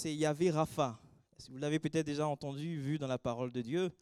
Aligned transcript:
c'est 0.00 0.14
Yahvé 0.14 0.50
Rapha. 0.50 0.98
Vous 1.50 1.58
l'avez 1.58 1.78
peut-être 1.78 2.06
déjà 2.06 2.26
entendu, 2.26 2.80
vu 2.80 2.98
dans 2.98 3.06
la 3.06 3.18
parole 3.18 3.52
de 3.52 3.60
Dieu. 3.60 3.92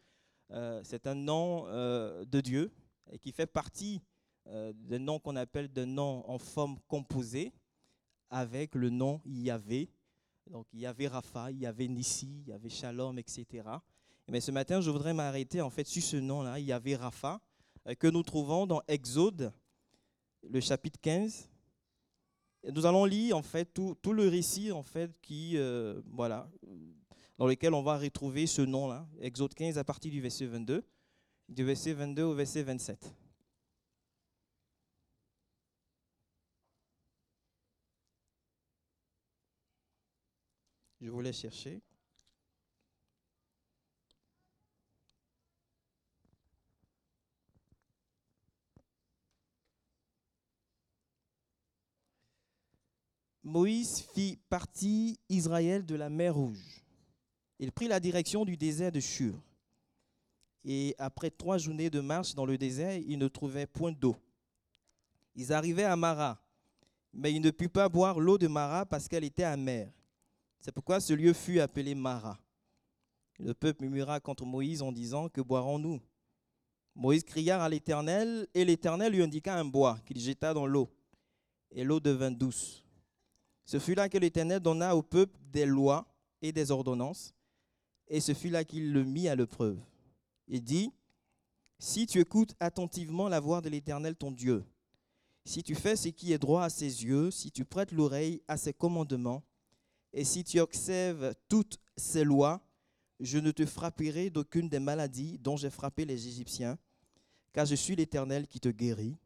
Euh, 0.52 0.80
c'est 0.84 1.08
un 1.08 1.16
nom 1.16 1.64
euh, 1.66 2.24
de 2.24 2.40
Dieu 2.40 2.70
et 3.10 3.18
qui 3.18 3.32
fait 3.32 3.48
partie 3.48 4.00
euh, 4.46 4.72
d'un 4.72 5.00
nom 5.00 5.18
qu'on 5.18 5.34
appelle 5.34 5.72
de 5.72 5.84
nom 5.84 6.22
en 6.30 6.38
forme 6.38 6.78
composée 6.86 7.52
avec 8.30 8.76
le 8.76 8.90
nom 8.90 9.20
Yahvé. 9.24 9.90
Donc 10.48 10.68
Yahvé 10.72 11.08
Rapha, 11.08 11.50
Yahvé 11.50 11.88
Nissi, 11.88 12.44
Yahvé 12.46 12.68
Shalom, 12.68 13.18
etc. 13.18 13.68
Mais 14.28 14.40
ce 14.40 14.52
matin, 14.52 14.80
je 14.80 14.92
voudrais 14.92 15.14
m'arrêter 15.14 15.60
en 15.60 15.70
fait 15.70 15.84
sur 15.84 16.00
ce 16.00 16.16
nom-là, 16.16 16.60
Yahvé 16.60 16.94
Rapha, 16.94 17.40
que 17.98 18.06
nous 18.06 18.22
trouvons 18.22 18.68
dans 18.68 18.82
Exode, 18.86 19.52
le 20.48 20.60
chapitre 20.60 21.00
15, 21.00 21.50
nous 22.72 22.86
allons 22.86 23.04
lire 23.04 23.40
tout, 23.72 24.12
le 24.12 24.28
récit 24.28 24.70
euh, 24.70 26.00
dans 27.38 27.46
lequel 27.46 27.74
on 27.74 27.82
va 27.82 27.98
retrouver 27.98 28.46
ce 28.46 28.62
nom-là, 28.62 29.06
Exode 29.20 29.54
15 29.54 29.78
à 29.78 29.84
partir 29.84 30.10
du 30.10 30.20
verset 30.20 30.46
22, 30.46 30.84
du 31.48 31.64
verset 31.64 31.92
22 31.92 32.22
au 32.22 32.34
verset 32.34 32.62
27. 32.62 33.14
Je 41.00 41.10
voulais 41.10 41.32
chercher. 41.32 41.80
Moïse 53.48 54.02
fit 54.12 54.38
partie 54.50 55.18
Israël 55.30 55.86
de 55.86 55.94
la 55.94 56.10
mer 56.10 56.34
Rouge. 56.34 56.84
Il 57.58 57.72
prit 57.72 57.88
la 57.88 57.98
direction 57.98 58.44
du 58.44 58.58
désert 58.58 58.92
de 58.92 59.00
Shur. 59.00 59.40
Et 60.66 60.94
après 60.98 61.30
trois 61.30 61.56
journées 61.56 61.88
de 61.88 62.00
marche 62.00 62.34
dans 62.34 62.44
le 62.44 62.58
désert, 62.58 62.98
il 62.98 63.18
ne 63.18 63.26
trouvait 63.26 63.66
point 63.66 63.90
d'eau. 63.90 64.16
Ils 65.34 65.50
arrivaient 65.50 65.84
à 65.84 65.96
Mara, 65.96 66.38
mais 67.14 67.32
il 67.32 67.40
ne 67.40 67.50
put 67.50 67.70
pas 67.70 67.88
boire 67.88 68.20
l'eau 68.20 68.36
de 68.36 68.48
Mara 68.48 68.84
parce 68.84 69.08
qu'elle 69.08 69.24
était 69.24 69.44
amère. 69.44 69.90
C'est 70.60 70.72
pourquoi 70.72 71.00
ce 71.00 71.14
lieu 71.14 71.32
fut 71.32 71.58
appelé 71.58 71.94
Mara. 71.94 72.38
Le 73.38 73.54
peuple 73.54 73.84
murmura 73.84 74.20
contre 74.20 74.44
Moïse 74.44 74.82
en 74.82 74.92
disant 74.92 75.30
Que 75.30 75.40
boirons-nous? 75.40 76.02
Moïse 76.94 77.24
cria 77.24 77.64
à 77.64 77.68
l'Éternel, 77.70 78.46
et 78.52 78.66
l'Éternel 78.66 79.14
lui 79.14 79.22
indiqua 79.22 79.54
un 79.54 79.64
bois 79.64 79.98
qu'il 80.04 80.20
jeta 80.20 80.52
dans 80.52 80.66
l'eau, 80.66 80.90
et 81.70 81.82
l'eau 81.82 81.98
devint 81.98 82.30
douce. 82.30 82.84
Ce 83.68 83.78
fut 83.78 83.94
là 83.94 84.08
que 84.08 84.16
l'Éternel 84.16 84.60
donna 84.60 84.96
au 84.96 85.02
peuple 85.02 85.38
des 85.52 85.66
lois 85.66 86.10
et 86.40 86.52
des 86.52 86.70
ordonnances, 86.70 87.34
et 88.08 88.18
ce 88.18 88.32
fut 88.32 88.48
là 88.48 88.64
qu'il 88.64 88.94
le 88.94 89.04
mit 89.04 89.28
à 89.28 89.36
l'épreuve. 89.36 89.78
Il 90.46 90.64
dit, 90.64 90.90
si 91.78 92.06
tu 92.06 92.18
écoutes 92.18 92.54
attentivement 92.60 93.28
la 93.28 93.40
voix 93.40 93.60
de 93.60 93.68
l'Éternel 93.68 94.16
ton 94.16 94.30
Dieu, 94.30 94.64
si 95.44 95.62
tu 95.62 95.74
fais 95.74 95.96
ce 95.96 96.08
qui 96.08 96.32
est 96.32 96.38
droit 96.38 96.64
à 96.64 96.70
ses 96.70 97.04
yeux, 97.04 97.30
si 97.30 97.50
tu 97.50 97.66
prêtes 97.66 97.92
l'oreille 97.92 98.40
à 98.48 98.56
ses 98.56 98.72
commandements, 98.72 99.42
et 100.14 100.24
si 100.24 100.44
tu 100.44 100.60
observes 100.60 101.34
toutes 101.50 101.78
ses 101.94 102.24
lois, 102.24 102.62
je 103.20 103.36
ne 103.36 103.50
te 103.50 103.66
frapperai 103.66 104.30
d'aucune 104.30 104.70
des 104.70 104.80
maladies 104.80 105.36
dont 105.40 105.58
j'ai 105.58 105.68
frappé 105.68 106.06
les 106.06 106.26
Égyptiens, 106.26 106.78
car 107.52 107.66
je 107.66 107.74
suis 107.74 107.96
l'Éternel 107.96 108.46
qui 108.46 108.60
te 108.60 108.70
guérit. 108.70 109.18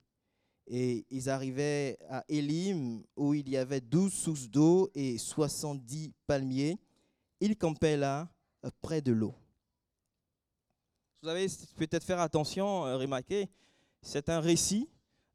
Et 0.75 1.05
ils 1.11 1.29
arrivaient 1.29 1.99
à 2.09 2.25
Élim, 2.31 3.03
où 3.15 3.35
il 3.35 3.47
y 3.51 3.59
avait 3.59 3.83
douze 3.83 4.15
sources 4.15 4.49
d'eau 4.49 4.91
et 4.95 5.19
soixante-dix 5.19 6.15
palmiers. 6.27 6.79
Ils 7.41 7.59
campaient 7.59 7.99
là, 7.99 8.27
euh, 8.65 8.71
près 8.81 9.03
de 9.03 9.13
l'eau. 9.13 9.35
Vous 11.21 11.29
avez 11.29 11.47
peut-être 11.77 12.05
faire 12.05 12.21
attention, 12.21 12.87
euh, 12.87 12.97
remarquer, 12.97 13.51
c'est 14.01 14.31
un 14.31 14.41
récit 14.41 14.89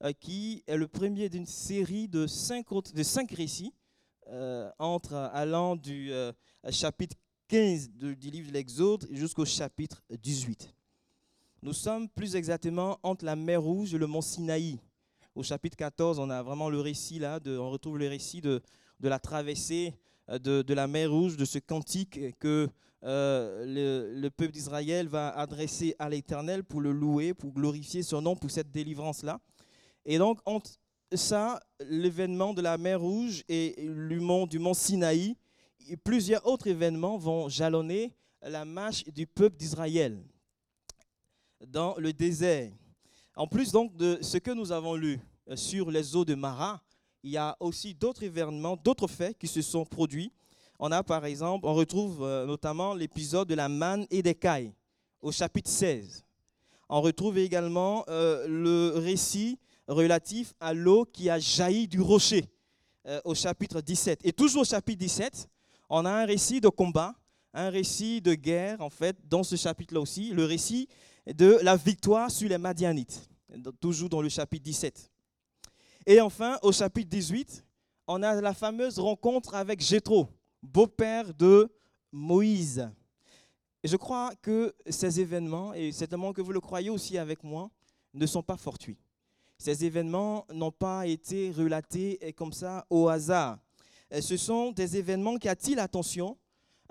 euh, 0.03 0.11
qui 0.11 0.63
est 0.65 0.75
le 0.75 0.87
premier 0.87 1.29
d'une 1.29 1.45
série 1.45 2.07
de 2.07 2.25
cinq, 2.25 2.65
de 2.95 3.03
cinq 3.03 3.31
récits 3.31 3.75
entre, 4.79 5.13
allant 5.13 5.77
du 5.77 6.11
chapitre 6.71 7.15
15 7.47 7.91
du 7.91 8.29
livre 8.29 8.49
de 8.49 8.53
l'Exode 8.53 9.07
jusqu'au 9.11 9.45
chapitre 9.45 10.01
18. 10.09 10.73
Nous 11.61 11.71
sommes 11.71 12.09
plus 12.09 12.35
exactement 12.35 12.99
entre 13.03 13.23
la 13.23 13.37
mer 13.37 13.61
Rouge 13.61 13.93
et 13.93 13.97
le 13.97 14.05
mont 14.05 14.19
Sinaï 14.19 14.79
au 15.37 15.43
chapitre 15.43 15.77
14, 15.77 16.17
on 16.17 16.31
a 16.31 16.41
vraiment 16.41 16.67
le 16.67 16.81
récit 16.81 17.19
là, 17.19 17.39
on 17.45 17.69
retrouve 17.69 17.99
le 17.99 18.07
récit 18.07 18.41
de, 18.41 18.59
la 18.99 19.19
traversée 19.19 19.93
euh, 20.29 20.39
de, 20.39 20.73
la 20.73 20.87
mer 20.87 21.11
Rouge, 21.11 21.37
de 21.37 21.45
ce 21.45 21.59
cantique 21.59 22.19
que 22.39 22.67
euh, 23.03 23.63
le, 23.65 24.19
le, 24.19 24.29
peuple 24.31 24.53
d'Israël 24.53 25.07
va 25.07 25.29
adresser 25.29 25.95
à 25.99 26.09
l'Éternel 26.09 26.63
pour 26.63 26.81
le 26.81 26.91
louer, 26.91 27.35
pour 27.35 27.53
glorifier 27.53 28.01
son 28.01 28.23
nom 28.23 28.35
pour 28.35 28.49
cette 28.49 28.71
délivrance-là. 28.71 29.39
Et 30.05 30.17
donc, 30.17 30.39
entre 30.45 30.71
ça, 31.13 31.59
l'événement 31.87 32.55
de 32.55 32.63
la 32.63 32.79
mer 32.79 32.99
Rouge 32.99 33.43
et 33.47 33.75
du 33.77 34.19
mont, 34.19 34.47
du 34.47 34.57
mont 34.57 34.73
Sinaï, 34.73 35.37
plusieurs 36.03 36.47
autres 36.47 36.65
événements 36.65 37.19
vont 37.19 37.47
jalonner 37.47 38.11
la 38.41 38.65
marche 38.65 39.05
du 39.05 39.27
peuple 39.27 39.57
d'Israël 39.57 40.19
dans 41.67 41.95
le 41.97 42.11
désert. 42.11 42.71
En 43.35 43.45
plus 43.45 43.71
donc 43.71 43.95
de 43.95 44.17
ce 44.21 44.39
que 44.39 44.49
nous 44.49 44.71
avons 44.71 44.95
lu 44.95 45.19
sur 45.55 45.91
les 45.91 46.15
eaux 46.15 46.25
de 46.25 46.35
Mara, 46.35 46.81
il 47.23 47.31
y 47.31 47.37
a 47.37 47.55
aussi 47.59 47.93
d'autres 47.93 48.23
événements, 48.23 48.77
d'autres 48.77 49.07
faits 49.07 49.37
qui 49.37 49.47
se 49.47 49.61
sont 49.61 49.85
produits. 49.85 50.31
On 50.79 50.91
a 50.91 51.03
par 51.03 51.25
exemple, 51.25 51.65
on 51.65 51.73
retrouve 51.73 52.23
euh, 52.23 52.45
notamment 52.45 52.93
l'épisode 52.93 53.47
de 53.47 53.55
la 53.55 53.67
manne 53.69 54.05
et 54.11 54.21
des 54.21 54.35
cailles 54.35 54.73
au 55.21 55.31
chapitre 55.31 55.69
16. 55.69 56.23
On 56.89 57.01
retrouve 57.01 57.37
également 57.37 58.05
euh, 58.07 58.47
le 58.47 58.99
récit 58.99 59.59
relatif 59.87 60.53
à 60.59 60.73
l'eau 60.73 61.05
qui 61.05 61.29
a 61.29 61.39
jailli 61.39 61.87
du 61.87 62.01
rocher 62.01 62.45
au 63.23 63.33
chapitre 63.33 63.79
17. 63.79 64.19
Et 64.25 64.33
toujours 64.33 64.63
au 64.63 64.65
chapitre 64.65 64.99
17, 64.99 65.47
on 65.89 66.05
a 66.05 66.11
un 66.11 66.25
récit 66.25 66.59
de 66.59 66.67
combat, 66.67 67.15
un 67.53 67.69
récit 67.69 68.21
de 68.21 68.33
guerre, 68.33 68.81
en 68.81 68.89
fait, 68.89 69.15
dans 69.27 69.43
ce 69.43 69.55
chapitre-là 69.55 70.01
aussi, 70.01 70.31
le 70.31 70.45
récit 70.45 70.87
de 71.25 71.57
la 71.61 71.75
victoire 71.75 72.29
sur 72.29 72.49
les 72.49 72.57
Madianites, 72.57 73.29
toujours 73.79 74.09
dans 74.09 74.21
le 74.21 74.29
chapitre 74.29 74.63
17. 74.63 75.09
Et 76.09 76.21
enfin, 76.21 76.57
au 76.61 76.71
chapitre 76.71 77.09
18, 77.09 77.65
on 78.07 78.23
a 78.23 78.39
la 78.39 78.53
fameuse 78.53 78.97
rencontre 78.97 79.53
avec 79.55 79.81
Jéthro, 79.81 80.29
beau-père 80.63 81.33
de 81.33 81.69
Moïse. 82.13 82.89
Et 83.83 83.89
je 83.89 83.97
crois 83.97 84.31
que 84.41 84.73
ces 84.89 85.19
événements, 85.19 85.73
et 85.73 85.91
certainement 85.91 86.31
que 86.31 86.39
vous 86.41 86.53
le 86.53 86.61
croyez 86.61 86.89
aussi 86.89 87.17
avec 87.17 87.43
moi, 87.43 87.69
ne 88.13 88.25
sont 88.25 88.41
pas 88.41 88.55
fortuits. 88.55 88.97
Ces 89.57 89.83
événements 89.83 90.45
n'ont 90.53 90.71
pas 90.71 91.05
été 91.05 91.51
relatés 91.51 92.33
comme 92.37 92.53
ça 92.53 92.85
au 92.89 93.09
hasard. 93.09 93.57
Ce 94.17 94.37
sont 94.37 94.71
des 94.71 94.95
événements 94.95 95.35
qui 95.35 95.49
attirent 95.49 95.75
l'attention 95.75 96.37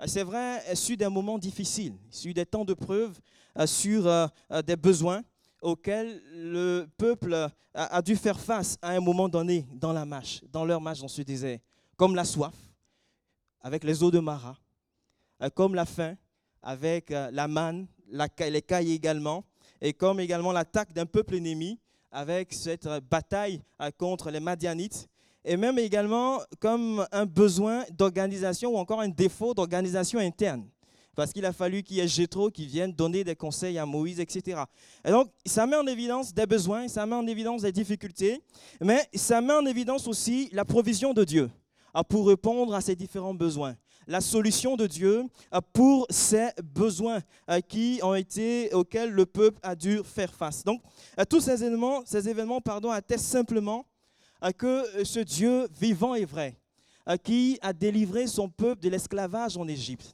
c'est 0.05 0.21
vrai, 0.21 0.75
sur 0.75 0.95
des 0.95 1.07
moments 1.07 1.39
difficiles, 1.39 1.95
sur 2.11 2.31
des 2.31 2.45
temps 2.45 2.63
de 2.63 2.75
preuve, 2.75 3.19
sur 3.65 4.29
des 4.63 4.75
besoins 4.75 5.23
auxquels 5.61 6.21
le 6.33 6.87
peuple 6.97 7.49
a 7.73 8.01
dû 8.01 8.15
faire 8.15 8.39
face 8.39 8.77
à 8.81 8.91
un 8.91 8.99
moment 8.99 9.29
donné 9.29 9.65
dans 9.73 9.93
la 9.93 10.05
marche, 10.05 10.41
dans 10.51 10.65
leur 10.65 10.81
marche 10.81 10.99
dans 10.99 11.07
ce 11.07 11.21
désert, 11.21 11.59
comme 11.95 12.15
la 12.15 12.25
soif 12.25 12.55
avec 13.61 13.83
les 13.83 14.01
eaux 14.03 14.11
de 14.11 14.19
Mara, 14.19 14.57
comme 15.53 15.75
la 15.75 15.85
faim 15.85 16.15
avec 16.61 17.09
la 17.09 17.47
manne, 17.47 17.87
les 18.39 18.61
cailles 18.61 18.93
également, 18.93 19.43
et 19.81 19.93
comme 19.93 20.19
également 20.19 20.51
l'attaque 20.51 20.93
d'un 20.93 21.05
peuple 21.05 21.35
ennemi 21.35 21.79
avec 22.11 22.53
cette 22.53 22.87
bataille 23.09 23.61
contre 23.97 24.31
les 24.31 24.39
Madianites 24.39 25.07
et 25.43 25.55
même 25.55 25.79
également 25.79 26.39
comme 26.59 27.05
un 27.11 27.25
besoin 27.25 27.85
d'organisation 27.91 28.73
ou 28.73 28.77
encore 28.77 29.01
un 29.01 29.07
défaut 29.07 29.53
d'organisation 29.53 30.19
interne. 30.19 30.67
Parce 31.17 31.33
qu'il 31.33 31.45
a 31.45 31.51
fallu 31.51 31.81
qu'il 31.81 31.97
y 31.97 31.99
ait 31.99 32.07
Jétro 32.07 32.51
qui 32.51 32.67
vienne 32.67 32.93
donner 32.93 33.23
des 33.23 33.35
conseils 33.35 33.79
à 33.79 33.87
Moïse, 33.87 34.19
etc. 34.19 34.61
Et 35.03 35.09
donc, 35.09 35.31
ça 35.47 35.65
met 35.65 35.75
en 35.75 35.87
évidence 35.87 36.31
des 36.31 36.45
besoins, 36.45 36.87
ça 36.87 37.07
met 37.07 37.15
en 37.15 37.25
évidence 37.25 37.63
des 37.63 37.71
difficultés, 37.71 38.39
mais 38.79 39.01
ça 39.15 39.41
met 39.41 39.53
en 39.53 39.65
évidence 39.65 40.07
aussi 40.07 40.47
la 40.51 40.63
provision 40.63 41.15
de 41.15 41.23
Dieu 41.23 41.49
ah, 41.95 42.03
pour 42.03 42.27
répondre 42.27 42.71
à 42.75 42.81
ces 42.81 42.95
différents 42.95 43.33
besoins. 43.33 43.75
La 44.05 44.21
solution 44.21 44.75
de 44.75 44.85
Dieu 44.85 45.23
ah, 45.49 45.59
pour 45.59 46.05
ces 46.11 46.49
besoins 46.63 47.21
ah, 47.47 47.63
qui 47.63 47.99
ont 48.03 48.13
été, 48.13 48.71
auxquels 48.75 49.09
le 49.09 49.25
peuple 49.25 49.57
a 49.63 49.75
dû 49.75 50.03
faire 50.03 50.31
face. 50.31 50.63
Donc, 50.63 50.83
tous 51.27 51.41
ces 51.41 51.63
événements, 51.63 52.03
ces 52.05 52.29
événements 52.29 52.61
pardon, 52.61 52.91
attestent 52.91 53.25
simplement 53.25 53.87
que 54.55 55.03
ce 55.03 55.21
Dieu 55.21 55.67
vivant 55.81 56.13
et 56.13 56.25
vrai, 56.25 56.59
qui 57.23 57.57
a 57.63 57.73
délivré 57.73 58.27
son 58.27 58.49
peuple 58.49 58.83
de 58.83 58.89
l'esclavage 58.89 59.57
en 59.57 59.67
Égypte, 59.67 60.13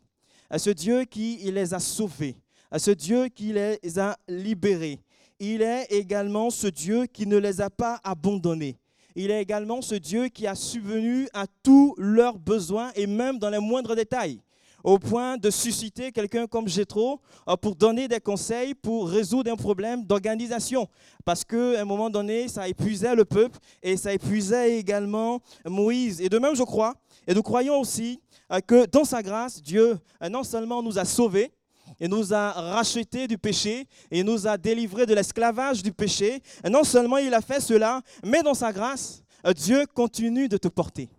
à 0.49 0.59
ce 0.59 0.69
Dieu 0.69 1.05
qui 1.05 1.37
les 1.51 1.73
a 1.73 1.79
sauvés, 1.79 2.35
à 2.71 2.79
ce 2.79 2.91
Dieu 2.91 3.27
qui 3.27 3.53
les 3.53 3.99
a 3.99 4.17
libérés. 4.27 4.99
Il 5.39 5.61
est 5.61 5.85
également 5.91 6.49
ce 6.49 6.67
Dieu 6.67 7.05
qui 7.05 7.25
ne 7.27 7.37
les 7.37 7.61
a 7.61 7.69
pas 7.69 7.99
abandonnés, 8.03 8.77
il 9.15 9.29
est 9.29 9.41
également 9.41 9.81
ce 9.81 9.95
Dieu 9.95 10.27
qui 10.27 10.47
a 10.47 10.55
subvenu 10.55 11.27
à 11.33 11.45
tous 11.61 11.93
leurs 11.97 12.39
besoins 12.39 12.91
et 12.95 13.05
même 13.05 13.37
dans 13.37 13.49
les 13.49 13.59
moindres 13.59 13.95
détails 13.95 14.39
au 14.83 14.99
point 14.99 15.37
de 15.37 15.49
susciter 15.49 16.11
quelqu'un 16.11 16.45
comme 16.45 16.67
Jétro 16.67 17.21
euh, 17.47 17.55
pour 17.55 17.75
donner 17.75 18.07
des 18.07 18.19
conseils 18.19 18.73
pour 18.73 19.09
résoudre 19.09 19.51
un 19.51 19.55
problème 19.55 20.03
d'organisation. 20.03 20.87
Parce 21.23 21.45
qu'à 21.45 21.81
un 21.81 21.85
moment 21.85 22.09
donné, 22.09 22.47
ça 22.49 22.67
épuisait 22.67 23.15
le 23.15 23.23
peuple 23.23 23.57
et 23.81 23.95
ça 23.95 24.13
épuisait 24.13 24.77
également 24.77 25.39
Moïse. 25.65 26.19
Et 26.19 26.27
de 26.27 26.37
même, 26.37 26.55
je 26.55 26.63
crois, 26.63 26.95
et 27.27 27.33
nous 27.33 27.43
croyons 27.43 27.79
aussi 27.79 28.21
euh, 28.51 28.59
que 28.59 28.85
dans 28.85 29.05
sa 29.05 29.21
grâce, 29.21 29.61
Dieu 29.61 29.97
euh, 30.21 30.29
non 30.29 30.43
seulement 30.43 30.81
nous 30.81 30.99
a 30.99 31.05
sauvés, 31.05 31.51
et 31.99 32.07
nous 32.07 32.33
a 32.33 32.51
rachetés 32.51 33.27
du 33.27 33.37
péché 33.37 33.87
et 34.09 34.23
nous 34.23 34.47
a 34.47 34.57
délivrés 34.57 35.05
de 35.05 35.13
l'esclavage 35.13 35.83
du 35.83 35.91
péché. 35.91 36.41
Et 36.63 36.69
non 36.69 36.83
seulement 36.83 37.17
il 37.17 37.33
a 37.33 37.41
fait 37.41 37.59
cela, 37.59 38.01
mais 38.23 38.41
dans 38.41 38.53
sa 38.53 38.71
grâce, 38.71 39.23
Dieu 39.55 39.85
continue 39.93 40.47
de 40.47 40.57
te 40.57 40.67
porter. 40.67 41.09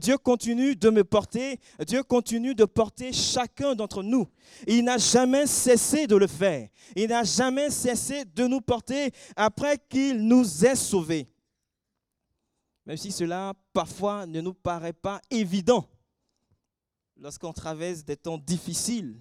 Dieu 0.00 0.18
continue 0.18 0.74
de 0.74 0.90
me 0.90 1.04
porter, 1.04 1.60
Dieu 1.86 2.02
continue 2.02 2.54
de 2.54 2.64
porter 2.64 3.12
chacun 3.12 3.74
d'entre 3.74 4.02
nous. 4.02 4.26
Il 4.66 4.84
n'a 4.84 4.98
jamais 4.98 5.46
cessé 5.46 6.06
de 6.06 6.16
le 6.16 6.26
faire. 6.26 6.68
Il 6.96 7.08
n'a 7.08 7.22
jamais 7.22 7.70
cessé 7.70 8.24
de 8.24 8.46
nous 8.46 8.60
porter 8.60 9.12
après 9.36 9.78
qu'il 9.88 10.26
nous 10.26 10.64
ait 10.64 10.74
sauvés. 10.74 11.28
Même 12.86 12.96
si 12.96 13.10
cela 13.10 13.52
parfois 13.72 14.26
ne 14.26 14.40
nous 14.40 14.54
paraît 14.54 14.92
pas 14.92 15.20
évident 15.30 15.88
lorsqu'on 17.16 17.52
traverse 17.52 18.04
des 18.04 18.16
temps 18.16 18.38
difficiles, 18.38 19.20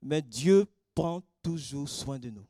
mais 0.00 0.22
Dieu 0.22 0.66
prend 0.94 1.22
toujours 1.42 1.88
soin 1.88 2.18
de 2.18 2.30
nous. 2.30 2.46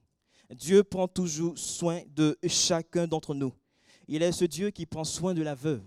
Dieu 0.50 0.84
prend 0.84 1.08
toujours 1.08 1.58
soin 1.58 2.02
de 2.14 2.38
chacun 2.46 3.08
d'entre 3.08 3.34
nous. 3.34 3.52
Il 4.06 4.22
est 4.22 4.32
ce 4.32 4.44
Dieu 4.44 4.70
qui 4.70 4.86
prend 4.86 5.04
soin 5.04 5.34
de 5.34 5.42
la 5.42 5.54
veuve. 5.54 5.82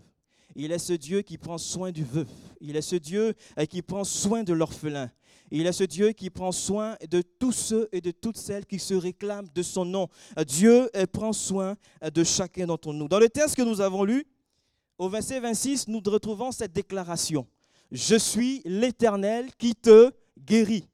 Il 0.59 0.71
est 0.71 0.79
ce 0.79 0.93
Dieu 0.93 1.21
qui 1.21 1.37
prend 1.37 1.59
soin 1.59 1.91
du 1.91 2.03
veuf. 2.03 2.27
Il 2.59 2.75
est 2.75 2.81
ce 2.81 2.95
Dieu 2.95 3.35
euh, 3.59 3.65
qui 3.65 3.83
prend 3.83 4.03
soin 4.03 4.43
de 4.43 4.53
l'orphelin. 4.53 5.11
Il 5.51 5.67
est 5.67 5.71
ce 5.71 5.83
Dieu 5.83 6.13
qui 6.13 6.31
prend 6.31 6.51
soin 6.51 6.97
de 7.11 7.21
tous 7.21 7.51
ceux 7.51 7.87
et 7.91 8.01
de 8.01 8.09
toutes 8.09 8.37
celles 8.37 8.65
qui 8.65 8.79
se 8.79 8.95
réclament 8.95 9.47
de 9.53 9.61
son 9.61 9.85
nom. 9.85 10.09
Euh, 10.39 10.43
Dieu 10.43 10.89
euh, 10.95 11.05
prend 11.05 11.31
soin 11.31 11.75
de 12.11 12.23
chacun 12.23 12.65
d'entre 12.65 12.91
nous. 12.91 13.07
Dans 13.07 13.19
le 13.19 13.29
texte 13.29 13.55
que 13.55 13.61
nous 13.61 13.81
avons 13.81 14.03
lu, 14.03 14.25
au 14.97 15.09
verset 15.09 15.39
26, 15.39 15.89
nous 15.89 16.01
retrouvons 16.03 16.51
cette 16.51 16.73
déclaration. 16.73 17.45
Je 17.91 18.15
suis 18.15 18.63
l'Éternel 18.65 19.51
qui 19.59 19.75
te 19.75 20.11
guérit. 20.39 20.87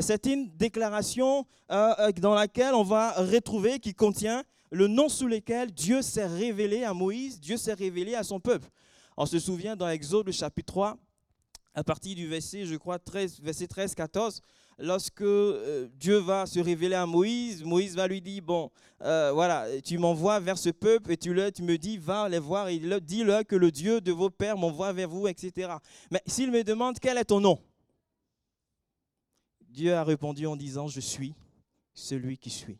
C'est 0.00 0.26
une 0.26 0.50
déclaration 0.56 1.46
dans 1.68 2.34
laquelle 2.34 2.74
on 2.74 2.82
va 2.82 3.12
retrouver, 3.12 3.78
qui 3.78 3.94
contient 3.94 4.42
le 4.72 4.88
nom 4.88 5.08
sous 5.08 5.28
lequel 5.28 5.70
Dieu 5.70 6.02
s'est 6.02 6.26
révélé 6.26 6.82
à 6.82 6.92
Moïse, 6.92 7.38
Dieu 7.38 7.56
s'est 7.56 7.74
révélé 7.74 8.16
à 8.16 8.24
son 8.24 8.40
peuple. 8.40 8.68
On 9.16 9.26
se 9.26 9.38
souvient 9.38 9.76
dans 9.76 9.88
Exode, 9.88 10.30
chapitre 10.32 10.72
3, 10.72 10.98
à 11.74 11.84
partir 11.84 12.16
du 12.16 12.26
verset, 12.26 12.66
je 12.66 12.74
crois, 12.74 12.98
13, 12.98 13.40
verset 13.40 13.68
13, 13.68 13.94
14, 13.94 14.40
lorsque 14.78 15.22
euh, 15.22 15.88
Dieu 15.94 16.18
va 16.18 16.46
se 16.46 16.58
révéler 16.58 16.96
à 16.96 17.06
Moïse, 17.06 17.62
Moïse 17.62 17.94
va 17.94 18.08
lui 18.08 18.20
dire, 18.20 18.42
bon, 18.42 18.70
euh, 19.02 19.30
voilà, 19.32 19.66
tu 19.82 19.98
m'envoies 19.98 20.40
vers 20.40 20.58
ce 20.58 20.70
peuple 20.70 21.12
et 21.12 21.16
tu, 21.16 21.32
le, 21.32 21.52
tu 21.52 21.62
me 21.62 21.78
dis, 21.78 21.96
va 21.96 22.28
les 22.28 22.40
voir 22.40 22.68
et 22.68 22.78
dis-leur 22.78 23.46
que 23.46 23.54
le 23.54 23.70
Dieu 23.70 24.00
de 24.00 24.10
vos 24.10 24.30
pères 24.30 24.56
m'envoie 24.56 24.92
vers 24.92 25.08
vous, 25.08 25.28
etc. 25.28 25.74
Mais 26.10 26.22
s'il 26.26 26.50
me 26.50 26.64
demande, 26.64 26.98
quel 26.98 27.18
est 27.18 27.24
ton 27.24 27.40
nom? 27.40 27.60
Dieu 29.60 29.94
a 29.94 30.02
répondu 30.02 30.46
en 30.46 30.56
disant, 30.56 30.88
je 30.88 31.00
suis 31.00 31.34
celui 31.92 32.38
qui 32.38 32.50
suis. 32.50 32.78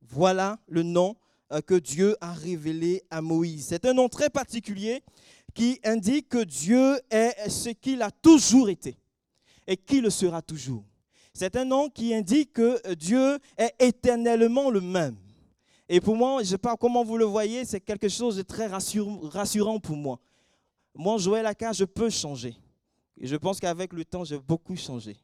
Voilà 0.00 0.58
le 0.66 0.82
nom 0.82 1.16
que 1.60 1.74
Dieu 1.74 2.16
a 2.20 2.32
révélé 2.32 3.02
à 3.10 3.20
Moïse. 3.20 3.66
C'est 3.68 3.84
un 3.84 3.92
nom 3.92 4.08
très 4.08 4.30
particulier 4.30 5.02
qui 5.54 5.78
indique 5.84 6.30
que 6.30 6.44
Dieu 6.44 6.98
est 7.10 7.50
ce 7.50 7.70
qu'il 7.70 8.00
a 8.02 8.10
toujours 8.10 8.70
été 8.70 8.96
et 9.66 9.76
qui 9.76 10.00
le 10.00 10.10
sera 10.10 10.40
toujours. 10.40 10.84
C'est 11.34 11.56
un 11.56 11.64
nom 11.64 11.88
qui 11.88 12.14
indique 12.14 12.52
que 12.54 12.94
Dieu 12.94 13.38
est 13.56 13.74
éternellement 13.78 14.70
le 14.70 14.80
même. 14.80 15.16
Et 15.88 16.00
pour 16.00 16.16
moi, 16.16 16.38
je 16.38 16.44
ne 16.44 16.50
sais 16.50 16.58
pas 16.58 16.76
comment 16.76 17.04
vous 17.04 17.16
le 17.16 17.24
voyez, 17.24 17.64
c'est 17.64 17.80
quelque 17.80 18.08
chose 18.08 18.36
de 18.36 18.42
très 18.42 18.66
rassurant 18.66 19.78
pour 19.78 19.96
moi. 19.96 20.18
Moi, 20.94 21.18
Joël 21.18 21.46
Aka, 21.46 21.72
je 21.72 21.84
peux 21.84 22.10
changer. 22.10 22.54
Et 23.18 23.26
je 23.26 23.36
pense 23.36 23.60
qu'avec 23.60 23.92
le 23.92 24.04
temps, 24.04 24.24
j'ai 24.24 24.38
beaucoup 24.38 24.76
changé. 24.76 25.16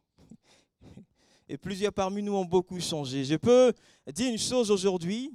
Et 1.49 1.57
plusieurs 1.57 1.93
parmi 1.93 2.23
nous 2.23 2.35
ont 2.35 2.45
beaucoup 2.45 2.79
changé. 2.81 3.25
Je 3.25 3.37
peux 3.37 3.73
dire 4.13 4.31
une 4.31 4.39
chose 4.39 4.71
aujourd'hui, 4.71 5.33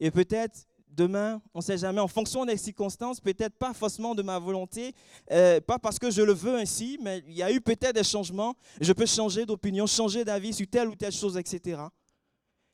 et 0.00 0.10
peut-être 0.10 0.66
demain, 0.96 1.40
on 1.54 1.58
ne 1.58 1.62
sait 1.62 1.78
jamais, 1.78 2.00
en 2.00 2.08
fonction 2.08 2.44
des 2.44 2.56
circonstances, 2.56 3.20
peut-être 3.20 3.56
pas 3.56 3.74
forcément 3.74 4.14
de 4.14 4.22
ma 4.22 4.38
volonté, 4.38 4.94
euh, 5.30 5.60
pas 5.60 5.78
parce 5.78 5.98
que 5.98 6.10
je 6.10 6.22
le 6.22 6.32
veux 6.32 6.56
ainsi, 6.56 6.98
mais 7.02 7.22
il 7.28 7.34
y 7.34 7.42
a 7.42 7.52
eu 7.52 7.60
peut-être 7.60 7.94
des 7.94 8.04
changements. 8.04 8.54
Je 8.80 8.92
peux 8.92 9.06
changer 9.06 9.44
d'opinion, 9.44 9.86
changer 9.86 10.24
d'avis 10.24 10.54
sur 10.54 10.66
telle 10.66 10.88
ou 10.88 10.94
telle 10.96 11.12
chose, 11.12 11.36
etc. 11.36 11.82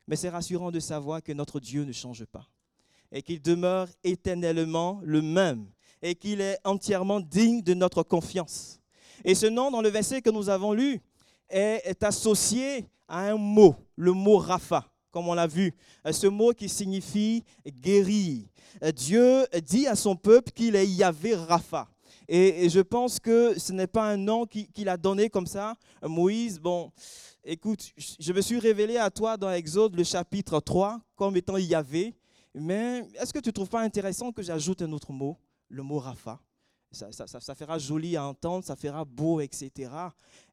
Mais 0.07 0.17
c'est 0.17 0.29
rassurant 0.29 0.71
de 0.71 0.81
savoir 0.81 1.23
que 1.23 1.33
notre 1.33 1.61
Dieu 1.61 1.85
ne 1.85 1.93
change 1.93 2.25
pas 2.25 2.47
et 3.11 3.23
qu'il 3.23 3.43
demeure 3.43 3.89
éternellement 4.05 5.01
le 5.03 5.21
même 5.21 5.67
et 6.01 6.15
qu'il 6.15 6.41
est 6.41 6.59
entièrement 6.65 7.21
digne 7.21 7.61
de 7.63 7.75
notre 7.75 8.03
confiance. 8.03 8.81
Et 9.25 9.35
ce 9.35 9.47
nom, 9.47 9.71
dans 9.71 9.83
le 9.83 9.89
verset 9.89 10.23
que 10.23 10.31
nous 10.31 10.49
avons 10.49 10.73
lu, 10.73 11.01
est, 11.49 11.83
est 11.85 12.03
associé 12.03 12.87
à 13.07 13.31
un 13.31 13.37
mot, 13.37 13.77
le 13.97 14.13
mot 14.13 14.39
Rapha 14.39 14.92
comme 15.13 15.29
on 15.29 15.35
l'a 15.35 15.47
vu. 15.47 15.73
Euh, 16.07 16.11
ce 16.13 16.27
mot 16.27 16.53
qui 16.53 16.69
signifie 16.69 17.45
guérir. 17.65 18.43
Euh, 18.83 18.91
Dieu 18.91 19.47
dit 19.65 19.87
à 19.87 19.95
son 19.95 20.17
peuple 20.17 20.51
qu'il 20.51 20.75
est 20.75 20.89
Yahvé 20.89 21.37
Rapha. 21.37 21.89
Et, 22.29 22.69
je 22.69 22.81
pense 22.81 23.21
que 23.21 23.59
ce 23.59 23.73
n'est 23.73 23.87
pas 23.87 24.09
un 24.09 24.17
nom 24.17 24.47
qu'il 24.47 24.89
a 24.89 24.97
donné 24.97 25.29
comme 25.29 25.47
ça. 25.47 25.75
Moïse, 26.03 26.59
bon, 26.59 26.91
écoute, 27.45 27.93
je 28.19 28.33
me 28.33 28.41
suis 28.41 28.59
révélé 28.59 28.97
à 28.97 29.11
toi 29.11 29.37
dans 29.37 29.51
Exode, 29.53 29.95
le 29.95 30.05
chapitre 30.05 30.59
3, 30.61 31.01
comme 31.15 31.37
étant 31.37 31.59
Yahvé. 31.59 32.15
Mais 32.55 33.05
est-ce 33.21 33.33
que 33.33 33.39
tu 33.39 33.49
ne 33.49 33.53
trouves 33.53 33.69
pas 33.69 33.83
intéressant 33.83 34.33
que 34.33 34.43
j'ajoute 34.43 34.83
un 34.83 34.93
autre 34.93 35.13
mot, 35.13 35.37
le 35.69 35.83
mot 35.83 35.99
Rapha? 35.99 36.41
Ça, 36.93 37.55
fera 37.55 37.79
joli 37.79 38.17
à 38.17 38.27
entendre, 38.27 38.65
ça 38.65 38.77
fera 38.77 39.05
beau, 39.05 39.41
etc. 39.41 39.91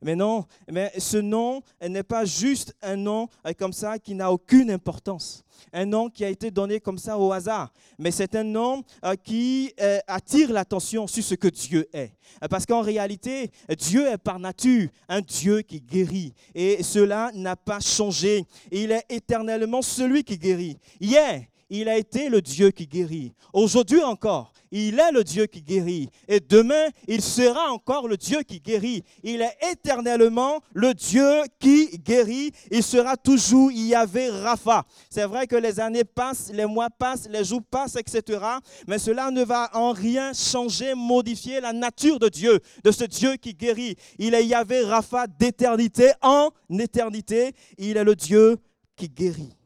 Mais 0.02 0.16
non, 0.16 0.46
mais 0.72 0.92
ce 0.98 1.18
nom 1.18 1.62
n'est 1.82 2.04
pas 2.04 2.24
juste 2.24 2.74
un 2.82 2.96
nom 2.96 3.28
euh, 3.46 3.52
comme 3.58 3.74
ça 3.74 4.00
qui 4.00 4.16
n'a 4.16 4.32
aucune 4.32 4.72
importance. 4.72 5.44
Un 5.74 5.86
nom 5.86 6.10
qui 6.10 6.24
a 6.24 6.30
été 6.30 6.50
donné 6.52 6.80
comme 6.80 6.98
ça 6.98 7.18
au 7.18 7.34
hasard. 7.34 7.74
Mais 7.98 8.12
c'est 8.12 8.34
un 8.36 8.46
nom 8.46 8.82
euh, 9.04 9.16
qui 9.16 9.74
euh, 9.82 10.00
attire 10.08 10.54
l'attention 10.54 11.06
sur 11.06 11.24
ce 11.24 11.36
que 11.36 11.50
Dieu 11.50 11.88
est. 11.92 12.14
Parce 12.50 12.66
qu'en 12.66 12.82
réalité, 12.82 13.52
Dieu 13.78 14.08
est 14.08 14.18
par 14.18 14.40
nature 14.40 14.88
un 15.10 15.20
Dieu 15.20 15.62
qui 15.62 15.82
guérit. 15.82 16.34
Et 16.56 16.82
cela 16.82 17.32
n'a 17.34 17.58
pas 17.58 17.82
changé. 17.82 18.46
Il 18.72 18.92
est 18.92 19.04
éternellement 19.10 19.82
celui 19.82 20.24
qui 20.24 20.38
guérit. 20.38 20.78
Hier, 21.02 21.44
il 21.70 21.88
a 21.90 21.98
été 21.98 22.30
le 22.30 22.42
Dieu 22.42 22.72
qui 22.72 22.88
guérit. 22.88 23.34
Aujourd'hui 23.54 24.02
encore, 24.04 24.52
il 24.72 25.00
est 25.00 25.12
le 25.12 25.24
Dieu 25.24 25.46
qui 25.48 25.62
guérit. 25.62 26.10
Et 26.28 26.40
demain, 26.40 26.90
il 27.08 27.22
sera 27.22 27.72
encore 27.72 28.08
le 28.08 28.18
Dieu 28.18 28.42
qui 28.44 28.60
guérit. 28.60 29.04
Il 29.24 29.42
est 29.42 29.58
éternellement 29.72 30.60
le 30.74 30.94
Dieu 30.94 31.44
qui 31.60 31.98
guérit. 31.98 32.52
Il 32.70 32.84
sera 32.84 33.18
toujours 33.18 33.72
Yahvé 33.72 34.30
Rapha. 34.30 34.86
C'est 35.10 35.26
vrai 35.26 35.48
que 35.48 35.56
les 35.56 35.80
années 35.80 36.04
passent, 36.04 36.52
les 36.54 36.66
mois 36.66 36.90
passent, 36.90 37.28
les 37.30 37.44
jours 37.44 37.64
passent, 37.70 37.96
etc. 37.96 38.40
Mais 38.88 39.00
cela 39.00 39.32
ne 39.32 39.44
va 39.44 39.70
en 39.74 39.92
rien 39.92 40.34
changer, 40.34 40.94
modifier 40.94 41.62
la 41.62 41.74
nature 41.74 42.20
de 42.20 42.30
Dieu, 42.30 42.60
de 42.84 42.92
ce 42.92 43.06
Dieu 43.06 43.36
qui 43.38 43.54
guérit. 43.54 43.96
Il 44.18 44.34
est 44.34 44.46
Yahvé 44.46 44.82
Rapha 44.82 45.26
d'éternité 45.28 46.12
en 46.22 46.50
éternité. 46.78 47.54
Il 47.78 47.98
est 47.98 48.04
le 48.04 48.16
Dieu 48.16 48.58
qui 48.96 49.10
guérit. 49.10 49.59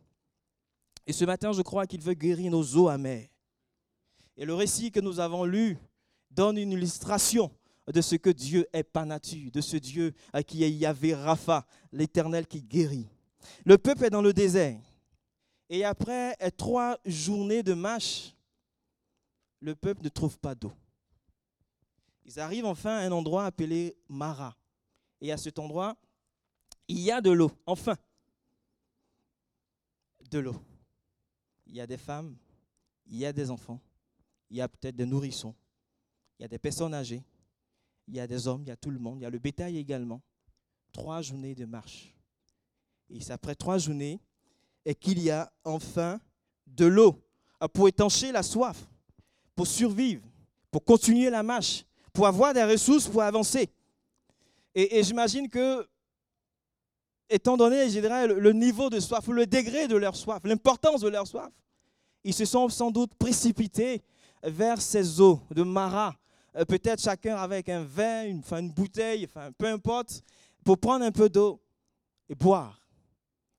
Et 1.05 1.13
ce 1.13 1.25
matin, 1.25 1.51
je 1.51 1.61
crois 1.61 1.85
qu'il 1.85 2.01
veut 2.01 2.13
guérir 2.13 2.51
nos 2.51 2.63
eaux 2.75 2.87
amères. 2.87 3.27
Et 4.37 4.45
le 4.45 4.53
récit 4.53 4.91
que 4.91 4.99
nous 4.99 5.19
avons 5.19 5.43
lu 5.43 5.77
donne 6.31 6.57
une 6.57 6.71
illustration 6.71 7.51
de 7.91 8.01
ce 8.01 8.15
que 8.15 8.29
Dieu 8.29 8.65
est 8.73 8.83
par 8.83 9.05
nature, 9.05 9.51
de 9.51 9.61
ce 9.61 9.77
Dieu 9.77 10.13
à 10.31 10.41
qui 10.41 10.63
est 10.63 10.71
Yahvé 10.71 11.13
Rapha, 11.13 11.65
l'Éternel 11.91 12.47
qui 12.47 12.61
guérit. 12.61 13.07
Le 13.65 13.77
peuple 13.77 14.05
est 14.05 14.09
dans 14.09 14.21
le 14.21 14.33
désert. 14.33 14.79
Et 15.69 15.83
après 15.83 16.35
trois 16.57 16.97
journées 17.05 17.63
de 17.63 17.73
marche, 17.73 18.33
le 19.59 19.75
peuple 19.75 20.03
ne 20.03 20.09
trouve 20.09 20.37
pas 20.39 20.55
d'eau. 20.55 20.71
Ils 22.25 22.39
arrivent 22.39 22.65
enfin 22.65 22.97
à 22.97 23.01
un 23.01 23.11
endroit 23.11 23.45
appelé 23.45 23.97
Mara. 24.07 24.55
Et 25.19 25.31
à 25.31 25.37
cet 25.37 25.59
endroit, 25.59 25.95
il 26.87 26.99
y 26.99 27.11
a 27.11 27.21
de 27.21 27.31
l'eau, 27.31 27.51
enfin, 27.65 27.95
de 30.29 30.39
l'eau 30.39 30.55
il 31.73 31.77
y 31.77 31.81
a 31.81 31.87
des 31.87 31.97
femmes, 31.97 32.35
il 33.07 33.17
y 33.17 33.25
a 33.25 33.33
des 33.33 33.49
enfants, 33.49 33.81
il 34.51 34.57
y 34.57 34.61
a 34.61 34.67
peut-être 34.67 34.95
des 34.95 35.07
nourrissons, 35.07 35.55
il 36.37 36.43
y 36.43 36.45
a 36.45 36.47
des 36.47 36.59
personnes 36.59 36.93
âgées, 36.93 37.23
il 38.07 38.13
y 38.13 38.19
a 38.19 38.27
des 38.27 38.47
hommes, 38.47 38.61
il 38.61 38.67
y 38.67 38.71
a 38.71 38.75
tout 38.77 38.91
le 38.91 38.99
monde, 38.99 39.17
il 39.19 39.23
y 39.23 39.25
a 39.25 39.29
le 39.31 39.39
bétail 39.39 39.79
également. 39.79 40.21
Trois 40.91 41.23
journées 41.23 41.55
de 41.55 41.65
marche. 41.65 42.13
Et 43.09 43.19
c'est 43.19 43.33
après 43.33 43.55
trois 43.55 43.79
journées 43.79 44.19
et 44.85 44.93
qu'il 44.93 45.19
y 45.19 45.31
a 45.31 45.51
enfin 45.63 46.21
de 46.67 46.85
l'eau. 46.85 47.19
pour 47.73 47.87
étancher 47.87 48.31
la 48.31 48.43
soif, 48.43 48.77
pour 49.55 49.65
survivre, 49.65 50.21
pour 50.69 50.85
continuer 50.85 51.31
la 51.31 51.41
marche, 51.41 51.85
pour 52.11 52.27
avoir 52.27 52.53
des 52.53 52.63
ressources 52.63 53.07
pour 53.07 53.23
avancer. 53.23 53.67
Et, 54.75 55.01
j'imagine 55.01 55.49
que, 55.49 55.87
étant 57.29 57.57
donné, 57.57 57.89
je 57.89 57.99
dirais, 57.99 58.27
le, 58.27 58.53
niveau 58.53 58.91
de 58.91 58.99
soif, 58.99 59.27
le 59.27 59.47
degré 59.47 59.87
de 59.87 59.95
leur 59.95 60.15
soif, 60.15 60.41
l'importance 60.43 61.01
de 61.01 61.09
leur 61.09 61.25
soif, 61.25 61.51
ils 62.23 62.33
se 62.33 62.45
sont 62.45 62.69
sans 62.69 62.91
doute 62.91 63.13
précipités 63.15 64.01
vers 64.43 64.81
ces 64.81 65.19
eaux 65.21 65.39
de 65.51 65.63
Mara, 65.63 66.15
euh, 66.55 66.65
peut-être 66.65 67.01
chacun 67.01 67.35
avec 67.35 67.69
un 67.69 67.83
vin, 67.83 68.25
une, 68.25 68.39
enfin 68.39 68.59
une 68.59 68.71
bouteille, 68.71 69.25
enfin, 69.25 69.51
peu 69.57 69.67
importe, 69.67 70.23
pour 70.63 70.77
prendre 70.77 71.05
un 71.05 71.11
peu 71.11 71.29
d'eau 71.29 71.61
et 72.29 72.35
boire, 72.35 72.79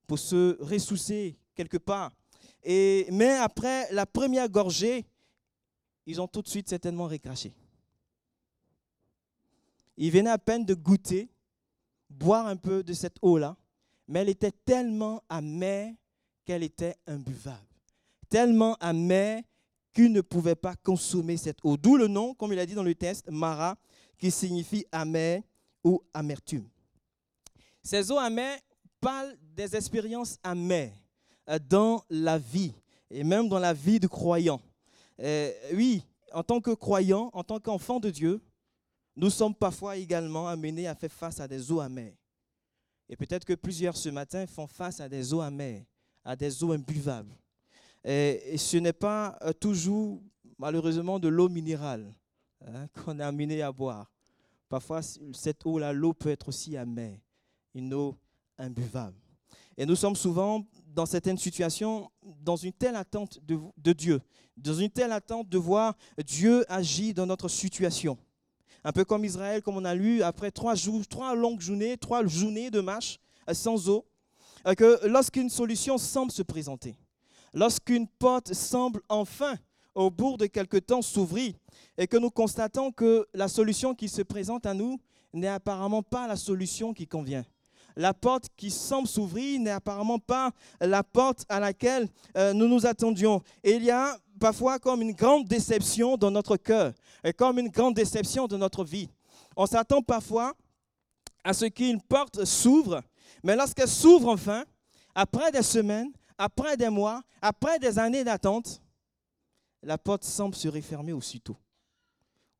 pour 0.07 0.19
se 0.19 0.61
ressoucer 0.61 1.37
quelque 1.53 1.77
part. 1.77 2.11
Et, 2.63 3.07
mais 3.11 3.31
après 3.31 3.91
la 3.91 4.05
première 4.05 4.49
gorgée, 4.49 5.05
ils 6.05 6.21
ont 6.21 6.27
tout 6.27 6.41
de 6.41 6.47
suite 6.47 6.69
certainement 6.69 7.05
récraché. 7.05 7.53
Ils 9.97 10.11
venaient 10.11 10.31
à 10.31 10.37
peine 10.37 10.65
de 10.65 10.73
goûter, 10.73 11.29
boire 12.09 12.47
un 12.47 12.55
peu 12.55 12.83
de 12.83 12.93
cette 12.93 13.17
eau-là, 13.21 13.55
mais 14.07 14.19
elle 14.19 14.29
était 14.29 14.51
tellement 14.51 15.23
amère 15.29 15.93
qu'elle 16.43 16.63
était 16.63 16.95
imbuvable. 17.07 17.74
Tellement 18.29 18.75
amère 18.75 19.41
qu'ils 19.93 20.11
ne 20.11 20.21
pouvaient 20.21 20.55
pas 20.55 20.75
consommer 20.75 21.37
cette 21.37 21.59
eau. 21.63 21.77
D'où 21.77 21.95
le 21.95 22.07
nom, 22.07 22.33
comme 22.33 22.51
il 22.53 22.59
a 22.59 22.65
dit 22.65 22.75
dans 22.75 22.83
le 22.83 22.95
texte, 22.95 23.29
Mara, 23.29 23.77
qui 24.17 24.29
signifie 24.29 24.85
amer 24.91 25.41
ou 25.83 26.01
amertume. 26.13 26.67
Ces 27.81 28.11
eaux 28.11 28.17
amères 28.17 28.59
parlent 28.99 29.35
des 29.55 29.75
expériences 29.75 30.37
amères 30.43 30.93
euh, 31.49 31.59
dans 31.69 32.03
la 32.09 32.37
vie 32.37 32.73
et 33.09 33.23
même 33.23 33.47
dans 33.47 33.59
la 33.59 33.73
vie 33.73 33.99
du 33.99 34.09
croyant. 34.09 34.61
Euh, 35.19 35.51
oui, 35.73 36.03
en 36.33 36.43
tant 36.43 36.59
que 36.59 36.71
croyant, 36.71 37.29
en 37.33 37.43
tant 37.43 37.59
qu'enfant 37.59 37.99
de 37.99 38.09
Dieu, 38.09 38.41
nous 39.15 39.29
sommes 39.29 39.55
parfois 39.55 39.95
également 39.95 40.47
amenés 40.47 40.87
à 40.87 40.95
faire 40.95 41.11
face 41.11 41.39
à 41.39 41.47
des 41.47 41.71
eaux 41.71 41.79
amères. 41.79 42.15
Et 43.07 43.15
peut-être 43.15 43.45
que 43.45 43.53
plusieurs 43.53 43.95
ce 43.95 44.09
matin 44.09 44.45
font 44.47 44.67
face 44.67 44.99
à 44.99 45.07
des 45.07 45.33
eaux 45.33 45.41
amères, 45.41 45.83
à 46.23 46.35
des 46.35 46.63
eaux 46.63 46.71
imbuvables. 46.71 47.35
Et, 48.05 48.57
ce 48.57 48.77
n'est 48.77 48.93
pas 48.93 49.37
euh, 49.41 49.51
toujours, 49.51 50.21
malheureusement, 50.59 51.17
de 51.19 51.27
l'eau 51.27 51.49
minérale 51.49 52.13
hein, 52.65 52.87
qu'on 53.03 53.19
est 53.19 53.23
amené 53.23 53.63
à 53.63 53.71
boire. 53.71 54.11
Parfois, 54.69 55.01
cette 55.33 55.65
eau-là, 55.65 55.91
l'eau 55.91 56.13
peut 56.13 56.29
être 56.29 56.49
aussi 56.49 56.77
amère, 56.77 57.17
une 57.73 57.93
eau 57.93 58.15
imbuvable. 58.57 59.17
Et 59.77 59.85
nous 59.85 59.95
sommes 59.95 60.15
souvent, 60.15 60.65
dans 60.87 61.05
certaines 61.05 61.37
situations, 61.37 62.09
dans 62.41 62.55
une 62.55 62.71
telle 62.71 62.95
attente 62.95 63.39
de, 63.43 63.93
Dieu, 63.93 64.21
dans 64.55 64.73
une 64.73 64.89
telle 64.89 65.11
attente 65.11 65.49
de 65.49 65.57
voir 65.57 65.95
Dieu 66.25 66.63
agir 66.71 67.13
dans 67.13 67.25
notre 67.25 67.49
situation. 67.49 68.17
Un 68.83 68.91
peu 68.91 69.03
comme 69.03 69.25
Israël, 69.25 69.61
comme 69.61 69.77
on 69.77 69.85
a 69.85 69.95
lu, 69.95 70.21
après 70.21 70.51
trois 70.51 70.75
longues 71.35 71.59
journées, 71.59 71.97
trois 71.97 72.25
journées 72.25 72.69
de 72.69 72.81
marche 72.81 73.19
euh, 73.49 73.53
sans 73.53 73.89
eau, 73.89 74.05
euh, 74.67 74.75
que 74.75 75.05
lorsqu'une 75.07 75.49
solution 75.49 75.97
semble 75.97 76.31
se 76.31 76.43
présenter, 76.43 76.95
lorsqu'une 77.55 78.07
porte 78.07 78.53
semble 78.53 79.01
enfin, 79.09 79.55
au 79.95 80.11
bout 80.11 80.37
de 80.37 80.45
quelque 80.45 80.77
temps, 80.77 81.01
s'ouvrir, 81.01 81.53
et 81.97 82.05
que 82.05 82.17
nous 82.17 82.29
constatons 82.29 82.91
que 82.91 83.25
la 83.33 83.47
solution 83.47 83.95
qui 83.95 84.09
se 84.09 84.21
présente 84.21 84.65
à 84.65 84.73
nous 84.73 84.99
n'est 85.33 85.47
apparemment 85.47 86.03
pas 86.03 86.27
la 86.27 86.35
solution 86.35 86.93
qui 86.93 87.07
convient. 87.07 87.45
La 87.95 88.13
porte 88.13 88.49
qui 88.57 88.69
semble 88.69 89.07
s'ouvrir 89.07 89.59
n'est 89.61 89.71
apparemment 89.71 90.19
pas 90.19 90.51
la 90.81 91.01
porte 91.01 91.45
à 91.47 91.61
laquelle 91.61 92.09
euh, 92.37 92.51
nous 92.51 92.67
nous 92.67 92.85
attendions. 92.85 93.41
Et 93.63 93.75
il 93.75 93.85
y 93.85 93.91
a 93.91 94.17
parfois 94.37 94.79
comme 94.79 95.01
une 95.01 95.13
grande 95.13 95.47
déception 95.47 96.17
dans 96.17 96.29
notre 96.29 96.57
cœur 96.57 96.91
et 97.23 97.31
comme 97.31 97.57
une 97.57 97.69
grande 97.69 97.93
déception 97.93 98.47
de 98.47 98.57
notre 98.57 98.83
vie. 98.83 99.09
On 99.55 99.65
s'attend 99.65 100.01
parfois 100.01 100.53
à 101.41 101.53
ce 101.53 101.65
qu'une 101.65 102.01
porte 102.01 102.43
s'ouvre, 102.43 103.01
mais 103.43 103.55
lorsqu'elle 103.55 103.87
s'ouvre 103.87 104.27
enfin, 104.27 104.65
après 105.13 105.53
des 105.53 105.61
semaines, 105.61 106.11
après 106.37 106.77
des 106.77 106.89
mois, 106.89 107.23
après 107.41 107.79
des 107.79 107.97
années 107.99 108.23
d'attente, 108.23 108.81
la 109.83 109.97
porte 109.97 110.23
semble 110.23 110.55
se 110.55 110.67
refermer 110.67 111.13
aussitôt. 111.13 111.57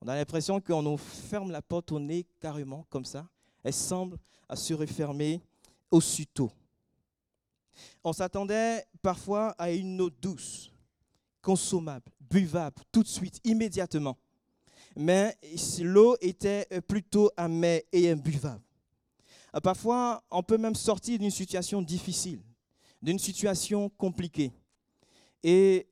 On 0.01 0.07
a 0.07 0.15
l'impression 0.15 0.61
qu'on 0.61 0.83
nous 0.83 0.97
ferme 0.97 1.51
la 1.51 1.61
porte 1.61 1.91
au 1.91 1.99
nez 1.99 2.25
carrément, 2.39 2.85
comme 2.89 3.05
ça. 3.05 3.27
Elle 3.63 3.73
semble 3.73 4.17
se 4.53 4.73
refermer 4.73 5.41
aussitôt. 5.89 6.51
On 8.03 8.13
s'attendait 8.13 8.85
parfois 9.01 9.49
à 9.57 9.71
une 9.71 9.99
eau 9.99 10.09
douce, 10.09 10.71
consommable, 11.41 12.11
buvable, 12.19 12.81
tout 12.91 13.03
de 13.03 13.07
suite, 13.07 13.39
immédiatement. 13.43 14.17
Mais 14.95 15.35
l'eau 15.81 16.15
était 16.21 16.67
plutôt 16.87 17.31
amère 17.35 17.81
et 17.91 18.09
imbuvable. 18.11 18.61
Parfois, 19.63 20.23
on 20.29 20.43
peut 20.43 20.57
même 20.57 20.75
sortir 20.75 21.17
d'une 21.17 21.31
situation 21.31 21.81
difficile, 21.81 22.41
d'une 23.05 23.19
situation 23.19 23.87
compliquée. 23.99 24.51
Et 25.43 25.87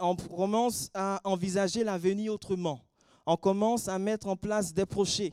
on 0.00 0.16
commence 0.16 0.90
à 0.92 1.20
envisager 1.22 1.84
l'avenir 1.84 2.34
autrement. 2.34 2.80
On 3.24 3.36
commence 3.36 3.86
à 3.86 3.96
mettre 4.00 4.26
en 4.26 4.34
place 4.34 4.74
des 4.74 4.84
projets. 4.84 5.32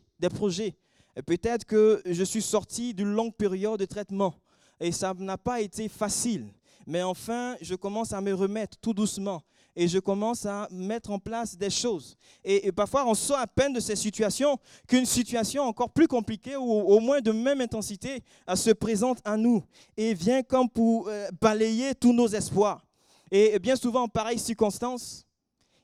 Peut-être 1.26 1.66
que 1.66 2.04
je 2.06 2.24
suis 2.24 2.44
sorti 2.44 2.94
d'une 2.94 3.12
longue 3.12 3.34
période 3.34 3.80
de 3.80 3.86
traitement 3.86 4.36
et 4.80 4.92
ça 4.92 5.16
n'a 5.16 5.38
pas 5.38 5.62
été 5.62 5.90
facile. 5.90 6.46
Mais 6.86 7.02
enfin, 7.02 7.56
je 7.60 7.74
commence 7.74 8.14
à 8.14 8.22
me 8.22 8.34
remettre 8.34 8.78
tout 8.78 8.94
doucement 8.94 9.42
et 9.76 9.88
je 9.88 10.00
commence 10.00 10.46
à 10.46 10.68
mettre 10.72 11.12
en 11.12 11.20
place 11.20 11.58
des 11.58 11.70
choses. 11.70 12.18
Et, 12.44 12.72
parfois, 12.72 13.06
on 13.08 13.14
sort 13.14 13.40
à 13.40 13.48
peine 13.48 13.74
de 13.74 13.80
ces 13.80 13.96
situations 13.96 14.58
qu'une 14.88 15.06
situation 15.06 15.64
encore 15.64 15.90
plus 15.90 16.08
compliquée 16.08 16.56
ou 16.56 16.64
au 16.64 17.00
moins 17.00 17.22
de 17.22 17.32
même 17.32 17.62
intensité 17.62 18.24
se 18.56 18.72
présente 18.72 19.20
à 19.26 19.36
nous 19.36 19.64
et 19.98 20.14
vient 20.14 20.44
comme 20.44 20.70
pour 20.70 21.08
euh, 21.08 21.28
balayer 21.42 21.94
tous 21.96 22.14
nos 22.14 22.28
espoirs. 22.28 22.86
Et 23.32 23.60
bien 23.60 23.76
souvent, 23.76 24.04
en 24.04 24.08
pareilles 24.08 24.40
circonstances, 24.40 25.26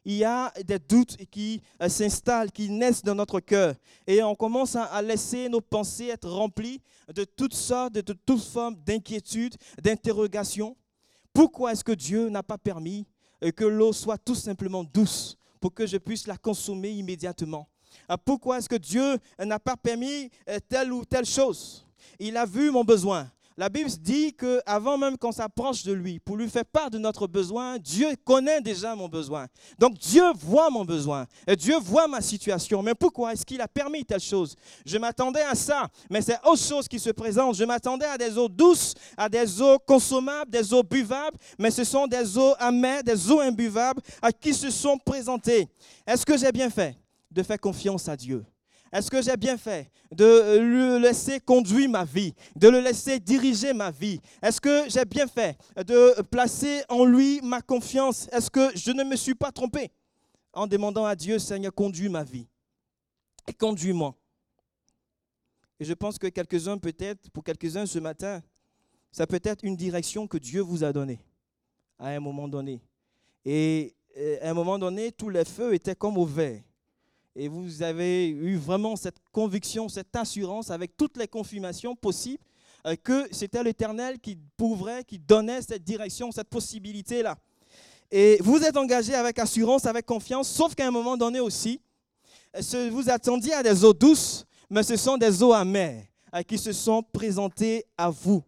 il 0.03 0.15
y 0.15 0.23
a 0.23 0.51
des 0.65 0.79
doutes 0.79 1.17
qui 1.29 1.61
euh, 1.81 1.89
s'installent, 1.89 2.51
qui 2.51 2.69
naissent 2.69 3.03
dans 3.03 3.15
notre 3.15 3.39
cœur. 3.39 3.75
Et 4.07 4.23
on 4.23 4.35
commence 4.35 4.75
à 4.75 5.01
laisser 5.01 5.49
nos 5.49 5.61
pensées 5.61 6.07
être 6.07 6.29
remplies 6.29 6.81
de 7.13 7.23
toutes 7.23 7.53
sortes, 7.53 7.93
de 7.93 8.01
toutes 8.01 8.41
formes 8.41 8.75
d'inquiétudes, 8.75 9.55
d'interrogations. 9.81 10.75
Pourquoi 11.33 11.73
est-ce 11.73 11.83
que 11.83 11.91
Dieu 11.91 12.29
n'a 12.29 12.43
pas 12.43 12.57
permis 12.57 13.05
euh, 13.43 13.51
que 13.51 13.65
l'eau 13.65 13.93
soit 13.93 14.17
tout 14.17 14.35
simplement 14.35 14.83
douce 14.83 15.37
pour 15.59 15.73
que 15.73 15.85
je 15.85 15.97
puisse 15.97 16.27
la 16.27 16.37
consommer 16.37 16.91
immédiatement 16.91 17.67
ah, 18.07 18.17
Pourquoi 18.17 18.57
est-ce 18.57 18.69
que 18.69 18.75
Dieu 18.75 19.17
n'a 19.39 19.59
pas 19.59 19.77
permis 19.77 20.29
euh, 20.49 20.59
telle 20.67 20.91
ou 20.91 21.05
telle 21.05 21.25
chose? 21.25 21.85
Il 22.19 22.37
a 22.37 22.45
vu 22.45 22.71
mon 22.71 22.83
besoin. 22.83 23.29
La 23.57 23.67
Bible 23.69 23.89
dit 23.99 24.33
qu'avant 24.33 24.97
même 24.97 25.17
qu'on 25.17 25.31
s'approche 25.31 25.83
de 25.83 25.91
lui, 25.91 26.19
pour 26.19 26.37
lui 26.37 26.49
faire 26.49 26.65
part 26.65 26.89
de 26.89 26.97
notre 26.97 27.27
besoin, 27.27 27.77
Dieu 27.77 28.15
connaît 28.23 28.61
déjà 28.61 28.95
mon 28.95 29.09
besoin. 29.09 29.47
Donc 29.77 29.97
Dieu 29.97 30.23
voit 30.35 30.69
mon 30.69 30.85
besoin. 30.85 31.25
Et 31.45 31.55
Dieu 31.55 31.75
voit 31.77 32.07
ma 32.07 32.21
situation. 32.21 32.81
Mais 32.81 32.95
pourquoi 32.95 33.33
est-ce 33.33 33.45
qu'il 33.45 33.59
a 33.59 33.67
permis 33.67 34.05
telle 34.05 34.21
chose? 34.21 34.55
Je 34.85 34.97
m'attendais 34.97 35.41
à 35.41 35.53
ça, 35.55 35.89
mais 36.09 36.21
c'est 36.21 36.39
autre 36.45 36.61
chose 36.61 36.87
qui 36.87 36.97
se 36.97 37.09
présente. 37.09 37.55
Je 37.55 37.63
m'attendais 37.65 38.05
à 38.05 38.17
des 38.17 38.37
eaux 38.37 38.49
douces, 38.49 38.93
à 39.17 39.27
des 39.27 39.61
eaux 39.61 39.77
consommables, 39.79 40.49
des 40.49 40.73
eaux 40.73 40.83
buvables, 40.83 41.37
mais 41.59 41.71
ce 41.71 41.83
sont 41.83 42.07
des 42.07 42.37
eaux 42.37 42.53
amères, 42.57 43.03
des 43.03 43.29
eaux 43.29 43.41
imbuvables 43.41 44.01
à 44.21 44.31
qui 44.31 44.53
se 44.53 44.69
sont 44.69 44.97
présentées. 44.97 45.67
Est-ce 46.07 46.25
que 46.25 46.37
j'ai 46.37 46.51
bien 46.51 46.69
fait 46.69 46.95
de 47.29 47.43
faire 47.43 47.59
confiance 47.59 48.07
à 48.07 48.15
Dieu? 48.15 48.45
Est-ce 48.91 49.09
que 49.09 49.21
j'ai 49.21 49.37
bien 49.37 49.57
fait 49.57 49.89
de 50.11 50.59
le 50.59 50.97
laisser 50.97 51.39
conduire 51.39 51.89
ma 51.89 52.03
vie, 52.03 52.33
de 52.55 52.67
le 52.67 52.81
laisser 52.81 53.19
diriger 53.19 53.73
ma 53.73 53.89
vie? 53.89 54.19
Est-ce 54.41 54.59
que 54.59 54.89
j'ai 54.89 55.05
bien 55.05 55.27
fait 55.27 55.57
de 55.77 56.21
placer 56.23 56.83
en 56.89 57.05
lui 57.05 57.39
ma 57.41 57.61
confiance? 57.61 58.27
Est-ce 58.33 58.51
que 58.51 58.75
je 58.75 58.91
ne 58.91 59.03
me 59.03 59.15
suis 59.15 59.35
pas 59.35 59.51
trompé? 59.51 59.91
En 60.53 60.67
demandant 60.67 61.05
à 61.05 61.15
Dieu, 61.15 61.39
Seigneur, 61.39 61.73
conduis 61.73 62.09
ma 62.09 62.23
vie 62.23 62.47
et 63.47 63.53
conduis-moi. 63.53 64.13
Et 65.79 65.85
je 65.85 65.93
pense 65.93 66.19
que 66.19 66.27
quelques-uns, 66.27 66.77
peut-être, 66.77 67.29
pour 67.31 67.43
quelques-uns 67.43 67.85
ce 67.85 67.99
matin, 67.99 68.41
ça 69.11 69.25
peut 69.25 69.39
être 69.43 69.63
une 69.63 69.77
direction 69.77 70.27
que 70.27 70.37
Dieu 70.37 70.61
vous 70.61 70.83
a 70.83 70.91
donnée 70.91 71.19
à 71.97 72.09
un 72.09 72.19
moment 72.19 72.47
donné. 72.47 72.81
Et 73.45 73.95
euh, 74.17 74.37
à 74.41 74.49
un 74.49 74.53
moment 74.53 74.77
donné, 74.77 75.11
tous 75.11 75.29
les 75.29 75.45
feux 75.45 75.73
étaient 75.73 75.95
comme 75.95 76.17
au 76.17 76.25
vert 76.25 76.61
et 77.35 77.47
vous 77.47 77.81
avez 77.81 78.29
eu 78.29 78.57
vraiment 78.57 78.95
cette 78.95 79.17
conviction, 79.31 79.89
cette 79.89 80.15
assurance 80.15 80.69
avec 80.69 80.97
toutes 80.97 81.17
les 81.17 81.27
confirmations 81.27 81.95
possibles 81.95 82.43
euh, 82.85 82.95
que 82.95 83.27
c'était 83.31 83.63
l'Éternel 83.63 84.19
qui 84.19 84.37
pouvait, 84.57 85.03
qui 85.03 85.19
donnait 85.19 85.61
cette 85.61 85.83
direction, 85.83 86.31
cette 86.31 86.49
possibilité-là. 86.49 87.37
Et 88.09 88.37
vous 88.41 88.57
êtes 88.57 88.75
engagé 88.75 89.13
avec 89.13 89.39
assurance, 89.39 89.85
avec 89.85 90.05
confiance, 90.05 90.49
sauf 90.49 90.75
qu'à 90.75 90.87
un 90.87 90.91
moment 90.91 91.15
donné 91.15 91.39
aussi, 91.39 91.79
vous 92.91 93.09
attendiez 93.09 93.53
à 93.53 93.63
des 93.63 93.85
eaux 93.85 93.93
douces, 93.93 94.45
mais 94.69 94.83
ce 94.83 94.97
sont 94.97 95.17
des 95.17 95.41
eaux 95.41 95.53
amères 95.53 96.03
euh, 96.35 96.41
qui 96.43 96.57
se 96.57 96.73
sont 96.73 97.01
présentées 97.03 97.85
à 97.97 98.09
vous. 98.09 98.43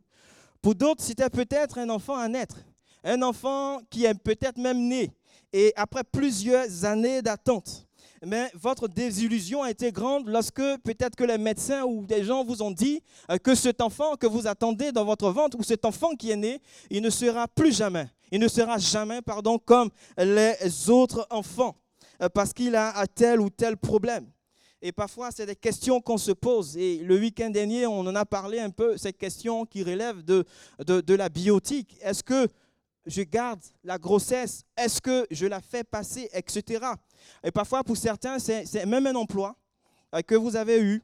Pour 0.62 0.76
d'autres, 0.76 1.04
c'était 1.04 1.30
peut-être 1.30 1.78
un 1.78 1.90
enfant 1.90 2.16
à 2.16 2.28
naître, 2.28 2.58
un 3.04 3.22
enfant 3.22 3.80
qui 3.90 4.06
est 4.06 4.14
peut-être 4.14 4.58
même 4.58 4.88
né, 4.88 5.12
et 5.54 5.72
après 5.76 6.04
plusieurs 6.04 6.84
années 6.84 7.22
d'attente, 7.22 7.86
mais 8.26 8.52
votre 8.54 8.88
désillusion 8.88 9.64
a 9.64 9.72
été 9.72 9.92
grande 9.92 10.28
lorsque 10.28 10.62
peut-être 10.84 11.16
que 11.16 11.24
les 11.24 11.38
médecins 11.38 11.84
ou 11.84 12.06
des 12.06 12.24
gens 12.24 12.44
vous 12.44 12.62
ont 12.62 12.72
dit 12.72 13.02
euh, 13.30 13.38
que 13.38 13.56
cet 13.56 13.82
enfant 13.82 14.16
que 14.16 14.28
vous 14.28 14.48
attendez 14.48 14.92
dans 14.92 15.06
votre 15.06 15.30
ventre 15.30 15.58
ou 15.60 15.64
cet 15.64 15.86
enfant 15.86 16.16
qui 16.16 16.32
est 16.32 16.38
né, 16.38 16.62
il 16.90 17.02
ne 17.02 17.10
sera 17.10 17.48
plus 17.48 17.76
jamais, 17.76 18.08
il 18.32 18.40
ne 18.40 18.48
sera 18.48 18.78
jamais, 18.78 19.22
pardon, 19.22 19.60
comme 19.60 19.90
les 20.18 20.56
autres 20.90 21.28
enfants 21.30 21.76
euh, 22.22 22.30
parce 22.30 22.54
qu'il 22.54 22.76
a 22.76 23.06
tel 23.08 23.42
ou 23.42 23.50
tel 23.50 23.78
problème. 23.78 24.28
Et 24.86 24.92
parfois, 24.92 25.32
c'est 25.32 25.46
des 25.46 25.56
questions 25.56 26.02
qu'on 26.02 26.18
se 26.18 26.34
pose. 26.34 26.76
Et 26.76 26.98
le 26.98 27.18
week-end 27.18 27.50
dernier, 27.50 27.88
on 27.88 28.02
en 28.02 28.16
a 28.16 28.26
parlé 28.26 28.60
un 28.60 28.70
peu, 28.70 28.98
ces 28.98 29.14
questions 29.14 29.66
qui 29.66 29.82
de, 29.86 30.46
de 30.86 31.14
la 31.14 31.30
biotique. 31.30 31.98
Est-ce 32.02 32.22
que 32.22 32.50
je 33.06 33.22
garde 33.22 33.62
la 33.86 33.98
grossesse? 33.98 34.66
Est-ce 34.76 35.00
que 35.00 35.26
je 35.32 35.46
la 35.46 35.62
fais 35.62 35.86
passer? 35.86 36.30
Etc. 36.34 36.86
Et 37.44 37.52
parfois, 37.52 37.84
pour 37.84 37.98
certains, 37.98 38.40
c'est 38.40 38.86
même 38.86 39.08
un 39.08 39.16
emploi 39.16 39.56
euh, 40.14 40.22
que 40.22 40.36
vous 40.36 40.56
avez 40.56 40.82
eu 40.82 41.02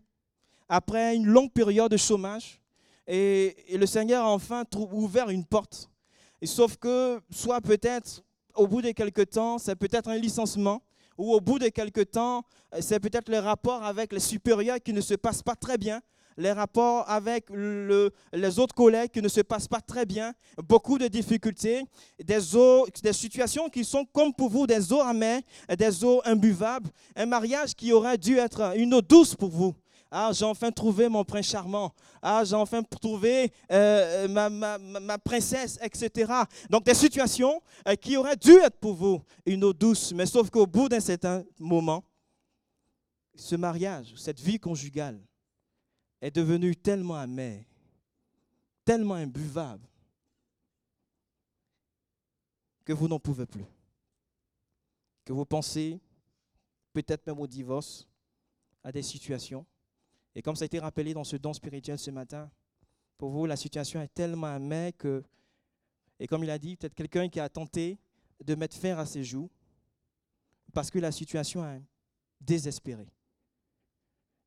après 0.68 1.16
une 1.16 1.26
longue 1.26 1.52
période 1.52 1.92
de 1.92 1.98
chômage. 1.98 2.62
Et, 3.08 3.56
le 3.76 3.86
Seigneur 3.86 4.26
a 4.26 4.30
enfin 4.30 4.64
ouvert 4.92 5.30
une 5.30 5.46
porte. 5.46 5.90
Sauf 6.44 6.78
que, 6.78 7.20
soit 7.32 7.60
peut-être 7.60 8.24
au 8.56 8.68
bout 8.68 8.82
de 8.82 8.92
quelques 8.92 9.32
temps, 9.32 9.58
c'est 9.58 9.76
peut-être 9.76 10.10
un 10.10 10.18
licenciement, 10.18 10.82
ou 11.18 11.34
au 11.34 11.42
bout 11.42 11.60
de 11.60 11.68
quelques 11.70 12.12
temps, 12.12 12.44
euh, 12.74 12.80
c'est 12.82 13.00
peut-être 13.00 13.30
le 13.30 13.40
rapport 13.40 13.84
avec 13.84 14.14
les 14.14 14.20
supérieurs 14.20 14.78
qui 14.84 14.94
ne 14.94 15.02
se 15.02 15.16
passe 15.16 15.42
pas 15.42 15.56
très 15.56 15.78
bien, 15.78 16.02
les 16.40 16.54
rapports 16.54 17.08
avec 17.10 17.50
les 17.50 18.60
autres 18.60 18.74
collègues 18.74 19.12
qui 19.12 19.22
ne 19.22 19.28
se 19.28 19.42
passent 19.42 19.68
pas 19.68 19.82
très 19.82 20.06
bien, 20.06 20.34
beaucoup 20.64 20.98
de 20.98 21.08
difficultés, 21.08 21.84
des, 22.24 23.14
situations 23.14 23.70
qui 23.70 23.84
sont 23.84 24.06
comme 24.06 24.34
pour 24.34 24.50
vous 24.50 24.66
des 24.66 24.92
eaux 24.94 25.02
amères, 25.02 25.42
des 25.78 26.04
eaux 26.04 26.22
imbuvables, 26.24 26.90
un 27.16 27.26
mariage 27.26 27.76
qui 27.76 27.92
aurait 27.92 28.18
dû 28.18 28.38
être 28.38 28.74
une 28.78 28.94
eau 28.94 29.02
douce 29.02 29.36
pour 29.36 29.50
vous. 29.50 29.76
Ah, 30.12 30.32
j'ai 30.34 30.46
enfin 30.46 30.72
trouvé 30.72 31.08
mon 31.08 31.24
prince 31.24 31.46
charmant. 31.46 31.94
Ah, 32.22 32.44
j'ai 32.44 32.56
enfin 32.56 32.82
trouvé 32.82 33.52
euh, 33.72 34.28
ma, 34.28 34.50
ma, 34.50 35.18
princesse, 35.20 35.78
etc. 35.84 36.32
Donc 36.70 36.84
des 36.84 36.96
situations 36.96 37.62
euh, 37.88 37.94
qui 37.96 38.18
auraient 38.18 38.38
dû 38.38 38.54
être 38.54 38.78
pour 38.78 38.96
vous 38.96 39.22
une 39.46 39.64
eau 39.64 39.74
douce, 39.74 40.14
mais 40.16 40.26
sauf 40.26 40.50
qu'au 40.50 40.66
bout 40.66 40.90
d'un 40.90 41.00
certain 41.00 41.44
moment, 41.60 42.04
ce 43.36 43.56
mariage, 43.56 44.14
cette 44.18 44.40
vie 44.40 44.60
conjugale, 44.60 45.20
est 46.22 46.32
devenu 46.32 46.76
tellement 46.76 47.16
amer, 47.16 47.64
tellement 48.84 49.16
imbuvable, 49.16 49.88
que 52.84 52.94
vous 52.94 53.08
n'en 53.08 53.20
pouvez 53.20 53.46
plus. 53.46 53.66
Que 55.24 55.34
vous 55.34 55.46
pensez 55.46 56.00
peut-être 56.94 57.26
même 57.28 57.40
au 57.40 57.48
divorce, 57.48 58.08
à 58.84 58.92
des 58.92 59.04
situations. 59.04 59.66
Et 60.34 60.42
comme 60.42 60.56
ça 60.56 60.64
a 60.64 60.66
été 60.66 60.80
rappelé 60.80 61.14
dans 61.14 61.24
ce 61.24 61.36
don 61.36 61.54
spirituel 61.54 62.00
ce 62.00 62.12
matin, 62.12 62.50
pour 63.18 63.30
vous, 63.30 63.46
la 63.46 63.58
situation 63.58 64.02
est 64.02 64.14
tellement 64.14 64.48
amère 64.48 64.94
que, 64.98 65.24
et 66.20 66.28
comme 66.28 66.44
il 66.44 66.50
a 66.50 66.58
dit, 66.58 66.76
peut-être 66.76 66.96
quelqu'un 66.96 67.28
qui 67.30 67.40
a 67.40 67.50
tenté 67.50 68.00
de 68.44 68.56
mettre 68.56 68.78
fin 68.78 68.98
à 68.98 69.06
ses 69.06 69.24
joues, 69.24 69.50
parce 70.74 70.90
que 70.90 71.00
la 71.00 71.12
situation 71.12 71.66
est 71.66 71.84
désespérée. 72.40 73.12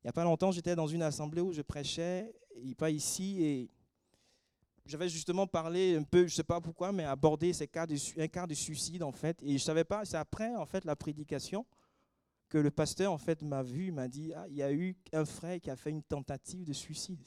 Il 0.03 0.07
n'y 0.07 0.09
a 0.09 0.13
pas 0.13 0.25
longtemps, 0.25 0.51
j'étais 0.51 0.75
dans 0.75 0.87
une 0.87 1.01
assemblée 1.01 1.39
où 1.39 1.53
je 1.53 1.61
prêchais, 1.61 2.35
pas 2.77 2.89
ici, 2.89 3.41
et 3.41 3.69
j'avais 4.85 5.07
justement 5.07 5.47
parlé 5.47 5.95
un 5.95 6.03
peu, 6.03 6.19
je 6.19 6.23
ne 6.25 6.29
sais 6.29 6.43
pas 6.43 6.59
pourquoi, 6.59 6.91
mais 6.91 7.05
abordé 7.05 7.53
ces 7.53 7.69
cas 7.69 7.87
un 8.17 8.27
cas 8.27 8.45
de 8.45 8.53
suicide, 8.53 9.01
en 9.01 9.13
fait. 9.13 9.41
Et 9.41 9.47
je 9.47 9.53
ne 9.53 9.57
savais 9.59 9.85
pas, 9.85 10.03
c'est 10.03 10.17
après, 10.17 10.53
en 10.57 10.65
fait, 10.65 10.83
la 10.83 10.97
prédication, 10.97 11.65
que 12.49 12.57
le 12.57 12.69
pasteur, 12.69 13.13
en 13.13 13.17
fait, 13.17 13.41
m'a 13.43 13.63
vu, 13.63 13.93
m'a 13.93 14.09
dit, 14.09 14.33
ah, 14.33 14.45
il 14.49 14.55
y 14.55 14.63
a 14.63 14.73
eu 14.73 14.93
un 15.13 15.23
frère 15.23 15.61
qui 15.61 15.69
a 15.69 15.77
fait 15.77 15.91
une 15.91 16.03
tentative 16.03 16.65
de 16.65 16.73
suicide. 16.73 17.25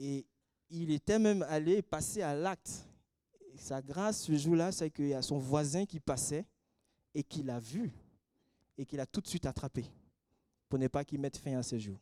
Et 0.00 0.26
il 0.70 0.90
était 0.90 1.20
même 1.20 1.42
allé 1.48 1.82
passer 1.82 2.20
à 2.20 2.34
l'acte. 2.34 2.84
Sa 3.54 3.80
grâce, 3.80 4.22
ce 4.22 4.36
jour-là, 4.36 4.72
c'est 4.72 4.90
qu'il 4.90 5.08
y 5.08 5.14
a 5.14 5.22
son 5.22 5.38
voisin 5.38 5.86
qui 5.86 6.00
passait 6.00 6.46
et 7.14 7.22
qui 7.22 7.44
l'a 7.44 7.60
vu 7.60 7.92
et 8.82 8.86
qu'il 8.86 9.00
a 9.00 9.06
tout 9.06 9.20
de 9.20 9.28
suite 9.28 9.46
attrapé 9.46 9.84
pour 10.68 10.78
ne 10.78 10.88
pas 10.88 11.04
qu'il 11.04 11.20
mette 11.20 11.36
fin 11.36 11.56
à 11.56 11.62
ses 11.62 11.78
jours. 11.78 12.00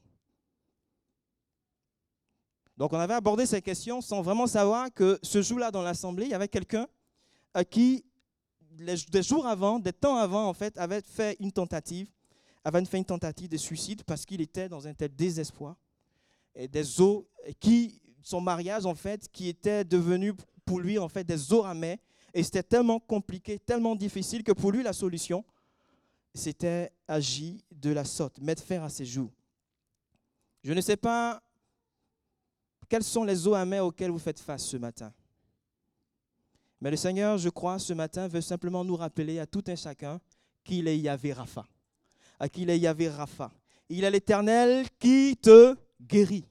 Donc 2.76 2.92
on 2.94 2.98
avait 2.98 3.14
abordé 3.14 3.44
ces 3.44 3.60
questions 3.60 4.00
sans 4.00 4.22
vraiment 4.22 4.46
savoir 4.46 4.92
que 4.92 5.18
ce 5.22 5.42
jour-là 5.42 5.70
dans 5.70 5.82
l'assemblée, 5.82 6.24
il 6.24 6.30
y 6.30 6.34
avait 6.34 6.48
quelqu'un 6.48 6.88
à 7.52 7.64
qui, 7.64 8.06
des 8.70 9.22
jours 9.22 9.46
avant, 9.46 9.78
des 9.78 9.92
temps 9.92 10.16
avant, 10.16 10.48
en 10.48 10.54
fait, 10.54 10.78
avait 10.78 11.02
fait 11.02 11.36
une 11.40 11.52
tentative, 11.52 12.08
avait 12.64 12.82
fait 12.86 12.96
une 12.96 13.04
tentative 13.04 13.50
de 13.50 13.58
suicide 13.58 14.02
parce 14.04 14.24
qu'il 14.24 14.40
était 14.40 14.68
dans 14.68 14.86
un 14.88 14.94
tel 14.94 15.14
désespoir. 15.14 15.76
Et 16.54 16.66
des 16.66 17.00
eaux 17.00 17.28
qui, 17.58 18.00
son 18.22 18.40
mariage, 18.40 18.86
en 18.86 18.94
fait, 18.94 19.28
qui 19.30 19.48
était 19.48 19.84
devenu 19.84 20.32
pour 20.64 20.80
lui, 20.80 20.98
en 20.98 21.08
fait, 21.08 21.24
des 21.24 21.52
eaux 21.52 21.64
amères. 21.64 21.98
Et 22.32 22.42
c'était 22.42 22.62
tellement 22.62 22.98
compliqué, 22.98 23.58
tellement 23.58 23.94
difficile 23.94 24.42
que 24.42 24.52
pour 24.52 24.72
lui, 24.72 24.82
la 24.82 24.92
solution, 24.92 25.44
c'était 26.34 26.92
agi 27.08 27.64
de 27.70 27.90
la 27.90 28.04
sorte, 28.04 28.40
mettre 28.40 28.62
fin 28.62 28.82
à 28.82 28.88
ses 28.88 29.04
jours. 29.04 29.32
Je 30.62 30.72
ne 30.72 30.80
sais 30.80 30.96
pas 30.96 31.42
quelles 32.88 33.04
sont 33.04 33.24
les 33.24 33.46
eaux 33.46 33.54
amères 33.54 33.86
auxquelles 33.86 34.10
vous 34.10 34.18
faites 34.18 34.40
face 34.40 34.64
ce 34.64 34.76
matin. 34.76 35.12
Mais 36.80 36.90
le 36.90 36.96
Seigneur, 36.96 37.38
je 37.38 37.48
crois, 37.48 37.78
ce 37.78 37.92
matin 37.92 38.26
veut 38.26 38.40
simplement 38.40 38.84
nous 38.84 38.96
rappeler 38.96 39.38
à 39.38 39.46
tout 39.46 39.62
un 39.66 39.76
chacun 39.76 40.20
qu'il 40.64 40.88
est 40.88 40.98
Yahvé 40.98 41.32
Rapha. 41.32 41.66
À 42.38 42.48
qu'il 42.48 42.70
est 42.70 42.78
Yahvé 42.78 43.08
Rapha. 43.08 43.52
Il 43.88 44.04
est 44.04 44.10
l'Éternel 44.10 44.86
qui 44.98 45.36
te 45.36 45.76
guérit. 46.00 46.46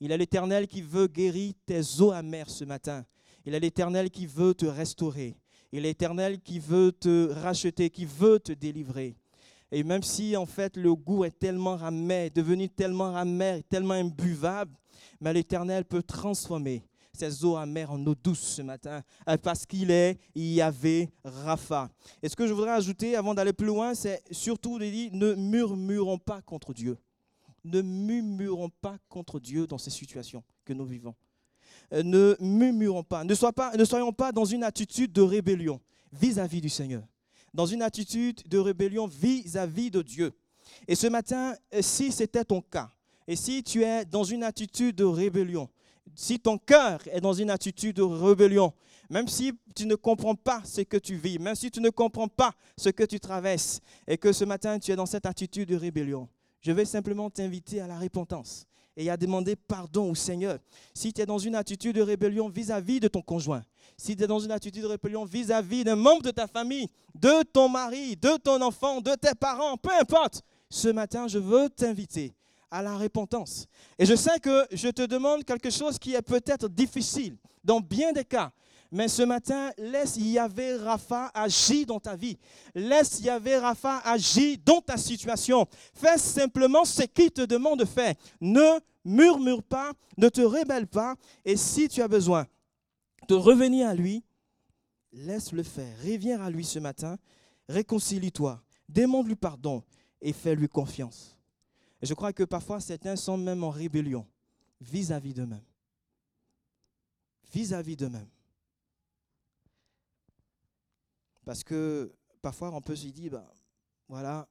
Il 0.00 0.10
est 0.12 0.18
l'Éternel 0.18 0.66
qui 0.66 0.82
veut 0.82 1.06
guérir 1.06 1.52
tes 1.66 1.80
eaux 2.00 2.10
amères 2.10 2.50
ce 2.50 2.64
matin. 2.64 3.04
Il 3.44 3.54
est 3.54 3.60
l'Éternel 3.60 4.10
qui 4.10 4.26
veut 4.26 4.54
te 4.54 4.66
restaurer 4.66 5.36
et 5.72 5.80
l'Éternel 5.80 6.40
qui 6.40 6.58
veut 6.58 6.92
te 6.92 7.32
racheter, 7.32 7.90
qui 7.90 8.04
veut 8.04 8.38
te 8.38 8.52
délivrer. 8.52 9.14
Et 9.72 9.84
même 9.84 10.02
si 10.02 10.36
en 10.36 10.46
fait 10.46 10.76
le 10.76 10.94
goût 10.94 11.24
est 11.24 11.38
tellement 11.38 11.74
amer, 11.74 12.30
devenu 12.30 12.68
tellement 12.68 13.14
amer, 13.16 13.62
tellement 13.68 13.94
imbuvable, 13.94 14.76
mais 15.20 15.32
l'Éternel 15.32 15.84
peut 15.84 16.02
transformer 16.02 16.82
ces 17.12 17.44
eaux 17.44 17.56
amères 17.56 17.92
en 17.92 18.04
eau 18.06 18.14
douce 18.14 18.40
ce 18.40 18.62
matin, 18.62 19.02
euh, 19.28 19.36
parce 19.36 19.66
qu'il 19.66 19.90
est 19.90 20.18
Yahvé 20.34 21.10
Rapha. 21.22 21.90
Et 22.22 22.28
ce 22.28 22.36
que 22.36 22.46
je 22.46 22.52
voudrais 22.52 22.72
ajouter 22.72 23.14
avant 23.14 23.34
d'aller 23.34 23.52
plus 23.52 23.66
loin, 23.66 23.94
c'est 23.94 24.22
surtout 24.30 24.78
de 24.78 24.86
dire 24.86 25.10
ne 25.12 25.34
murmurons 25.34 26.18
pas 26.18 26.40
contre 26.42 26.72
Dieu. 26.72 26.96
Ne 27.64 27.82
murmurons 27.82 28.70
pas 28.80 28.96
contre 29.08 29.38
Dieu 29.38 29.66
dans 29.66 29.76
ces 29.76 29.90
situations 29.90 30.42
que 30.64 30.72
nous 30.72 30.86
vivons. 30.86 31.14
Euh, 31.92 32.02
ne 32.02 32.36
murmurons 32.40 33.02
pas. 33.02 33.24
Ne, 33.24 33.34
soyons 33.34 34.12
pas 34.12 34.32
dans 34.32 34.44
une 34.44 34.64
attitude 34.64 35.12
de 35.12 35.22
rébellion 35.22 35.80
vis-à-vis 36.12 36.60
du 36.60 36.68
Seigneur, 36.68 37.02
dans 37.54 37.66
une 37.66 37.82
attitude 37.82 38.42
de 38.48 38.58
rébellion 38.58 39.06
vis-à-vis 39.06 39.90
de 39.90 40.02
Dieu. 40.02 40.32
Et 40.86 40.94
ce 40.94 41.06
matin, 41.06 41.54
euh, 41.74 41.82
si 41.82 42.12
c'était 42.12 42.44
ton 42.44 42.60
cas, 42.60 42.90
et 43.26 43.36
si 43.36 43.62
tu 43.62 43.82
es 43.82 44.04
dans 44.04 44.24
une 44.24 44.42
attitude 44.42 44.96
de 44.96 45.04
rébellion, 45.04 45.68
si 46.14 46.38
ton 46.38 46.58
cœur 46.58 47.00
est 47.10 47.20
dans 47.20 47.32
une 47.32 47.50
attitude 47.50 47.96
de 47.96 48.02
rébellion, 48.02 48.72
même 49.08 49.28
si 49.28 49.52
tu 49.74 49.86
ne 49.86 49.96
comprends 49.96 50.34
pas 50.34 50.62
ce 50.64 50.82
que 50.82 50.96
tu 50.96 51.16
vis, 51.16 51.38
même 51.38 51.54
si 51.54 51.70
tu 51.70 51.80
ne 51.80 51.90
comprends 51.90 52.28
pas 52.28 52.52
ce 52.76 52.88
que 52.90 53.04
tu 53.04 53.18
traverses, 53.18 53.80
et 54.06 54.16
que 54.16 54.32
ce 54.32 54.44
matin 54.44 54.78
tu 54.78 54.92
es 54.92 54.96
dans 54.96 55.06
cette 55.06 55.26
attitude 55.26 55.68
de 55.68 55.76
rébellion, 55.76 56.28
je 56.60 56.72
vais 56.72 56.84
simplement 56.84 57.30
t'inviter 57.30 57.80
à 57.80 57.86
la 57.86 57.98
repentance 57.98 58.66
et 59.00 59.08
à 59.08 59.16
demander 59.16 59.56
pardon 59.56 60.10
au 60.10 60.14
Seigneur. 60.14 60.58
Si 60.94 61.12
tu 61.12 61.22
es 61.22 61.26
dans 61.26 61.38
une 61.38 61.54
attitude 61.54 61.96
de 61.96 62.02
rébellion 62.02 62.48
vis-à-vis 62.48 63.00
de 63.00 63.08
ton 63.08 63.22
conjoint, 63.22 63.62
si 63.96 64.14
tu 64.14 64.22
es 64.22 64.26
dans 64.26 64.38
une 64.38 64.50
attitude 64.50 64.82
de 64.82 64.88
rébellion 64.88 65.24
vis-à-vis 65.24 65.84
d'un 65.84 65.96
membre 65.96 66.22
de 66.22 66.30
ta 66.30 66.46
famille, 66.46 66.86
de 67.14 67.42
ton 67.42 67.68
mari, 67.68 68.16
de 68.16 68.36
ton 68.36 68.60
enfant, 68.60 69.00
de 69.00 69.14
tes 69.14 69.34
parents, 69.34 69.78
peu 69.78 69.90
importe, 69.98 70.42
ce 70.68 70.88
matin, 70.88 71.28
je 71.28 71.38
veux 71.38 71.70
t'inviter 71.70 72.34
à 72.70 72.82
la 72.82 72.96
repentance. 72.96 73.66
Et 73.98 74.04
je 74.04 74.14
sais 74.14 74.38
que 74.38 74.66
je 74.70 74.88
te 74.88 75.06
demande 75.06 75.44
quelque 75.44 75.70
chose 75.70 75.98
qui 75.98 76.14
est 76.14 76.22
peut-être 76.22 76.68
difficile 76.68 77.36
dans 77.64 77.80
bien 77.80 78.12
des 78.12 78.24
cas. 78.24 78.52
Mais 78.92 79.06
ce 79.06 79.22
matin, 79.22 79.70
laisse 79.78 80.16
Yahvé 80.16 80.76
Rapha 80.76 81.30
agir 81.32 81.86
dans 81.86 82.00
ta 82.00 82.16
vie. 82.16 82.36
Laisse 82.74 83.20
Yahvé 83.20 83.56
Rapha 83.56 83.98
agir 84.04 84.58
dans 84.64 84.80
ta 84.80 84.96
situation. 84.96 85.66
Fais 85.94 86.18
simplement 86.18 86.84
ce 86.84 87.02
qu'il 87.02 87.30
te 87.30 87.42
demande 87.42 87.78
de 87.80 87.84
faire. 87.84 88.14
Ne 88.40 88.80
murmure 89.04 89.62
pas, 89.62 89.92
ne 90.16 90.28
te 90.28 90.40
rébelle 90.40 90.86
pas. 90.86 91.16
Et 91.44 91.56
si 91.56 91.88
tu 91.88 92.02
as 92.02 92.08
besoin 92.08 92.46
de 93.28 93.34
revenir 93.34 93.88
à 93.88 93.94
lui, 93.94 94.24
laisse-le 95.12 95.62
faire. 95.62 95.96
Reviens 95.98 96.40
à 96.40 96.50
lui 96.50 96.64
ce 96.64 96.78
matin. 96.78 97.18
Réconcilie-toi. 97.68 98.62
Demande-lui 98.88 99.36
pardon 99.36 99.82
et 100.20 100.32
fais-lui 100.32 100.68
confiance. 100.68 101.38
Je 102.02 102.14
crois 102.14 102.32
que 102.32 102.44
parfois 102.44 102.80
certains 102.80 103.16
sont 103.16 103.36
même 103.36 103.62
en 103.62 103.70
rébellion 103.70 104.26
vis-à-vis 104.80 105.34
d'eux-mêmes. 105.34 105.64
Vis-à-vis 107.52 107.96
d'eux-mêmes. 107.96 108.28
Parce 111.44 111.64
que 111.64 112.12
parfois, 112.40 112.72
on 112.72 112.80
peut 112.80 112.96
se 112.96 113.08
dire, 113.08 113.32
bah, 113.32 113.52
voilà, 114.08 114.48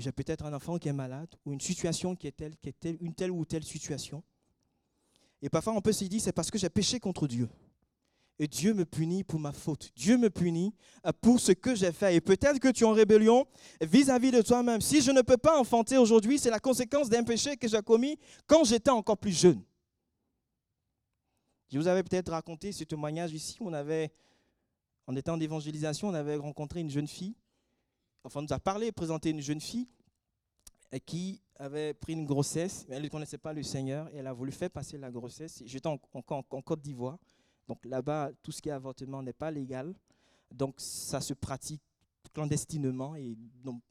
j'ai 0.00 0.12
peut-être 0.12 0.44
un 0.44 0.52
enfant 0.54 0.78
qui 0.78 0.88
est 0.88 0.92
malade 0.92 1.28
ou 1.44 1.52
une 1.52 1.60
situation 1.60 2.16
qui 2.16 2.26
est 2.26 2.32
telle, 2.32 2.56
une 3.00 3.14
telle 3.14 3.30
ou 3.30 3.44
telle 3.44 3.64
situation. 3.64 4.22
Et 5.42 5.48
parfois, 5.48 5.74
on 5.74 5.80
peut 5.80 5.92
se 5.92 6.04
dire, 6.04 6.20
c'est 6.20 6.32
parce 6.32 6.50
que 6.50 6.58
j'ai 6.58 6.70
péché 6.70 7.00
contre 7.00 7.26
Dieu. 7.26 7.48
Et 8.38 8.48
Dieu 8.48 8.74
me 8.74 8.84
punit 8.84 9.24
pour 9.24 9.38
ma 9.38 9.52
faute. 9.52 9.90
Dieu 9.94 10.16
me 10.16 10.30
punit 10.30 10.74
euh, 11.06 11.12
pour 11.20 11.38
ce 11.38 11.52
que 11.52 11.74
j'ai 11.74 11.92
fait. 11.92 12.16
Et 12.16 12.20
peut-être 12.20 12.58
que 12.58 12.68
tu 12.68 12.84
es 12.84 12.86
en 12.86 12.92
rébellion 12.92 13.46
vis-à-vis 13.80 14.30
de 14.30 14.40
toi-même. 14.40 14.80
Si 14.80 15.02
je 15.02 15.10
ne 15.10 15.20
peux 15.20 15.36
pas 15.36 15.58
enfanter 15.60 15.98
aujourd'hui, 15.98 16.38
c'est 16.38 16.50
la 16.50 16.58
conséquence 16.58 17.08
d'un 17.08 17.24
péché 17.24 17.56
que 17.56 17.68
j'ai 17.68 17.82
commis 17.82 18.18
quand 18.46 18.64
j'étais 18.64 18.90
encore 18.90 19.18
plus 19.18 19.38
jeune. 19.38 19.62
Je 21.70 21.78
vous 21.78 21.86
avais 21.86 22.02
peut-être 22.02 22.30
raconté 22.30 22.72
ce 22.72 22.84
témoignage 22.84 23.32
ici. 23.32 23.58
On 23.60 23.72
avait, 23.72 24.12
en 25.06 25.14
étant 25.14 25.36
d'évangélisation, 25.36 26.08
on 26.08 26.14
avait 26.14 26.36
rencontré 26.36 26.80
une 26.80 26.90
jeune 26.90 27.08
fille. 27.08 27.34
Enfin, 28.24 28.42
nous 28.42 28.52
a 28.52 28.58
parlé, 28.58 28.92
présenté 28.92 29.30
une 29.30 29.40
jeune 29.40 29.60
fille 29.60 29.88
euh, 30.94 30.98
qui 31.04 31.42
avait 31.56 31.94
pris 31.94 32.12
une 32.12 32.24
grossesse, 32.24 32.86
mais 32.88 32.96
elle 32.96 33.02
ne 33.02 33.08
connaissait 33.08 33.38
pas 33.38 33.52
le 33.52 33.62
Seigneur 33.62 34.08
et 34.14 34.18
elle 34.18 34.26
a 34.26 34.32
voulu 34.32 34.52
faire 34.52 34.70
passer 34.70 34.98
la 34.98 35.10
grossesse. 35.10 35.62
J'étais 35.66 35.88
en, 35.88 35.98
en 36.14 36.62
Côte 36.62 36.80
d'Ivoire. 36.80 37.18
Donc 37.68 37.84
là-bas, 37.84 38.30
tout 38.42 38.52
ce 38.52 38.60
qui 38.60 38.68
est 38.68 38.72
avortement 38.72 39.22
n'est 39.22 39.32
pas 39.32 39.50
légal. 39.50 39.94
Donc 40.50 40.74
ça 40.78 41.20
se 41.20 41.34
pratique 41.34 41.82
clandestinement 42.32 43.14
et 43.16 43.36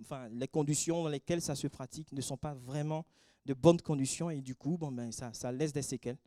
enfin, 0.02 0.28
les 0.30 0.48
conditions 0.48 1.04
dans 1.04 1.10
lesquelles 1.10 1.42
ça 1.42 1.56
se 1.56 1.68
pratique 1.68 2.12
ne 2.12 2.22
sont 2.22 2.38
pas 2.38 2.54
vraiment 2.54 3.06
de 3.46 3.54
bonnes 3.54 3.82
conditions 3.82 4.30
et 4.30 4.42
du 4.42 4.56
coup, 4.56 4.78
bon, 4.78 4.92
ben, 4.92 5.12
ça, 5.12 5.34
ça 5.34 5.52
laisse 5.52 5.74
des 5.74 5.82
séquelles. 5.82 6.18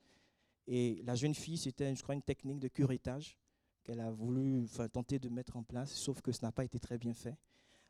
Et 0.66 1.02
la 1.04 1.14
jeune 1.14 1.34
fille, 1.34 1.58
c'était, 1.58 1.94
je 1.94 2.02
crois, 2.02 2.14
une 2.14 2.22
technique 2.22 2.58
de 2.58 2.68
curettage 2.68 3.36
qu'elle 3.82 4.00
a 4.00 4.10
voulu 4.10 4.64
enfin, 4.64 4.88
tenter 4.88 5.18
de 5.18 5.28
mettre 5.28 5.56
en 5.56 5.62
place, 5.62 5.92
sauf 5.92 6.22
que 6.22 6.32
ça 6.32 6.46
n'a 6.46 6.52
pas 6.52 6.64
été 6.64 6.78
très 6.78 6.98
bien 6.98 7.12
fait. 7.12 7.36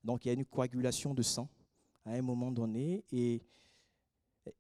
Donc 0.05 0.25
il 0.25 0.29
y 0.29 0.31
a 0.31 0.35
une 0.35 0.45
coagulation 0.45 1.15
de 1.15 1.23
sang 1.23 1.49
à 2.05 2.13
un 2.13 2.23
moment 2.23 2.53
donné 2.53 3.03
et 3.11 3.41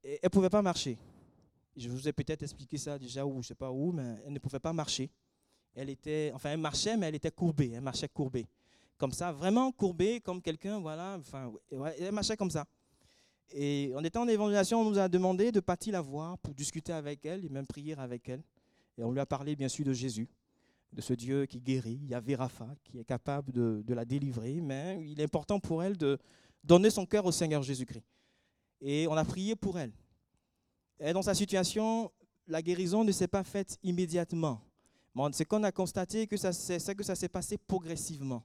elle 0.02 0.18
ne 0.24 0.28
pouvait 0.28 0.50
pas 0.50 0.62
marcher. 0.62 0.96
Je 1.76 1.88
vous 1.88 2.08
ai 2.08 2.12
peut-être 2.12 2.42
expliqué 2.42 2.78
ça 2.78 2.98
déjà, 2.98 3.26
ou 3.26 3.32
je 3.32 3.38
ne 3.38 3.42
sais 3.42 3.54
pas 3.54 3.70
où, 3.70 3.92
mais 3.92 4.16
elle 4.24 4.32
ne 4.32 4.38
pouvait 4.38 4.60
pas 4.60 4.72
marcher. 4.72 5.10
Elle 5.74 5.90
était, 5.90 6.30
enfin, 6.32 6.50
elle 6.50 6.60
marchait, 6.60 6.96
mais 6.96 7.06
elle 7.06 7.16
était 7.16 7.32
courbée. 7.32 7.72
Elle 7.74 7.80
marchait 7.80 8.08
courbée. 8.08 8.46
Comme 8.96 9.12
ça, 9.12 9.32
vraiment 9.32 9.72
courbée, 9.72 10.20
comme 10.20 10.40
quelqu'un, 10.40 10.78
voilà. 10.78 11.16
Enfin, 11.18 11.52
elle 11.98 12.12
marchait 12.12 12.36
comme 12.36 12.50
ça. 12.50 12.64
Et 13.52 13.92
en 13.94 14.04
étant 14.04 14.22
en 14.22 14.28
évangélisation, 14.28 14.80
on 14.80 14.90
nous 14.90 14.98
a 14.98 15.08
demandé 15.08 15.50
de 15.50 15.60
partir 15.60 15.92
la 15.92 16.00
voir 16.00 16.38
pour 16.38 16.54
discuter 16.54 16.92
avec 16.92 17.26
elle 17.26 17.44
et 17.44 17.48
même 17.48 17.66
prier 17.66 17.94
avec 17.94 18.28
elle. 18.28 18.42
Et 18.96 19.02
on 19.02 19.10
lui 19.10 19.20
a 19.20 19.26
parlé, 19.26 19.56
bien 19.56 19.68
sûr, 19.68 19.84
de 19.84 19.92
Jésus, 19.92 20.28
de 20.94 21.00
ce 21.00 21.12
Dieu 21.12 21.46
qui 21.46 21.60
guérit, 21.60 22.00
Yahvé 22.08 22.36
Rapha, 22.36 22.68
qui 22.84 22.98
est 22.98 23.04
capable 23.04 23.52
de, 23.52 23.94
la 23.94 24.04
délivrer. 24.04 24.60
Mais 24.60 25.04
il 25.06 25.20
est 25.20 25.24
important 25.24 25.58
pour 25.58 25.82
elle 25.82 25.96
de 25.96 26.18
donner 26.62 26.90
son 26.90 27.04
cœur 27.04 27.26
au 27.26 27.32
Seigneur 27.32 27.62
Jésus-Christ. 27.62 28.04
Et 28.80 29.06
on 29.08 29.14
a 29.14 29.24
prié 29.24 29.56
pour 29.56 29.78
elle. 29.78 29.92
Et 31.00 31.12
dans 31.12 31.22
sa 31.22 31.34
situation, 31.34 32.10
la 32.46 32.62
guérison 32.62 33.02
ne 33.02 33.12
s'est 33.12 33.28
pas 33.28 33.42
faite 33.42 33.78
immédiatement. 33.82 34.60
C'est 35.32 35.44
qu'on 35.44 35.62
a 35.62 35.72
constaté 35.72 36.26
que 36.26 36.36
ça, 36.36 36.50
que 36.94 37.02
ça 37.04 37.14
s'est 37.14 37.28
passé 37.28 37.58
progressivement. 37.58 38.44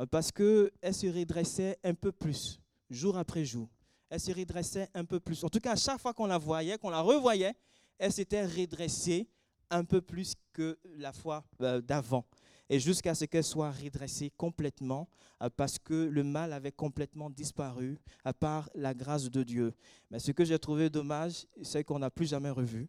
Euh, 0.00 0.06
parce 0.06 0.32
qu'elle 0.32 0.94
se 0.94 1.06
redressait 1.06 1.78
un 1.84 1.94
peu 1.94 2.12
plus, 2.12 2.60
jour 2.88 3.16
après 3.16 3.44
jour. 3.44 3.68
Elle 4.08 4.20
se 4.20 4.32
redressait 4.32 4.88
un 4.94 5.04
peu 5.04 5.20
plus. 5.20 5.42
En 5.44 5.48
tout 5.48 5.60
cas, 5.60 5.72
à 5.72 5.76
chaque 5.76 6.00
fois 6.00 6.12
qu'on 6.12 6.26
la 6.26 6.38
voyait, 6.38 6.78
qu'on 6.78 6.90
la 6.90 7.00
revoyait, 7.00 7.54
elle 7.98 8.12
s'était 8.12 8.44
redressée 8.44 9.28
un 9.70 9.84
peu 9.84 10.00
plus 10.00 10.34
que 10.52 10.78
la 10.96 11.12
fois 11.12 11.44
euh, 11.62 11.80
d'avant 11.80 12.24
et 12.70 12.78
jusqu'à 12.78 13.14
ce 13.16 13.24
qu'elle 13.24 13.44
soit 13.44 13.72
redressée 13.72 14.30
complètement, 14.36 15.08
euh, 15.42 15.50
parce 15.54 15.78
que 15.78 15.92
le 15.92 16.22
mal 16.22 16.52
avait 16.52 16.70
complètement 16.70 17.28
disparu, 17.28 17.98
à 18.24 18.32
part 18.32 18.70
la 18.76 18.94
grâce 18.94 19.28
de 19.28 19.42
Dieu. 19.42 19.74
Mais 20.08 20.20
ce 20.20 20.30
que 20.30 20.44
j'ai 20.44 20.58
trouvé 20.58 20.88
dommage, 20.88 21.46
c'est 21.62 21.82
qu'on 21.82 21.98
n'a 21.98 22.10
plus 22.10 22.26
jamais 22.26 22.50
revu, 22.50 22.88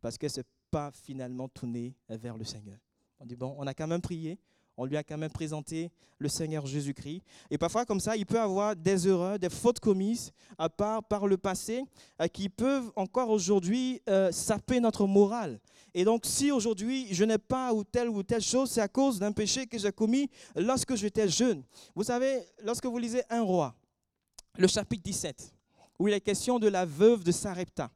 parce 0.00 0.16
qu'elle 0.16 0.30
ne 0.30 0.34
s'est 0.34 0.48
pas 0.70 0.90
finalement 0.90 1.48
tournée 1.48 1.94
vers 2.08 2.38
le 2.38 2.44
Seigneur. 2.44 2.78
On 3.18 3.26
dit, 3.26 3.36
bon, 3.36 3.54
on 3.58 3.66
a 3.66 3.74
quand 3.74 3.86
même 3.86 4.00
prié, 4.00 4.38
on 4.76 4.84
lui 4.84 4.96
a 4.96 5.02
quand 5.02 5.18
même 5.18 5.30
présenté 5.30 5.90
le 6.18 6.28
Seigneur 6.28 6.66
Jésus-Christ. 6.66 7.22
Et 7.50 7.58
parfois, 7.58 7.84
comme 7.84 8.00
ça, 8.00 8.16
il 8.16 8.26
peut 8.26 8.40
avoir 8.40 8.76
des 8.76 9.08
erreurs, 9.08 9.38
des 9.38 9.48
fautes 9.48 9.80
commises 9.80 10.32
à 10.58 10.68
part 10.68 11.02
par 11.04 11.26
le 11.26 11.36
passé 11.36 11.84
euh, 12.20 12.28
qui 12.28 12.48
peuvent 12.48 12.92
encore 12.96 13.30
aujourd'hui 13.30 14.00
euh, 14.08 14.30
saper 14.30 14.80
notre 14.80 15.06
morale. 15.06 15.60
Et 15.94 16.04
donc, 16.04 16.22
si 16.24 16.52
aujourd'hui 16.52 17.08
je 17.10 17.24
n'ai 17.24 17.38
pas 17.38 17.72
ou 17.72 17.84
telle 17.84 18.08
ou 18.08 18.22
telle 18.22 18.42
chose, 18.42 18.70
c'est 18.70 18.80
à 18.80 18.88
cause 18.88 19.18
d'un 19.18 19.32
péché 19.32 19.66
que 19.66 19.78
j'ai 19.78 19.92
commis 19.92 20.30
lorsque 20.54 20.94
j'étais 20.94 21.28
jeune. 21.28 21.62
Vous 21.94 22.04
savez, 22.04 22.40
lorsque 22.62 22.86
vous 22.86 22.98
lisez 22.98 23.22
un 23.30 23.42
roi, 23.42 23.74
le 24.56 24.66
chapitre 24.66 25.02
17, 25.02 25.54
où 25.98 26.08
il 26.08 26.14
est 26.14 26.20
question 26.20 26.58
de 26.58 26.68
la 26.68 26.84
veuve 26.84 27.24
de 27.24 27.32
Sarepta, 27.32 27.90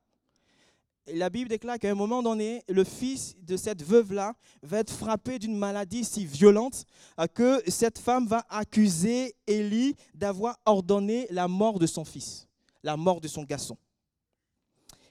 la 1.12 1.28
Bible 1.30 1.48
déclare 1.50 1.78
qu'à 1.78 1.90
un 1.90 1.94
moment 1.94 2.22
donné, 2.22 2.62
le 2.68 2.84
fils 2.84 3.36
de 3.42 3.56
cette 3.56 3.82
veuve-là 3.82 4.34
va 4.62 4.78
être 4.78 4.92
frappé 4.92 5.38
d'une 5.38 5.56
maladie 5.56 6.04
si 6.04 6.24
violente 6.24 6.84
euh, 7.18 7.26
que 7.26 7.62
cette 7.68 7.98
femme 7.98 8.26
va 8.26 8.44
accuser 8.48 9.34
Élie 9.46 9.96
d'avoir 10.14 10.58
ordonné 10.64 11.26
la 11.30 11.48
mort 11.48 11.78
de 11.78 11.86
son 11.86 12.04
fils, 12.04 12.48
la 12.82 12.96
mort 12.96 13.20
de 13.20 13.28
son 13.28 13.42
garçon. 13.42 13.76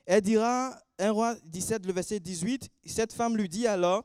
Elle 0.06 0.22
dira, 0.22 0.78
1 1.00 1.12
roi 1.12 1.36
17, 1.46 1.86
le 1.86 1.94
verset 1.94 2.20
18, 2.20 2.70
cette 2.86 3.14
femme 3.14 3.38
lui 3.38 3.48
dit 3.48 3.68
alors, 3.68 4.04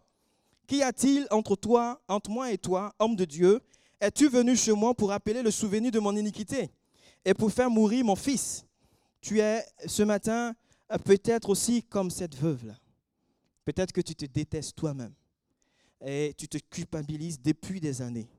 Qu'y 0.67 0.83
a-t-il 0.83 1.27
entre 1.31 1.57
toi, 1.57 1.99
entre 2.09 2.29
moi 2.29 2.53
et 2.53 2.59
toi, 2.59 2.95
homme 2.99 3.17
de 3.17 3.25
Dieu? 3.25 3.61
Es-tu 4.01 4.29
venu 4.29 4.55
chez 4.55 4.73
moi 4.73 4.93
pour 4.95 5.09
rappeler 5.09 5.43
le 5.43 5.51
souvenir 5.51 5.91
de 5.91 5.99
mon 5.99 6.15
iniquité 6.15 6.71
et 7.25 7.33
pour 7.33 7.51
faire 7.51 7.71
mourir 7.71 8.05
mon 8.05 8.15
fils? 8.15 8.67
Tu 9.23 9.41
es 9.41 9.65
ce 9.87 10.03
matin 10.03 10.55
peut-être 10.97 11.51
aussi 11.51 11.83
comme 11.83 12.11
cette 12.11 12.35
veuve-là. 12.35 12.79
Peut-être 13.65 13.93
que 13.93 14.01
tu 14.01 14.15
te 14.15 14.25
détestes 14.25 14.77
toi-même 14.77 15.13
et 16.01 16.33
tu 16.39 16.49
te 16.49 16.57
culpabilises 16.57 17.41
depuis 17.43 17.81
des 17.81 18.01
années. 18.01 18.31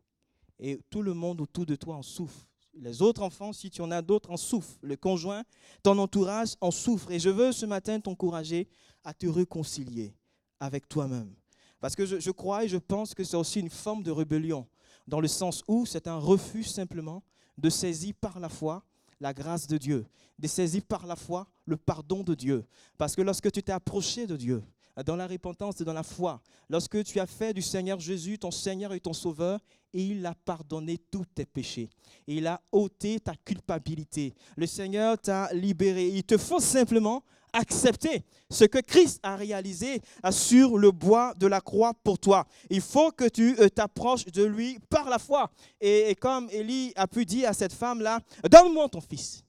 Et 0.59 0.79
tout 0.89 1.03
le 1.03 1.13
monde 1.13 1.41
autour 1.41 1.65
de 1.65 1.75
toi 1.75 1.95
en 1.95 2.01
souffre. 2.01 2.47
Les 2.73 3.01
autres 3.01 3.21
enfants, 3.21 3.53
si 3.53 3.69
tu 3.69 3.81
en 3.81 3.91
as 3.91 4.01
d'autres, 4.01 4.31
en 4.31 4.37
souffrent. 4.37 4.77
Le 4.81 4.95
conjoint, 4.95 5.43
ton 5.83 5.97
entourage 5.99 6.55
en 6.61 6.71
souffre. 6.71 7.11
Et 7.11 7.19
je 7.19 7.29
veux 7.29 7.51
ce 7.51 7.65
matin 7.65 7.99
t'encourager 7.99 8.67
à 9.03 9.13
te 9.13 9.27
réconcilier 9.27 10.15
avec 10.59 10.87
toi-même. 10.87 11.33
Parce 11.79 11.95
que 11.95 12.05
je, 12.05 12.19
je, 12.19 12.31
crois 12.31 12.65
et 12.65 12.67
je 12.67 12.77
pense 12.77 13.13
que 13.13 13.23
c'est 13.23 13.37
aussi 13.37 13.59
une 13.59 13.69
forme 13.69 14.03
de 14.03 14.11
rébellion, 14.11 14.67
dans 15.07 15.21
le 15.21 15.27
sens 15.27 15.63
où 15.67 15.85
c'est 15.85 16.07
un 16.07 16.17
refus 16.17 16.63
simplement 16.63 17.23
de 17.57 17.69
saisir 17.69 18.13
par 18.19 18.39
la 18.39 18.49
foi 18.49 18.83
la 19.19 19.33
grâce 19.33 19.67
de 19.67 19.77
Dieu, 19.77 20.05
de 20.37 20.47
saisir 20.47 20.81
par 20.87 21.05
la 21.05 21.15
foi 21.15 21.47
le 21.69 21.77
pardon 21.77 22.23
de 22.23 22.35
Dieu. 22.35 22.65
Parce 22.97 23.15
que 23.15 23.21
lorsque 23.21 23.51
tu 23.51 23.63
t'es 23.63 23.71
approché 23.71 24.27
de 24.27 24.35
Dieu, 24.35 24.63
dans 25.05 25.15
la 25.15 25.27
repentance 25.27 25.79
et 25.79 25.85
dans 25.85 25.93
la 25.93 26.03
foi, 26.03 26.41
lorsque 26.69 27.03
tu 27.03 27.19
as 27.19 27.25
fait 27.25 27.53
du 27.53 27.61
Seigneur 27.61 27.99
Jésus 27.99 28.37
ton 28.37 28.51
Seigneur 28.51 28.93
et 28.93 28.99
ton 28.99 29.13
Sauveur, 29.13 29.59
et 29.93 30.03
il 30.03 30.25
a 30.25 30.35
pardonné 30.35 30.97
tous 31.09 31.25
tes 31.33 31.45
péchés. 31.45 31.89
Et 32.27 32.35
il 32.35 32.47
a 32.47 32.61
ôté 32.71 33.19
ta 33.19 33.33
culpabilité. 33.35 34.33
Le 34.55 34.67
Seigneur 34.67 35.17
t'a 35.17 35.51
libéré. 35.53 36.07
Il 36.09 36.23
te 36.23 36.37
faut 36.37 36.59
simplement 36.59 37.23
accepter 37.53 38.23
ce 38.49 38.65
que 38.65 38.79
Christ 38.79 39.19
a 39.23 39.35
réalisé 39.35 40.01
sur 40.31 40.77
le 40.77 40.91
bois 40.91 41.33
de 41.35 41.47
la 41.47 41.61
croix 41.61 41.93
pour 41.93 42.19
toi. 42.19 42.45
Il 42.69 42.81
faut 42.81 43.11
que 43.11 43.27
tu 43.27 43.59
euh, 43.59 43.69
t'approches 43.69 44.25
de 44.25 44.43
lui 44.43 44.77
par 44.89 45.09
la 45.09 45.17
foi. 45.17 45.49
Et, 45.81 46.15
comme 46.15 46.47
Élie 46.51 46.93
a 46.95 47.07
pu 47.07 47.25
dire 47.25 47.49
à 47.49 47.53
cette 47.53 47.73
femme-là, 47.73 48.19
donne-moi 48.49 48.89
ton 48.89 49.01
fils 49.01 49.43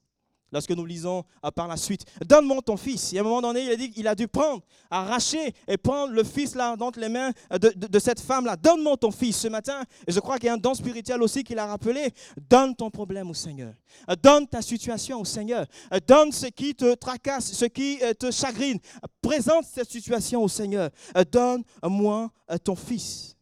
lorsque 0.51 0.71
nous 0.71 0.85
lisons 0.85 1.23
euh, 1.45 1.51
par 1.51 1.67
la 1.67 1.77
suite. 1.77 2.05
Donne-moi 2.25 2.61
ton 2.61 2.77
fils. 2.77 3.13
Et 3.13 3.17
à 3.17 3.21
un 3.21 3.23
moment 3.23 3.41
donné, 3.41 3.63
il 3.63 3.71
a 3.71 3.75
dit 3.75 3.89
qu'il 3.91 4.07
a 4.07 4.15
dû 4.15 4.27
prendre, 4.27 4.61
arracher 4.89 5.53
et 5.67 5.77
prendre 5.77 6.13
le 6.13 6.23
fils 6.23 6.55
là 6.55 6.75
dans 6.75 6.91
les 6.97 7.09
mains 7.09 7.31
euh, 7.53 7.57
de, 7.57 7.99
cette 7.99 8.19
femme-là. 8.19 8.55
Donne-moi 8.55 8.97
ton 8.97 9.11
fils 9.11 9.37
ce 9.37 9.47
matin. 9.47 9.83
Et 10.07 10.11
je 10.11 10.19
crois 10.19 10.37
qu'il 10.37 10.47
y 10.47 10.49
a 10.49 10.53
un 10.53 10.57
don 10.57 10.73
spirituel 10.73 11.21
aussi 11.21 11.43
qu'il 11.43 11.59
a 11.59 11.65
rappelé. 11.65 12.13
Donne 12.49 12.75
ton 12.75 12.89
problème 12.89 13.29
au 13.29 13.33
Seigneur. 13.33 13.73
Euh, 14.09 14.15
donne 14.21 14.47
ta 14.47 14.61
situation 14.61 15.21
au 15.21 15.25
Seigneur. 15.25 15.65
Donne 16.07 16.31
ce 16.31 16.47
qui 16.47 16.75
te 16.75 16.93
tracasse, 16.95 17.53
ce 17.53 17.65
qui 17.65 17.99
te 18.19 18.31
chagrine. 18.31 18.79
Présente 19.21 19.65
cette 19.65 19.89
situation 19.89 20.43
au 20.43 20.47
Seigneur. 20.47 20.89
Donne-moi 21.31 22.29
ton 22.63 22.75
fils. 22.75 23.35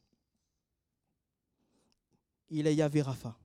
Il 2.49 2.65
est 2.65 2.75
Yahvé 2.75 3.01
Rapha, 3.01 3.35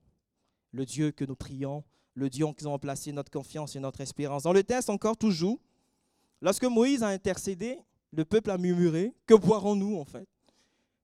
le 0.73 0.87
Dieu 0.87 1.11
que 1.11 1.25
nous 1.25 1.37
prions 1.37 1.85
le 2.15 2.31
Dieu 2.31 2.47
qui 2.57 2.67
ont 2.67 2.79
placé 2.79 3.13
notre 3.13 3.31
confiance 3.31 3.77
et 3.77 3.81
notre 3.81 4.01
espérance. 4.01 4.45
Dans 4.45 4.53
le 4.53 4.63
texte 4.63 4.91
encore 4.91 5.17
toujours, 5.17 5.59
lorsque 6.41 6.65
Moïse 6.65 7.03
a 7.03 7.09
intercédé, 7.09 7.79
le 8.13 8.25
peuple 8.25 8.51
a 8.51 8.59
murmuré, 8.59 9.13
que 9.27 9.35
boirons-nous 9.35 9.97
en 9.97 10.05
fait? 10.05 10.29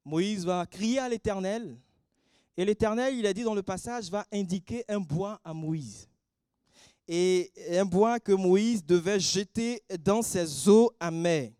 Moïse 0.05 0.44
va 0.44 0.64
crier 0.66 0.99
à 0.99 1.09
l'Éternel, 1.09 1.77
et 2.57 2.64
l'Éternel, 2.64 3.14
il 3.16 3.27
a 3.27 3.33
dit 3.33 3.42
dans 3.42 3.55
le 3.55 3.62
passage, 3.62 4.11
va 4.11 4.27
indiquer 4.33 4.85
un 4.88 5.01
bois 5.01 5.40
à 5.44 5.55
Moïse. 5.55 6.09
Et 7.09 7.51
un 7.73 7.85
bois 7.85 8.20
que 8.20 8.33
Moïse 8.33 8.85
devait 8.85 9.18
jeter 9.18 9.83
dans 10.05 10.23
ses 10.23 10.68
eaux 10.68 10.92
amères. 11.01 11.51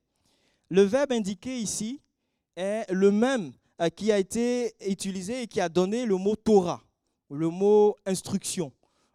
Le 0.68 0.82
verbe 0.82 1.12
indiqué 1.12 1.58
ici 1.58 2.00
est 2.54 2.84
le 2.92 3.10
même 3.10 3.52
euh, 3.80 3.88
qui 3.88 4.12
a 4.12 4.18
été 4.18 4.74
utilisé 4.86 5.42
et 5.42 5.46
qui 5.46 5.60
a 5.60 5.68
donné 5.68 6.04
le 6.04 6.16
mot 6.16 6.36
Torah, 6.36 6.82
le 7.30 7.48
mot 7.48 7.96
instruction, 8.04 8.70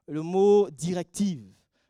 le 0.08 0.22
mot 0.22 0.70
directive, 0.70 1.44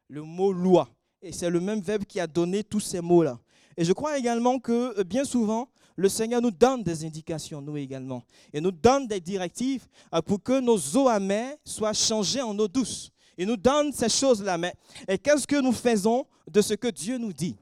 le 0.08 0.22
mot 0.24 0.52
loi. 0.52 0.90
Et 1.22 1.32
c'est 1.32 1.50
le 1.50 1.60
même 1.60 1.82
verbe 1.82 2.06
qui 2.06 2.20
a 2.20 2.28
donné 2.28 2.64
tous 2.64 2.80
ces 2.80 3.02
mots-là. 3.02 3.40
Et 3.78 3.84
je 3.84 3.94
crois 3.94 4.18
également 4.18 4.60
que 4.60 4.98
euh, 5.00 5.04
bien 5.04 5.26
souvent, 5.26 5.70
le 5.96 6.10
Seigneur 6.10 6.42
nous 6.42 6.52
donne 6.52 6.84
des 6.84 7.06
indications, 7.06 7.62
nous 7.62 7.78
également. 7.78 8.24
Et 8.54 8.62
nous 8.62 8.72
donne 8.72 9.08
des 9.08 9.20
directives 9.20 9.86
euh, 10.14 10.22
pour 10.22 10.42
que 10.42 10.60
nos 10.60 10.78
eaux 10.78 11.08
amères 11.08 11.56
soient 11.64 11.94
changées 11.94 12.42
en 12.42 12.58
eau 12.58 12.68
douce. 12.68 13.12
Il 13.38 13.48
nous 13.48 13.58
donne 13.58 13.92
ces 13.92 14.10
choses-là. 14.10 14.58
Mais 14.58 14.74
qu'est-ce 15.22 15.46
que 15.46 15.60
nous 15.60 15.74
faisons 15.74 16.26
de 16.50 16.62
ce 16.62 16.74
que 16.74 16.88
Dieu 16.88 17.18
nous 17.18 17.34
dit? 17.34 17.56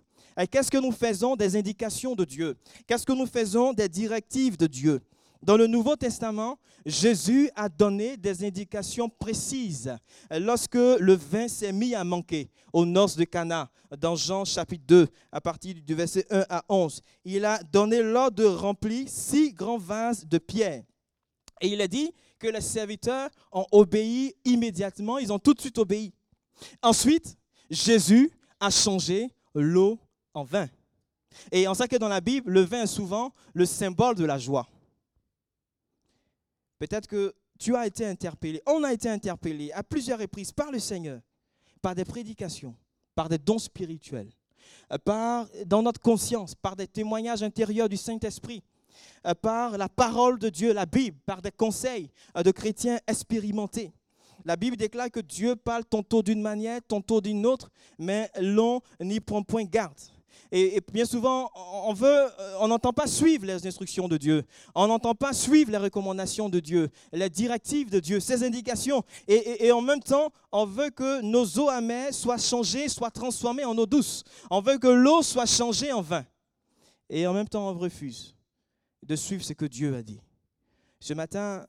Qu'est-ce 0.52 0.70
que 0.70 0.78
nous 0.78 0.92
faisons 0.92 1.36
des 1.36 1.56
indications 1.56 2.16
de 2.16 2.26
Dieu? 2.26 2.56
Qu'est-ce 2.88 3.06
que 3.06 3.14
nous 3.14 3.26
faisons 3.26 3.74
des 3.74 3.88
directives 3.88 4.58
de 4.58 4.68
Dieu? 4.68 5.00
Dans 5.44 5.58
le 5.58 5.68
Nouveau 5.68 5.96
Testament, 5.96 6.58
Jésus 6.86 7.50
a 7.56 7.70
donné 7.70 8.18
des 8.18 8.46
indications 8.46 9.10
précises 9.10 9.96
lorsque 10.32 10.76
le 10.76 11.14
vin 11.14 11.48
s'est 11.48 11.74
mis 11.74 11.96
à 11.96 12.04
manquer 12.04 12.50
au 12.72 12.86
nord 12.86 13.12
de 13.16 13.24
Cana, 13.26 13.70
dans 14.00 14.16
Jean 14.16 14.46
chapitre 14.46 14.86
2, 14.88 15.08
à 15.32 15.42
partir 15.42 15.76
du 15.76 15.94
verset 15.94 16.26
1 16.30 16.46
à 16.50 16.64
11. 16.68 17.02
Il 17.26 17.46
a 17.46 17.62
donné 17.62 18.02
l'ordre 18.02 18.38
de 18.38 18.46
remplir 18.46 19.08
six 19.08 19.54
grands 19.54 19.78
vases 19.78 20.26
de 20.26 20.38
pierre. 20.38 20.84
Et 21.62 21.68
il 21.68 21.82
a 21.82 21.88
dit 21.88 22.12
que 22.40 22.48
les 22.48 22.62
serviteurs 22.62 23.30
ont 23.52 23.66
obéi 23.72 24.34
immédiatement, 24.46 25.20
ils 25.20 25.32
ont 25.32 25.40
tout 25.40 25.54
de 25.54 25.62
suite 25.62 25.78
obéi. 25.78 26.14
Ensuite, 26.82 27.38
Jésus 27.70 28.32
a 28.60 28.70
changé 28.70 29.30
l'eau 29.54 30.00
en 30.34 30.44
vin. 30.44 30.68
Et 31.52 31.68
on 31.68 31.74
sait 31.74 31.88
que 31.88 31.98
dans 31.98 32.08
la 32.08 32.22
Bible, 32.22 32.52
le 32.52 32.62
vin 32.62 32.84
est 32.84 32.88
souvent 32.88 33.34
le 33.54 33.66
symbole 33.66 34.16
de 34.16 34.26
la 34.26 34.38
joie. 34.38 34.68
Peut-être 36.84 37.08
que 37.08 37.34
tu 37.58 37.78
as 37.78 37.88
été 37.88 38.06
interpellé, 38.06 38.62
on 38.66 38.84
a 38.84 38.92
été 38.92 39.08
interpellé 39.08 39.72
à 39.72 39.84
plusieurs 39.84 40.20
reprises 40.20 40.52
par 40.52 40.70
le 40.70 40.80
Seigneur, 40.80 41.22
par 41.82 41.96
des 41.96 42.04
prédications, 42.04 42.76
par 43.16 43.30
des 43.30 43.38
dons 43.38 43.58
spirituels, 43.58 44.28
euh, 44.92 44.98
par, 44.98 45.48
dans 45.66 45.82
notre 45.82 46.02
conscience, 46.02 46.56
par 46.56 46.76
des 46.76 46.88
témoignages 46.88 47.42
intérieurs 47.42 47.88
du 47.88 47.96
Saint-Esprit, 47.96 48.64
euh, 49.26 49.34
par 49.34 49.78
la 49.78 49.88
parole 49.88 50.38
de 50.38 50.50
Dieu, 50.50 50.74
la 50.74 50.86
Bible, 50.86 51.18
par 51.26 51.42
des 51.42 51.52
conseils 51.52 52.12
euh, 52.36 52.44
de 52.44 52.52
chrétiens 52.52 53.00
expérimentés. 53.08 53.94
La 54.44 54.58
Bible 54.58 54.76
déclare 54.76 55.10
que 55.10 55.22
Dieu 55.22 55.56
parle 55.56 55.86
tantôt 55.86 56.22
d'une 56.22 56.42
manière, 56.42 56.82
tantôt 56.86 57.22
d'une 57.22 57.46
autre, 57.46 57.72
mais 57.98 58.30
l'on 58.42 58.82
n'y 59.00 59.22
prend 59.22 59.42
point 59.42 59.64
garde. 59.64 60.02
Et, 60.56 60.80
bien 60.94 61.06
souvent, 61.06 61.50
on 61.56 61.94
veut, 61.94 62.06
euh, 62.08 62.58
on 62.60 62.68
n'entend 62.68 62.94
pas 62.94 63.08
suivre 63.08 63.44
les 63.44 63.66
instructions 63.66 64.08
de 64.08 64.18
Dieu. 64.18 64.44
On 64.76 64.86
n'entend 64.86 65.16
pas 65.16 65.34
suivre 65.34 65.72
les 65.72 65.80
recommandations 65.80 66.48
de 66.48 66.60
Dieu, 66.60 66.92
les 67.12 67.28
directives 67.28 67.90
de 67.90 68.00
Dieu, 68.00 68.20
ses 68.20 68.44
indications. 68.44 69.02
Et, 69.28 69.72
en 69.72 69.82
même 69.82 70.00
temps, 70.00 70.32
on 70.52 70.66
veut 70.66 70.92
que 70.92 71.22
nos 71.22 71.44
eaux 71.58 71.70
amères 71.70 72.14
soient 72.14 72.38
changées, 72.38 72.88
soient 72.88 73.10
transformées 73.10 73.66
en 73.66 73.76
eau 73.76 73.88
douce. 73.88 74.24
On 74.52 74.62
veut 74.62 74.78
que 74.78 74.88
l'eau 74.88 75.24
soit 75.24 75.48
changée 75.48 75.92
en 75.92 76.04
vin. 76.04 76.24
Et 77.10 77.26
en 77.26 77.34
même 77.34 77.50
temps, 77.50 77.70
on 77.70 77.74
refuse 77.74 78.36
de 79.02 79.16
suivre 79.16 79.44
ce 79.44 79.54
que 79.54 79.66
Dieu 79.66 79.96
a 79.96 80.04
dit. 80.04 80.22
Ce 81.00 81.16
matin, 81.16 81.66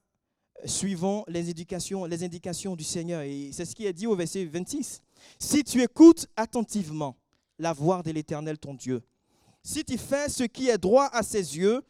suivons 0.66 1.24
les 1.26 1.48
indications, 1.48 2.04
les 2.04 2.22
indications 2.22 2.76
du 2.76 2.84
Seigneur. 2.84 3.22
Et 3.22 3.48
c'est 3.50 3.64
ce 3.64 3.74
qui 3.74 3.86
est 3.86 3.94
dit 3.94 4.06
au 4.06 4.14
verset 4.14 4.44
26. 4.44 5.00
Si 5.38 5.64
tu 5.64 5.82
écoutes 5.82 6.26
attentivement 6.36 7.16
la 7.58 7.72
voix 7.72 8.02
de 8.02 8.10
l'Éternel 8.10 8.58
ton 8.58 8.74
Dieu. 8.74 9.02
Si 9.62 9.84
tu 9.84 9.96
fais 9.96 10.28
ce 10.28 10.44
qui 10.44 10.68
est 10.68 10.78
droit 10.78 11.08
à 11.12 11.22
ses 11.22 11.56
yeux, 11.56 11.82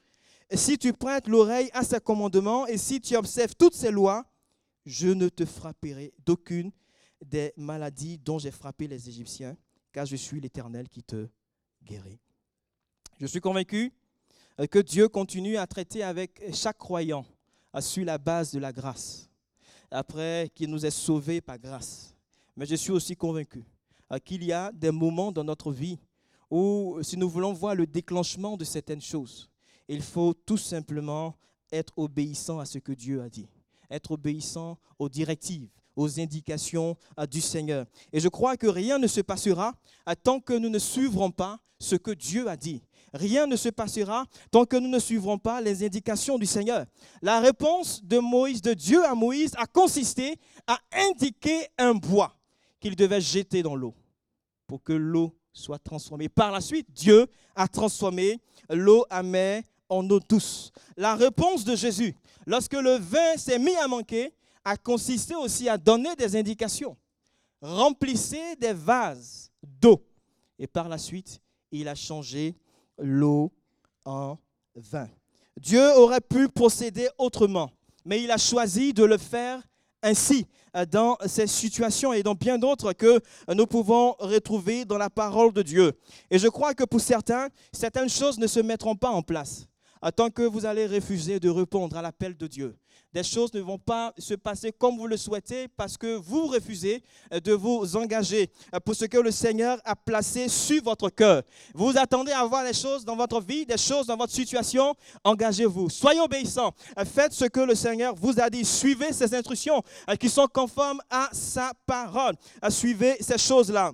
si 0.53 0.79
tu 0.79 0.93
prêtes 0.93 1.27
l'oreille 1.27 1.71
à 1.73 1.83
ses 1.83 2.01
commandements 2.01 2.67
et 2.67 2.79
si 2.79 3.01
tu 3.01 3.17
observes 3.17 3.55
toutes 3.57 3.75
ses 3.75 3.91
lois, 3.91 4.25
je 4.87 5.09
ne 5.09 5.29
te 5.29 5.45
frapperai 5.45 6.13
d'aucune 6.25 6.71
des 7.25 7.53
maladies 7.57 8.19
dont 8.19 8.39
j'ai 8.39 8.51
frappé 8.51 8.87
les 8.87 9.09
Égyptiens, 9.09 9.57
car 9.93 10.05
je 10.05 10.17
suis 10.17 10.41
l'Éternel 10.41 10.89
qui 10.89 11.03
te 11.03 11.29
guérit. 11.83 12.21
Je 13.19 13.27
suis 13.27 13.41
convaincu 13.41 13.93
que 14.71 14.79
Dieu 14.79 15.09
continue 15.09 15.57
à 15.57 15.67
traiter 15.67 16.03
avec 16.03 16.43
chaque 16.53 16.79
croyant 16.79 17.25
sur 17.81 18.05
la 18.05 18.19
base 18.19 18.53
de 18.53 18.59
la 18.59 18.73
grâce, 18.73 19.29
après 19.91 20.51
qu'il 20.55 20.71
nous 20.71 20.85
ait 20.85 20.91
sauvés 20.91 21.41
par 21.41 21.59
grâce. 21.59 22.15
Mais 22.57 22.67
je 22.67 22.75
suis 22.77 22.93
aussi 22.93 23.17
convaincu 23.17 23.61
euh, 23.61 23.74
qu'il 24.21 24.45
y 24.45 24.53
a 24.53 24.73
des 24.73 24.91
moments 24.91 25.33
dans 25.33 25.45
notre 25.45 25.73
vie 25.73 25.99
où, 26.51 26.99
si 27.03 27.17
nous 27.17 27.29
voulons 27.29 27.53
voir 27.53 27.75
le 27.75 27.87
déclenchement 27.87 28.57
de 28.57 28.65
certaines 28.65 29.01
choses, 29.01 29.51
il 29.89 30.03
faut 30.03 30.35
tout 30.35 30.57
simplement 30.57 31.35
être 31.73 31.93
obéissant 31.97 32.59
à 32.59 32.65
ce 32.65 32.79
que 32.79 32.93
Dieu 32.93 33.23
a 33.23 33.29
dit, 33.29 33.49
être 33.91 34.13
obéissant 34.13 34.79
aux 34.99 35.09
directives, 35.09 35.69
aux 35.97 36.21
indications 36.21 36.97
euh, 37.19 37.27
du 37.27 37.41
Seigneur. 37.41 37.87
Et 38.13 38.21
je 38.21 38.29
crois 38.29 38.57
que 38.57 38.67
rien 38.67 38.99
ne 38.99 39.07
se 39.07 39.21
passera 39.21 39.75
euh, 40.09 40.15
tant 40.23 40.41
que 40.41 40.55
nous 40.55 40.69
ne 40.69 40.79
suivrons 40.79 41.31
pas 41.31 41.59
ce 41.79 41.97
que 41.97 42.13
Dieu 42.13 42.49
a 42.49 42.57
dit. 42.57 42.83
Rien 43.13 43.47
ne 43.47 43.57
se 43.57 43.69
passera 43.69 44.27
tant 44.51 44.65
que 44.65 44.77
nous 44.77 44.89
ne 44.89 44.99
suivrons 44.99 45.39
pas 45.39 45.61
les 45.61 45.85
indications 45.85 46.39
du 46.39 46.47
Seigneur. 46.47 46.85
La 47.23 47.41
réponse 47.41 48.03
de 48.03 48.19
Moïse, 48.19 48.61
de 48.61 48.75
Dieu 48.75 49.05
à 49.05 49.15
Moïse, 49.15 49.53
a 49.57 49.67
consisté 49.67 50.37
à 50.67 50.79
indiquer 50.93 51.69
un 51.79 51.95
bois 51.95 52.37
qu'il 52.81 52.97
devait 52.97 53.21
jeter 53.21 53.63
dans 53.63 53.77
l'eau 53.77 53.95
pour 54.67 54.83
que 54.83 54.93
l'eau 54.93 55.35
soit 55.53 55.79
transformée. 55.79 56.29
Par 56.29 56.51
la 56.51 56.61
suite, 56.61 56.89
Dieu 56.93 57.27
a 57.55 57.69
transformé 57.69 58.41
l'eau 58.69 59.05
amère 59.11 59.63
en 59.89 60.09
eau 60.11 60.21
douce. 60.21 60.73
La 60.97 61.15
réponse 61.15 61.65
de 61.65 61.77
Jésus, 61.77 62.15
lorsque 62.47 62.75
le 62.75 62.97
vin 62.97 63.37
s'est 63.37 63.59
mis 63.59 63.77
à 63.77 63.87
manquer, 63.87 64.33
a 64.65 64.77
consisté 64.77 65.35
aussi 65.35 65.69
à 65.69 65.77
donner 65.77 66.17
des 66.17 66.37
indications. 66.37 66.97
Remplissez 67.61 68.57
des 68.57 68.73
vases 68.73 69.51
d'eau. 69.63 70.05
Et 70.59 70.67
par 70.67 70.89
la 70.89 70.99
suite, 70.99 71.41
il 71.71 71.89
a 71.89 71.95
changé 71.95 72.57
l'eau 72.99 73.53
en 74.05 74.39
vin. 74.75 75.09
Dieu 75.57 75.93
aurait 75.97 76.21
pu 76.21 76.49
procéder 76.49 77.09
autrement, 77.19 77.71
mais 78.05 78.23
il 78.23 78.31
a 78.31 78.39
choisi 78.39 78.93
de 78.93 79.05
le 79.05 79.19
faire 79.19 79.63
ainsi 80.03 80.47
dans 80.91 81.17
ces 81.27 81.47
situations 81.47 82.13
et 82.13 82.23
dans 82.23 82.35
bien 82.35 82.59
d'autres 82.59 82.93
que 82.93 83.21
nous 83.53 83.67
pouvons 83.67 84.15
retrouver 84.19 84.85
dans 84.85 84.99
la 84.99 85.11
parole 85.11 85.53
de 85.53 85.63
Dieu. 85.63 85.93
Et 86.31 86.39
je 86.39 86.49
crois 86.49 86.75
que 86.75 86.85
pour 86.85 87.01
certains, 87.01 87.49
certaines 87.73 88.09
choses 88.09 88.39
ne 88.39 88.47
se 88.47 88.61
mettront 88.61 88.97
pas 88.97 89.11
en 89.11 89.23
place 89.23 89.67
tant 90.13 90.31
que 90.31 90.43
vous 90.43 90.67
allez 90.67 90.87
refuser 90.87 91.41
de 91.41 91.49
répondre 91.49 91.97
à 91.97 92.03
l'appel 92.03 92.37
de 92.37 92.47
Dieu. 92.47 92.77
Des 93.13 93.23
choses 93.23 93.55
ne 93.55 93.61
vont 93.61 93.79
pas 93.79 94.13
se 94.19 94.35
passer 94.35 94.73
comme 94.73 94.99
vous 94.99 95.07
le 95.07 95.17
souhaitez 95.17 95.69
parce 95.69 95.97
que 95.97 96.17
vous 96.17 96.47
refusez 96.47 97.01
de 97.31 97.53
vous 97.53 97.97
engager 97.97 98.51
pour 98.85 98.97
ce 98.97 99.05
que 99.05 99.19
le 99.19 99.31
Seigneur 99.31 99.79
a 99.85 99.95
placé 99.95 100.49
sur 100.49 100.83
votre 100.83 101.09
cœur. 101.11 101.43
Vous 101.75 101.97
attendez 101.97 102.33
à 102.33 102.45
voir 102.45 102.65
des 102.65 102.73
choses 102.73 103.05
dans 103.05 103.15
votre 103.15 103.41
vie, 103.41 103.65
des 103.65 103.79
choses 103.79 104.07
dans 104.07 104.17
votre 104.17 104.33
situation. 104.33 104.95
Engagez-vous. 105.23 105.91
Soyez 105.91 106.21
obéissants. 106.21 106.73
Faites 107.07 107.33
ce 107.33 107.45
que 107.45 107.61
le 107.61 107.77
Seigneur 107.77 108.17
vous 108.17 108.41
a 108.41 108.51
dit. 108.51 108.65
Suivez 108.65 109.13
ces 109.13 109.33
instructions 109.33 109.81
qui 110.19 110.29
sont 110.29 110.49
conformes 110.49 111.01
à 111.09 111.29
sa 111.33 111.71
parole. 111.87 112.35
Suivez 112.69 113.17
ces 113.21 113.39
choses-là. 113.39 113.93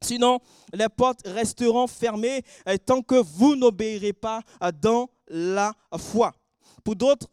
Sinon, 0.00 0.40
les 0.72 0.88
portes 0.88 1.20
resteront 1.26 1.86
fermées 1.86 2.42
tant 2.84 3.02
que 3.02 3.16
vous 3.16 3.54
n'obéirez 3.54 4.12
pas 4.12 4.42
dans 4.80 5.08
la 5.28 5.74
foi. 5.96 6.34
Pour 6.84 6.96
d'autres, 6.96 7.28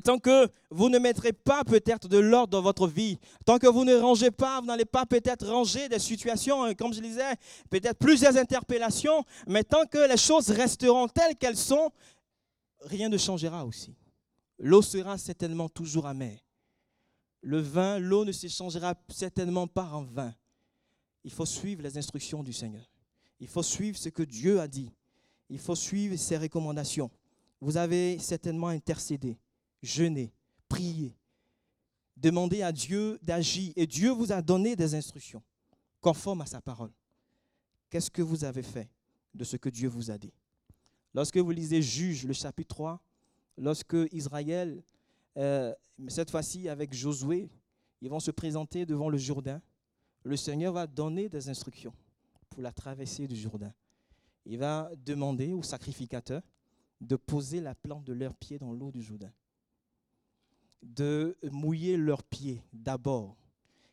tant 0.00 0.18
que 0.18 0.48
vous 0.70 0.88
ne 0.88 0.98
mettrez 0.98 1.32
pas 1.32 1.64
peut-être 1.64 2.08
de 2.08 2.18
l'ordre 2.18 2.52
dans 2.52 2.62
votre 2.62 2.86
vie, 2.86 3.18
tant 3.44 3.58
que 3.58 3.66
vous 3.66 3.84
ne 3.84 3.94
rangez 3.94 4.30
pas, 4.30 4.60
vous 4.60 4.66
n'allez 4.66 4.86
pas 4.86 5.04
peut-être 5.04 5.46
ranger 5.46 5.88
des 5.88 5.98
situations, 5.98 6.64
hein, 6.64 6.74
comme 6.74 6.94
je 6.94 7.00
disais, 7.00 7.34
peut-être 7.68 7.98
plusieurs 7.98 8.36
interpellations, 8.36 9.24
mais 9.46 9.64
tant 9.64 9.84
que 9.84 10.08
les 10.08 10.16
choses 10.16 10.50
resteront 10.50 11.08
telles 11.08 11.36
qu'elles 11.36 11.56
sont, 11.56 11.90
rien 12.80 13.08
ne 13.08 13.18
changera 13.18 13.66
aussi. 13.66 13.94
L'eau 14.58 14.82
sera 14.82 15.18
certainement 15.18 15.68
toujours 15.68 16.06
amère. 16.06 16.38
Le 17.42 17.60
vin, 17.60 17.98
l'eau 17.98 18.24
ne 18.24 18.32
se 18.32 18.46
changera 18.46 18.94
certainement 19.08 19.66
pas 19.66 19.86
en 19.86 20.04
vin. 20.04 20.32
Il 21.24 21.32
faut 21.32 21.46
suivre 21.46 21.82
les 21.82 21.98
instructions 21.98 22.42
du 22.42 22.52
Seigneur. 22.52 22.88
Il 23.40 23.48
faut 23.48 23.62
suivre 23.62 23.98
ce 23.98 24.08
que 24.08 24.22
Dieu 24.22 24.60
a 24.60 24.68
dit. 24.68 24.90
Il 25.52 25.58
faut 25.58 25.74
suivre 25.74 26.16
ses 26.16 26.38
recommandations. 26.38 27.10
Vous 27.60 27.76
avez 27.76 28.18
certainement 28.18 28.68
intercédé, 28.68 29.36
jeûné, 29.82 30.32
prié, 30.66 31.14
demandé 32.16 32.62
à 32.62 32.72
Dieu 32.72 33.18
d'agir 33.20 33.70
et 33.76 33.86
Dieu 33.86 34.12
vous 34.12 34.32
a 34.32 34.40
donné 34.40 34.74
des 34.76 34.94
instructions 34.94 35.42
conformes 36.00 36.40
à 36.40 36.46
sa 36.46 36.62
parole. 36.62 36.90
Qu'est-ce 37.90 38.10
que 38.10 38.22
vous 38.22 38.44
avez 38.44 38.62
fait 38.62 38.88
de 39.34 39.44
ce 39.44 39.58
que 39.58 39.68
Dieu 39.68 39.90
vous 39.90 40.10
a 40.10 40.16
dit? 40.16 40.32
Lorsque 41.12 41.36
vous 41.36 41.50
lisez 41.50 41.82
Juge, 41.82 42.24
le 42.24 42.32
chapitre 42.32 42.74
3, 42.74 42.98
lorsque 43.58 43.96
Israël, 44.10 44.82
euh, 45.36 45.74
cette 46.08 46.30
fois-ci 46.30 46.66
avec 46.70 46.94
Josué, 46.94 47.50
ils 48.00 48.08
vont 48.08 48.20
se 48.20 48.30
présenter 48.30 48.86
devant 48.86 49.10
le 49.10 49.18
Jourdain, 49.18 49.60
le 50.24 50.36
Seigneur 50.38 50.72
va 50.72 50.86
donner 50.86 51.28
des 51.28 51.50
instructions 51.50 51.92
pour 52.48 52.62
la 52.62 52.72
traversée 52.72 53.28
du 53.28 53.36
Jourdain. 53.36 53.74
Il 54.44 54.58
va 54.58 54.90
demander 55.04 55.52
au 55.52 55.62
sacrificateur 55.62 56.42
de 57.00 57.16
poser 57.16 57.60
la 57.60 57.74
plante 57.74 58.04
de 58.04 58.12
leurs 58.12 58.34
pieds 58.34 58.58
dans 58.58 58.72
l'eau 58.72 58.90
du 58.90 59.02
Jourdain, 59.02 59.32
de 60.82 61.36
mouiller 61.50 61.96
leurs 61.96 62.22
pieds 62.22 62.62
d'abord. 62.72 63.36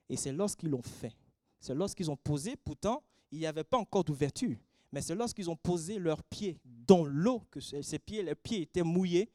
Et 0.09 0.15
c'est 0.15 0.31
lorsqu'ils 0.31 0.69
l'ont 0.69 0.81
fait, 0.81 1.15
c'est 1.59 1.75
lorsqu'ils 1.75 2.09
ont 2.09 2.17
posé, 2.17 2.55
pourtant, 2.55 3.03
il 3.31 3.39
n'y 3.39 3.45
avait 3.45 3.63
pas 3.63 3.77
encore 3.77 4.03
d'ouverture, 4.03 4.57
mais 4.91 5.01
c'est 5.01 5.15
lorsqu'ils 5.15 5.49
ont 5.49 5.55
posé 5.55 5.99
leurs 5.99 6.23
pieds 6.23 6.57
dans 6.65 7.03
l'eau 7.03 7.43
que 7.51 7.59
ces 7.59 7.99
pieds, 7.99 8.23
les 8.23 8.35
pieds 8.35 8.61
étaient 8.61 8.83
mouillés, 8.83 9.29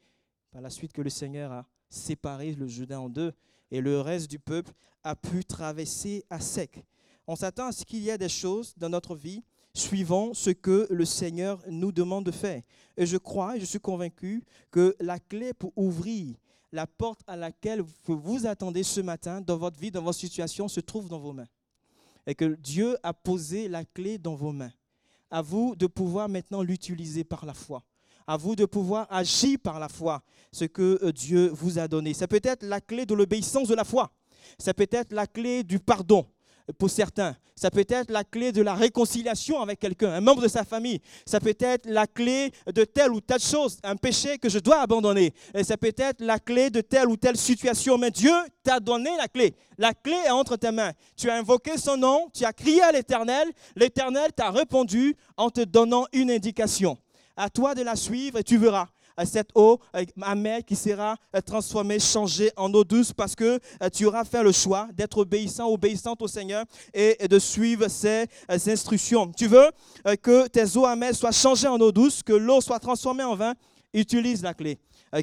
par 0.51 0.61
la 0.61 0.69
suite 0.69 0.93
que 0.93 1.01
le 1.01 1.09
Seigneur 1.09 1.51
a 1.51 1.65
séparé 1.89 2.53
le 2.53 2.67
Jourdain 2.67 2.99
en 2.99 3.09
deux 3.09 3.33
et 3.71 3.81
le 3.81 3.99
reste 4.01 4.29
du 4.29 4.39
peuple 4.39 4.73
a 5.03 5.15
pu 5.15 5.43
traverser 5.43 6.23
à 6.29 6.39
sec. 6.39 6.83
On 7.27 7.35
s'attend 7.35 7.67
à 7.67 7.71
ce 7.71 7.83
qu'il 7.85 7.99
y 7.99 8.09
ait 8.09 8.17
des 8.17 8.29
choses 8.29 8.73
dans 8.77 8.89
notre 8.89 9.15
vie 9.15 9.43
suivant 9.75 10.33
ce 10.33 10.49
que 10.49 10.87
le 10.89 11.05
Seigneur 11.05 11.61
nous 11.69 11.91
demande 11.91 12.25
de 12.25 12.31
faire. 12.31 12.63
Et 12.97 13.05
je 13.05 13.17
crois 13.17 13.59
je 13.59 13.65
suis 13.65 13.79
convaincu 13.79 14.43
que 14.71 14.95
la 14.99 15.19
clé 15.19 15.53
pour 15.53 15.73
ouvrir 15.75 16.35
la 16.71 16.87
porte 16.87 17.21
à 17.27 17.35
laquelle 17.35 17.81
vous 17.81 18.19
vous 18.19 18.45
attendez 18.47 18.83
ce 18.83 19.01
matin 19.01 19.41
dans 19.41 19.57
votre 19.57 19.79
vie, 19.79 19.91
dans 19.91 20.01
votre 20.01 20.17
situation, 20.17 20.67
se 20.67 20.79
trouve 20.79 21.07
dans 21.07 21.19
vos 21.19 21.33
mains. 21.33 21.47
Et 22.27 22.35
que 22.35 22.55
Dieu 22.55 22.97
a 23.03 23.13
posé 23.13 23.67
la 23.67 23.85
clé 23.85 24.17
dans 24.17 24.35
vos 24.35 24.51
mains. 24.51 24.71
À 25.29 25.41
vous 25.41 25.75
de 25.75 25.87
pouvoir 25.87 26.27
maintenant 26.27 26.61
l'utiliser 26.61 27.23
par 27.23 27.45
la 27.45 27.53
foi. 27.53 27.83
À 28.27 28.37
vous 28.37 28.55
de 28.55 28.65
pouvoir 28.65 29.07
agir 29.11 29.59
par 29.61 29.79
la 29.79 29.87
foi, 29.87 30.23
ce 30.51 30.65
que 30.65 30.99
euh, 31.03 31.11
Dieu 31.11 31.49
vous 31.53 31.77
a 31.77 31.87
donné. 31.87 32.13
C'est 32.13 32.27
peut-être 32.27 32.63
la 32.63 32.81
clé 32.81 33.05
de 33.05 33.13
l'obéissance 33.13 33.67
de 33.67 33.75
la 33.75 33.83
foi. 33.83 34.11
C'est 34.57 34.73
peut-être 34.73 35.13
la 35.13 35.27
clé 35.27 35.63
du 35.63 35.79
pardon 35.79 36.25
pour 36.77 36.89
certains. 36.89 37.35
Ça 37.57 37.71
peut 37.71 37.85
être 37.87 38.11
la 38.11 38.25
clé 38.25 38.51
de 38.51 38.61
la 38.61 38.73
réconciliation 38.73 39.61
avec 39.61 39.79
quelqu'un, 39.79 40.11
un 40.11 40.19
membre 40.19 40.41
de 40.41 40.47
sa 40.49 40.65
famille. 40.65 40.99
Ça 41.25 41.39
peut 41.39 41.55
être 41.57 41.85
la 41.85 42.05
clé 42.05 42.51
de 42.73 42.83
telle 42.83 43.11
ou 43.11 43.21
telle 43.21 43.39
chose, 43.39 43.77
un 43.83 43.95
péché 43.95 44.37
que 44.37 44.49
je 44.49 44.59
dois 44.59 44.81
abandonner. 44.81 45.33
Et 45.53 45.63
ça 45.63 45.77
peut 45.77 45.93
être 45.95 46.21
la 46.21 46.37
clé 46.37 46.69
de 46.69 46.81
telle 46.81 47.07
ou 47.07 47.15
telle 47.15 47.37
situation. 47.37 47.97
Mais 47.97 48.11
Dieu 48.11 48.33
t'a 48.61 48.81
donné 48.81 49.09
la 49.17 49.29
clé. 49.29 49.53
La 49.77 49.93
clé 49.93 50.17
est 50.25 50.31
entre 50.31 50.57
tes 50.57 50.71
mains. 50.71 50.91
Tu 51.15 51.29
as 51.29 51.35
invoqué 51.35 51.77
son 51.77 51.95
nom, 51.95 52.29
tu 52.33 52.43
as 52.43 52.51
crié 52.51 52.81
à 52.81 52.91
l'Éternel. 52.91 53.49
L'Éternel 53.75 54.33
t'a 54.35 54.51
répondu 54.51 55.15
en 55.37 55.49
te 55.49 55.61
donnant 55.61 56.07
une 56.11 56.31
indication. 56.31 56.97
À 57.37 57.49
toi 57.49 57.73
de 57.73 57.83
la 57.83 57.95
suivre 57.95 58.37
et 58.37 58.43
tu 58.43 58.57
verras 58.57 58.87
cette 59.23 59.49
eau 59.55 59.79
amère 60.21 60.65
qui 60.65 60.75
sera 60.75 61.15
euh, 61.33 61.39
transformée, 61.39 61.99
changée 61.99 62.51
en 62.57 62.73
eau 62.73 62.83
douce 62.83 63.13
parce 63.13 63.35
que 63.35 63.59
euh, 63.81 63.89
tu 63.89 64.05
auras 64.05 64.25
fait 64.25 64.43
le 64.43 64.51
choix 64.51 64.89
d'être 64.93 65.19
obéissant, 65.19 65.69
obéissante 65.69 66.21
au 66.21 66.27
Seigneur 66.27 66.65
et 66.93 67.27
de 67.27 67.39
suivre 67.39 67.87
ses 67.87 68.25
euh, 68.51 68.57
instructions. 68.67 69.31
Tu 69.31 69.47
veux 69.47 69.71
que 70.21 70.47
tes 70.47 70.75
eaux 70.75 70.85
amères 70.85 71.15
soient 71.15 71.31
changées 71.31 71.67
en 71.67 71.79
eau 71.79 71.91
douce, 71.91 72.21
que 72.23 72.33
l'eau 72.33 72.59
soit 72.59 72.79
transformée 72.79 73.23
en 73.23 73.35
vin, 73.35 73.53
utilise 73.93 74.43
la 74.43 74.53
clé 74.53 74.77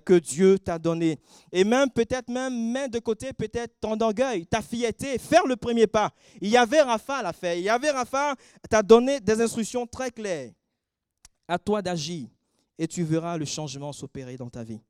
que 0.07 0.15
Dieu 0.15 0.59
t'a 0.59 0.79
donnée. 0.79 1.19
Et 1.53 1.65
même, 1.65 1.91
peut-être 1.91 2.31
même, 2.31 2.73
mettre 2.73 2.93
de 2.93 2.99
côté 2.99 3.35
peut-être 3.35 3.75
ton 3.79 4.01
orgueil, 4.01 4.47
ta 4.47 4.63
fierté, 4.63 5.19
faire 5.19 5.47
le 5.47 5.55
premier 5.57 5.87
pas. 5.87 6.11
Il 6.41 6.49
y 6.49 6.57
avait 6.57 6.81
Rapha 6.81 7.23
la 7.23 7.35
fait. 7.35 7.59
Il 7.59 7.65
y 7.65 7.69
avait 7.69 7.91
Rapha, 7.91 8.35
t'a 8.71 8.83
donné 8.83 9.21
des 9.21 9.39
instructions 9.43 9.87
très 9.87 10.11
claires. 10.11 10.51
À 11.47 11.59
toi 11.59 11.83
d'agir 11.83 12.29
et 12.79 12.89
tu 12.89 13.05
verras 13.05 13.37
le 13.37 13.45
changement 13.45 13.93
s'opérer 13.93 14.37
dans 14.37 14.51
ta 14.51 14.65
vie. 14.65 14.81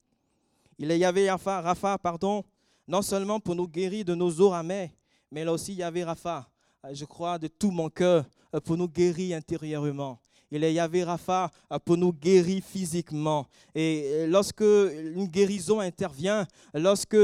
Il 0.79 0.91
y 0.91 1.05
avait 1.05 1.31
Rafa, 1.31 1.61
Rafa, 1.61 1.99
pardon, 1.99 2.45
non 2.89 3.03
seulement 3.03 3.39
pour 3.39 3.55
nous 3.55 3.69
guérir 3.69 4.05
de 4.05 4.15
nos 4.15 4.31
eaux 4.41 4.53
amères, 4.53 4.91
mais 5.31 5.45
là 5.45 5.53
aussi 5.53 5.73
il 5.73 5.79
y 5.79 5.83
avait 5.83 6.05
Rafa, 6.05 6.49
je 6.93 7.05
crois 7.05 7.39
de 7.39 7.49
tout 7.49 7.71
mon 7.71 7.89
cœur, 7.89 8.25
pour 8.65 8.77
nous 8.77 8.89
guérir 8.89 9.37
intérieurement. 9.37 10.19
Il 10.53 10.71
y 10.71 10.79
avait 10.79 11.03
Rafa 11.05 11.51
pour 11.85 11.97
nous 11.97 12.13
guérir 12.13 12.63
physiquement. 12.63 13.47
Et 13.75 14.27
lorsque 14.29 14.61
une 14.61 15.27
guérison 15.27 15.81
intervient, 15.81 16.47
lorsque 16.75 17.17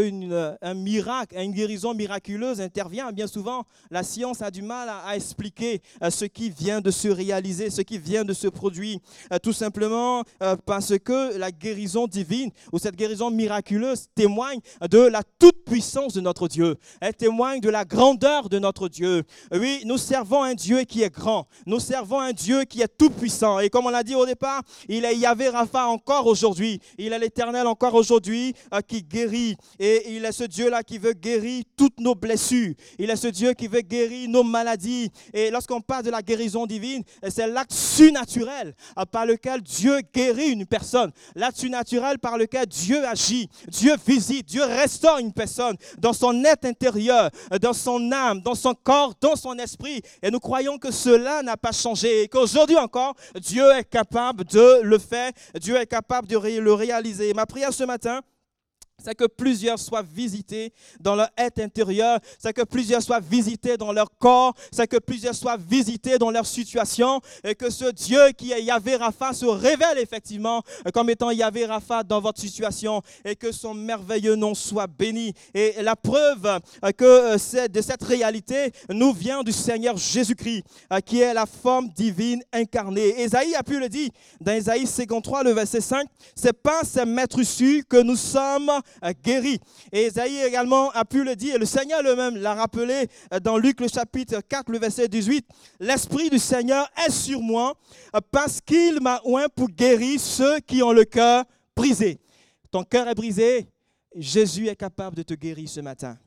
un 0.62 0.74
miracle, 0.74 1.36
une 1.38 1.52
guérison 1.52 1.92
miraculeuse 1.92 2.60
intervient, 2.60 3.12
bien 3.12 3.26
souvent, 3.26 3.64
la 3.90 4.02
science 4.02 4.40
a 4.40 4.50
du 4.50 4.62
mal 4.62 4.88
à, 4.88 5.14
expliquer 5.14 5.82
euh, 6.02 6.10
ce 6.10 6.24
qui 6.24 6.50
vient 6.50 6.80
de 6.80 6.90
se 6.90 7.08
réaliser, 7.08 7.70
ce 7.70 7.82
qui 7.82 7.98
vient 7.98 8.24
de 8.24 8.32
se 8.32 8.48
produire. 8.48 8.98
Euh, 9.32 9.38
tout 9.38 9.52
simplement 9.52 10.22
euh, 10.42 10.56
parce 10.64 10.98
que 10.98 11.36
la 11.36 11.50
guérison 11.50 12.06
divine 12.06 12.50
ou 12.72 12.78
cette 12.78 12.96
guérison 12.96 13.30
miraculeuse 13.30 14.06
témoigne 14.14 14.60
de 14.90 14.98
la 14.98 15.22
toute-puissance 15.38 16.14
de 16.14 16.20
notre 16.20 16.48
Dieu. 16.48 16.76
Elle 17.00 17.14
témoigne 17.14 17.60
de 17.60 17.68
la 17.68 17.84
grandeur 17.84 18.48
de 18.48 18.58
notre 18.58 18.88
Dieu. 18.88 19.24
Oui, 19.52 19.82
nous 19.84 19.98
servons 19.98 20.42
un 20.42 20.54
Dieu 20.54 20.82
qui 20.84 21.02
est 21.02 21.12
grand. 21.12 21.46
Nous 21.66 21.80
servons 21.80 22.20
un 22.20 22.32
Dieu 22.32 22.64
qui 22.64 22.80
est 22.80 22.96
tout 22.98 23.10
puissant. 23.18 23.58
Et 23.60 23.68
comme 23.68 23.86
on 23.86 23.90
l'a 23.90 24.02
dit 24.02 24.14
au 24.14 24.24
départ, 24.24 24.62
il 24.88 25.04
est 25.04 25.16
Yahvé 25.16 25.48
Rapha 25.48 25.86
encore 25.86 26.26
aujourd'hui. 26.26 26.80
Il 26.96 27.12
est 27.12 27.18
l'Éternel 27.18 27.66
encore 27.66 27.94
aujourd'hui 27.94 28.54
euh, 28.72 28.80
qui 28.80 29.02
guérit. 29.02 29.56
Et 29.78 30.16
il 30.16 30.24
est 30.24 30.32
ce 30.32 30.44
Dieu-là 30.44 30.82
qui 30.82 30.98
veut 30.98 31.12
guérir 31.12 31.64
toutes 31.76 31.98
nos 32.00 32.14
blessures. 32.14 32.74
Il 32.98 33.10
est 33.10 33.16
ce 33.16 33.28
Dieu 33.28 33.52
qui 33.54 33.68
veut 33.68 33.80
guérir 33.80 34.28
nos 34.28 34.42
maladies. 34.42 35.10
Et 35.32 35.50
lorsqu'on 35.50 35.80
parle 35.80 36.04
de 36.04 36.10
la 36.10 36.22
guérison 36.22 36.66
divine, 36.66 37.02
c'est 37.28 37.46
l'acte 37.46 37.72
surnaturel 37.72 38.74
euh, 38.98 39.04
par 39.04 39.26
lequel 39.26 39.60
Dieu 39.60 40.00
guérit 40.14 40.50
une 40.50 40.66
personne. 40.66 41.10
L'acte 41.34 41.58
surnaturel 41.58 42.18
par 42.18 42.38
lequel 42.38 42.66
Dieu 42.66 43.04
agit. 43.04 43.48
Dieu 43.68 43.94
visite, 44.06 44.46
Dieu 44.46 44.64
restaure 44.64 45.18
une 45.18 45.32
personne 45.32 45.76
dans 45.98 46.12
son 46.12 46.44
être 46.44 46.64
intérieur, 46.64 47.30
euh, 47.52 47.58
dans 47.58 47.72
son 47.72 48.12
âme, 48.12 48.40
dans 48.40 48.54
son 48.54 48.74
corps, 48.74 49.14
dans 49.20 49.36
son 49.36 49.58
esprit. 49.58 50.02
Et 50.22 50.30
nous 50.30 50.40
croyons 50.40 50.78
que 50.78 50.92
cela 50.92 51.42
n'a 51.42 51.56
pas 51.56 51.72
changé 51.72 52.22
et 52.22 52.28
qu'aujourd'hui 52.28 52.76
encore, 52.76 53.07
Dieu 53.40 53.64
est 53.72 53.84
capable 53.84 54.44
de 54.44 54.82
le 54.82 54.98
faire, 54.98 55.32
Dieu 55.60 55.76
est 55.76 55.86
capable 55.86 56.28
de 56.28 56.36
le 56.36 56.72
réaliser. 56.72 57.32
Ma 57.34 57.46
prière 57.46 57.72
ce 57.72 57.84
matin, 57.84 58.20
c'est 59.02 59.14
que 59.14 59.24
plusieurs 59.26 59.78
soient 59.78 60.02
visités 60.02 60.72
dans 61.00 61.14
leur 61.14 61.28
être 61.36 61.60
intérieur, 61.60 62.18
c'est 62.38 62.52
que 62.52 62.62
plusieurs 62.62 63.02
soient 63.02 63.20
visités 63.20 63.76
dans 63.76 63.92
leur 63.92 64.10
corps, 64.18 64.54
c'est 64.72 64.88
que 64.88 64.96
plusieurs 64.96 65.34
soient 65.34 65.56
visités 65.56 66.18
dans 66.18 66.30
leur 66.30 66.46
situation, 66.46 67.20
et 67.44 67.54
que 67.54 67.70
ce 67.70 67.90
Dieu 67.92 68.20
qui 68.36 68.52
est 68.52 68.62
Yahvé 68.62 68.96
Rapha 68.96 69.32
se 69.32 69.46
révèle 69.46 69.98
effectivement 69.98 70.62
comme 70.92 71.10
étant 71.10 71.30
Yahvé 71.30 71.66
Rapha 71.66 72.02
dans 72.02 72.20
votre 72.20 72.40
situation, 72.40 73.02
et 73.24 73.36
que 73.36 73.52
son 73.52 73.72
merveilleux 73.72 74.34
nom 74.34 74.54
soit 74.54 74.86
béni. 74.86 75.32
Et 75.54 75.74
la 75.80 75.94
preuve 75.94 76.58
que 76.96 77.36
euh, 77.36 77.68
de 77.68 77.80
cette 77.80 78.02
réalité 78.02 78.72
nous 78.90 79.12
vient 79.12 79.42
du 79.42 79.52
Seigneur 79.52 79.96
Jésus-Christ, 79.96 80.64
euh, 80.92 81.00
qui 81.00 81.20
est 81.20 81.34
la 81.34 81.46
forme 81.46 81.88
divine 81.90 82.42
incarnée. 82.52 83.20
Esaïe 83.20 83.54
a 83.54 83.62
pu 83.62 83.78
le 83.78 83.88
dire 83.88 84.10
dans 84.40 84.52
Esaïe 84.52 84.86
53, 84.86 85.44
le 85.44 85.52
verset 85.52 85.80
5, 85.80 86.06
c'est 86.34 86.52
pas 86.52 86.82
ces 86.82 87.04
maîtres 87.04 87.38
issus 87.38 87.84
que 87.88 87.98
nous 87.98 88.16
sommes 88.16 88.70
guéri. 89.24 89.58
Et 89.92 90.02
Esaïe 90.04 90.42
également 90.42 90.90
a 90.90 91.04
pu 91.04 91.24
le 91.24 91.36
dire, 91.36 91.58
le 91.58 91.66
Seigneur 91.66 92.02
lui-même 92.02 92.36
l'a 92.36 92.54
rappelé 92.54 93.08
euh, 93.32 93.40
dans 93.40 93.58
Luc 93.58 93.80
le 93.80 93.88
chapitre 93.88 94.40
4, 94.40 94.70
le 94.70 94.78
verset 94.78 95.08
18. 95.08 95.46
L'Esprit 95.80 96.30
du 96.30 96.38
Seigneur 96.38 96.88
est 97.06 97.10
sur 97.10 97.40
moi 97.40 97.74
euh, 98.14 98.20
parce 98.30 98.60
qu'il 98.60 99.00
m'a 99.00 99.20
oint 99.24 99.48
pour 99.54 99.68
guérir 99.68 100.20
ceux 100.20 100.60
qui 100.60 100.82
ont 100.82 100.92
le 100.92 101.04
cœur 101.04 101.44
brisé. 101.76 102.18
Ton 102.70 102.84
cœur 102.84 103.08
est 103.08 103.14
brisé, 103.14 103.68
Jésus 104.14 104.68
est 104.68 104.76
capable 104.76 105.16
de 105.16 105.22
te 105.22 105.34
guérir 105.34 105.68
ce 105.68 105.80
matin. 105.80 106.18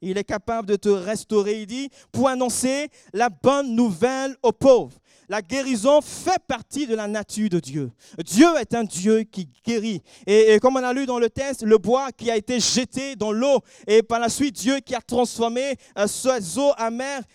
Il 0.00 0.18
est 0.18 0.24
capable 0.24 0.66
de 0.66 0.76
te 0.76 0.88
restaurer, 0.88 1.60
il 1.60 1.66
dit, 1.66 1.88
pour 2.10 2.28
annoncer 2.28 2.88
la 3.12 3.28
bonne 3.28 3.74
nouvelle 3.76 4.36
aux 4.42 4.52
pauvres 4.52 4.98
la 5.32 5.40
guérison 5.40 6.02
fait 6.02 6.42
partie 6.46 6.86
de 6.86 6.94
la 6.94 7.08
nature 7.08 7.48
de 7.48 7.58
Dieu. 7.58 7.90
Dieu 8.22 8.48
est 8.60 8.74
un 8.74 8.84
Dieu 8.84 9.22
qui 9.22 9.48
guérit. 9.66 10.02
Et, 10.26 10.58
comme 10.60 10.76
on 10.76 10.84
a 10.84 10.92
lu 10.92 11.06
dans 11.06 11.18
le 11.18 11.30
texte, 11.30 11.62
le 11.62 11.78
bois 11.78 12.12
qui 12.12 12.30
a 12.30 12.36
été 12.36 12.60
jeté 12.60 13.16
dans 13.16 13.32
l'eau 13.32 13.60
et 13.86 14.02
par 14.02 14.20
la 14.20 14.28
suite 14.28 14.54
Dieu 14.56 14.80
qui 14.80 14.94
a 14.94 15.00
transformé 15.00 15.76
euh, 15.98 16.06
ces 16.06 16.58
eaux 16.58 16.72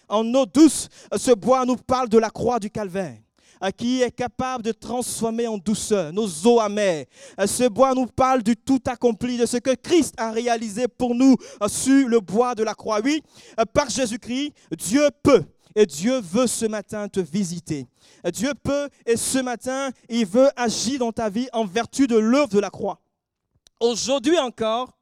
en 0.09 0.33
eau 0.35 0.45
douce, 0.45 0.89
euh, 1.11 1.17
ce 1.17 1.31
bois 1.31 1.65
nous 1.65 1.75
parle 1.75 2.07
de 2.07 2.19
la 2.19 2.29
croix 2.29 2.59
du 2.59 2.69
calvaire 2.69 3.17
euh, 3.63 3.71
qui 3.71 4.03
est 4.03 4.11
capable 4.11 4.63
de 4.63 4.73
transformer 4.73 5.47
en 5.47 5.57
douceur 5.57 6.13
nos 6.13 6.27
eaux 6.45 6.59
amères. 6.59 7.05
Ce 7.47 7.67
bois 7.67 7.95
nous 7.95 8.05
parle 8.05 8.43
du 8.43 8.55
tout 8.55 8.79
accompli, 8.85 9.39
de 9.39 9.47
ce 9.47 9.57
que 9.57 9.73
Christ 9.73 10.13
a 10.17 10.29
réalisé 10.29 10.87
pour 10.87 11.15
nous 11.15 11.35
sur 11.67 12.07
le 12.07 12.19
bois 12.19 12.53
de 12.53 12.61
la 12.61 12.75
croix. 12.75 12.99
Oui, 13.03 13.23
par 13.73 13.89
Jésus-Christ, 13.89 14.53
Dieu 14.77 15.09
peut 15.23 15.43
et 15.77 15.85
Dieu 15.85 16.19
veut 16.21 16.47
ce 16.47 16.65
matin 16.65 17.07
te 17.07 17.19
visiter. 17.19 17.85
Dieu 18.33 18.51
peut 18.63 18.89
et 19.05 19.15
ce 19.15 19.37
matin, 19.37 19.91
il 20.09 20.25
veut 20.25 20.49
agir 20.55 20.97
dans 20.97 21.11
ta 21.11 21.29
vie 21.29 21.47
en 21.53 21.65
vertu 21.65 22.07
de 22.07 22.15
l'œuvre 22.15 22.49
de 22.49 22.57
la 22.57 22.71
croix. 22.71 22.99
Aujourd'hui 23.79 24.39
encore, 24.39 24.97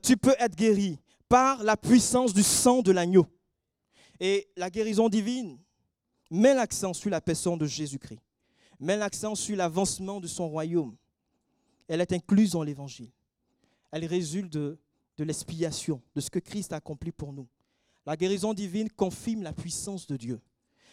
tu 0.00 0.16
peux 0.16 0.36
être 0.38 0.54
guéri 0.54 1.00
par 1.28 1.64
la 1.64 1.76
puissance 1.76 2.32
du 2.32 2.44
sang 2.44 2.80
de 2.80 2.92
l'agneau. 2.92 3.26
Et 4.20 4.48
la 4.56 4.70
guérison 4.70 5.08
divine 5.08 5.58
met 6.30 6.54
l'accent 6.54 6.92
sur 6.92 7.10
la 7.10 7.20
personne 7.20 7.58
de 7.58 7.66
Jésus-Christ, 7.66 8.20
met 8.78 8.96
l'accent 8.96 9.34
sur 9.34 9.56
l'avancement 9.56 10.20
de 10.20 10.28
son 10.28 10.48
royaume. 10.48 10.94
Elle 11.88 12.00
est 12.00 12.12
incluse 12.12 12.52
dans 12.52 12.62
l'évangile. 12.62 13.10
Elle 13.90 14.04
résulte 14.04 14.52
de 14.52 14.78
l'expiation, 15.18 16.00
de 16.14 16.20
ce 16.20 16.30
que 16.30 16.38
Christ 16.38 16.72
a 16.72 16.76
accompli 16.76 17.10
pour 17.10 17.32
nous. 17.32 17.48
La 18.04 18.16
guérison 18.16 18.52
divine 18.52 18.90
confirme 18.90 19.42
la 19.42 19.52
puissance 19.52 20.06
de 20.06 20.16
Dieu, 20.16 20.40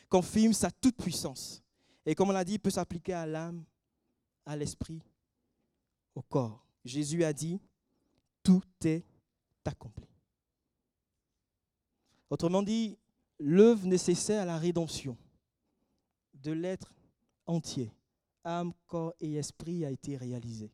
confirme 0.09 0.53
sa 0.53 0.69
toute-puissance. 0.69 1.63
Et 2.05 2.15
comme 2.15 2.29
on 2.29 2.33
l'a 2.33 2.45
dit, 2.45 2.53
il 2.53 2.59
peut 2.59 2.69
s'appliquer 2.69 3.13
à 3.13 3.25
l'âme, 3.25 3.63
à 4.45 4.55
l'esprit 4.55 5.01
au 6.15 6.21
corps. 6.21 6.65
Jésus 6.85 7.23
a 7.23 7.33
dit, 7.33 7.59
tout 8.43 8.63
est 8.83 9.03
accompli. 9.65 10.07
Autrement 12.29 12.63
dit, 12.63 12.97
l'œuvre 13.39 13.85
nécessaire 13.85 14.41
à 14.41 14.45
la 14.45 14.57
rédemption 14.57 15.17
de 16.33 16.51
l'être 16.51 16.91
entier, 17.45 17.91
âme, 18.43 18.73
corps 18.87 19.13
et 19.19 19.35
esprit, 19.35 19.85
a 19.85 19.91
été 19.91 20.17
réalisée. 20.17 20.71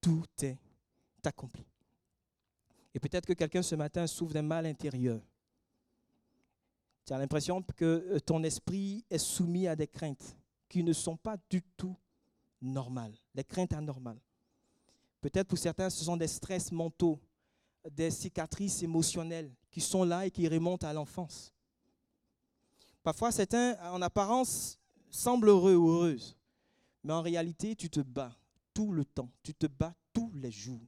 Tout 0.00 0.26
est 0.42 0.58
accompli. 1.24 1.64
Et 2.94 3.00
peut-être 3.00 3.26
que 3.26 3.32
quelqu'un 3.32 3.62
ce 3.62 3.74
matin 3.74 4.06
souffre 4.06 4.34
d'un 4.34 4.42
mal 4.42 4.66
intérieur. 4.66 5.20
Tu 7.04 7.12
as 7.12 7.18
l'impression 7.18 7.62
que 7.62 7.84
euh, 7.84 8.20
ton 8.20 8.42
esprit 8.42 9.04
est 9.10 9.18
soumis 9.18 9.66
à 9.66 9.76
des 9.76 9.88
craintes 9.88 10.36
qui 10.68 10.82
ne 10.82 10.92
sont 10.92 11.16
pas 11.16 11.36
du 11.50 11.62
tout 11.76 11.96
normales, 12.60 13.14
des 13.34 13.44
craintes 13.44 13.72
anormales. 13.72 14.20
Peut-être 15.20 15.48
pour 15.48 15.58
certains, 15.58 15.90
ce 15.90 16.04
sont 16.04 16.16
des 16.16 16.28
stress 16.28 16.72
mentaux, 16.72 17.20
des 17.90 18.10
cicatrices 18.10 18.82
émotionnelles 18.82 19.52
qui 19.70 19.80
sont 19.80 20.04
là 20.04 20.26
et 20.26 20.30
qui 20.30 20.48
remontent 20.48 20.86
à 20.86 20.92
l'enfance. 20.92 21.52
Parfois, 23.02 23.32
certains, 23.32 23.76
en 23.90 24.00
apparence, 24.00 24.78
semblent 25.10 25.48
heureux 25.48 25.74
ou 25.74 25.90
heureuses, 25.90 26.36
mais 27.02 27.12
en 27.12 27.22
réalité, 27.22 27.74
tu 27.74 27.90
te 27.90 28.00
bats 28.00 28.34
tout 28.72 28.92
le 28.92 29.04
temps, 29.04 29.30
tu 29.42 29.54
te 29.54 29.66
bats 29.66 29.94
tous 30.12 30.30
les 30.34 30.50
jours, 30.50 30.86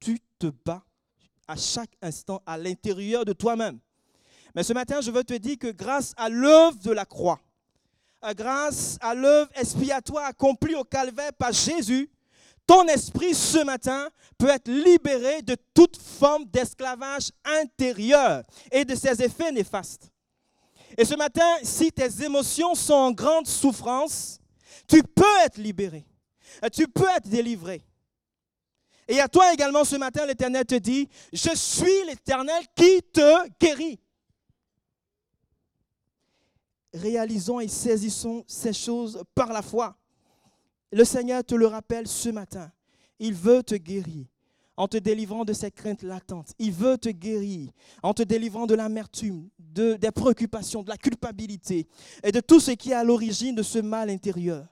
tu 0.00 0.18
te 0.38 0.46
bats 0.46 0.84
à 1.46 1.56
chaque 1.56 1.96
instant 2.00 2.42
à 2.46 2.56
l'intérieur 2.56 3.24
de 3.24 3.32
toi-même. 3.32 3.78
Mais 4.54 4.62
ce 4.62 4.72
matin, 4.72 5.00
je 5.00 5.10
veux 5.10 5.24
te 5.24 5.34
dire 5.34 5.58
que 5.58 5.70
grâce 5.70 6.12
à 6.16 6.28
l'œuvre 6.28 6.78
de 6.80 6.90
la 6.90 7.04
croix, 7.04 7.40
grâce 8.36 8.98
à 9.00 9.14
l'œuvre 9.14 9.50
expiatoire 9.54 10.26
accomplie 10.26 10.74
au 10.74 10.84
calvaire 10.84 11.32
par 11.32 11.52
Jésus, 11.52 12.10
ton 12.66 12.86
esprit 12.86 13.34
ce 13.34 13.64
matin 13.64 14.08
peut 14.38 14.48
être 14.48 14.68
libéré 14.68 15.42
de 15.42 15.56
toute 15.74 15.96
forme 15.96 16.44
d'esclavage 16.46 17.30
intérieur 17.44 18.42
et 18.70 18.84
de 18.84 18.94
ses 18.94 19.22
effets 19.22 19.50
néfastes. 19.50 20.10
Et 20.96 21.04
ce 21.04 21.14
matin, 21.14 21.56
si 21.62 21.90
tes 21.90 22.22
émotions 22.22 22.74
sont 22.74 22.92
en 22.92 23.12
grande 23.12 23.46
souffrance, 23.46 24.38
tu 24.86 25.02
peux 25.02 25.24
être 25.44 25.56
libéré. 25.56 26.06
Tu 26.72 26.86
peux 26.86 27.08
être 27.16 27.28
délivré. 27.28 27.82
Et 29.08 29.20
à 29.20 29.28
toi 29.28 29.52
également 29.52 29.84
ce 29.84 29.96
matin, 29.96 30.26
l'Éternel 30.26 30.64
te 30.64 30.74
dit, 30.74 31.08
je 31.32 31.50
suis 31.54 32.04
l'Éternel 32.06 32.62
qui 32.76 33.02
te 33.12 33.48
guérit. 33.58 33.98
Réalisons 36.94 37.60
et 37.60 37.68
saisissons 37.68 38.44
ces 38.46 38.72
choses 38.72 39.22
par 39.34 39.52
la 39.52 39.62
foi. 39.62 39.96
Le 40.90 41.04
Seigneur 41.04 41.42
te 41.42 41.54
le 41.54 41.66
rappelle 41.66 42.06
ce 42.06 42.28
matin. 42.28 42.70
Il 43.18 43.34
veut 43.34 43.62
te 43.62 43.74
guérir 43.74 44.26
en 44.76 44.88
te 44.88 44.96
délivrant 44.96 45.44
de 45.44 45.52
ces 45.52 45.70
craintes 45.70 46.02
latentes. 46.02 46.52
Il 46.58 46.72
veut 46.72 46.98
te 46.98 47.08
guérir 47.08 47.70
en 48.02 48.12
te 48.12 48.22
délivrant 48.22 48.66
de 48.66 48.74
l'amertume, 48.74 49.48
de, 49.58 49.94
des 49.94 50.10
préoccupations, 50.10 50.82
de 50.82 50.88
la 50.88 50.96
culpabilité 50.96 51.86
et 52.22 52.32
de 52.32 52.40
tout 52.40 52.60
ce 52.60 52.72
qui 52.72 52.90
est 52.90 52.94
à 52.94 53.04
l'origine 53.04 53.54
de 53.54 53.62
ce 53.62 53.78
mal 53.78 54.10
intérieur. 54.10 54.66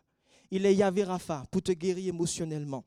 Il 0.50 0.66
est 0.66 0.74
Yahvé 0.74 1.04
Rapha 1.04 1.44
pour 1.50 1.62
te 1.62 1.72
guérir 1.72 2.08
émotionnellement. 2.08 2.84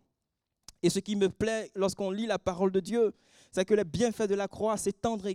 Et 0.83 0.89
ce 0.89 0.99
qui 0.99 1.15
me 1.15 1.29
plaît 1.29 1.71
lorsqu'on 1.75 2.11
lit 2.11 2.27
la 2.27 2.37
parole 2.37 2.71
de 2.71 2.81
Dieu, 2.81 3.13
c'est 3.53 3.63
que 3.65 3.73
les 3.73 3.85
bienfaits 3.85 4.27
de 4.27 4.35
la 4.35 4.47
croix 4.47 4.75
s'étendent 4.77 5.25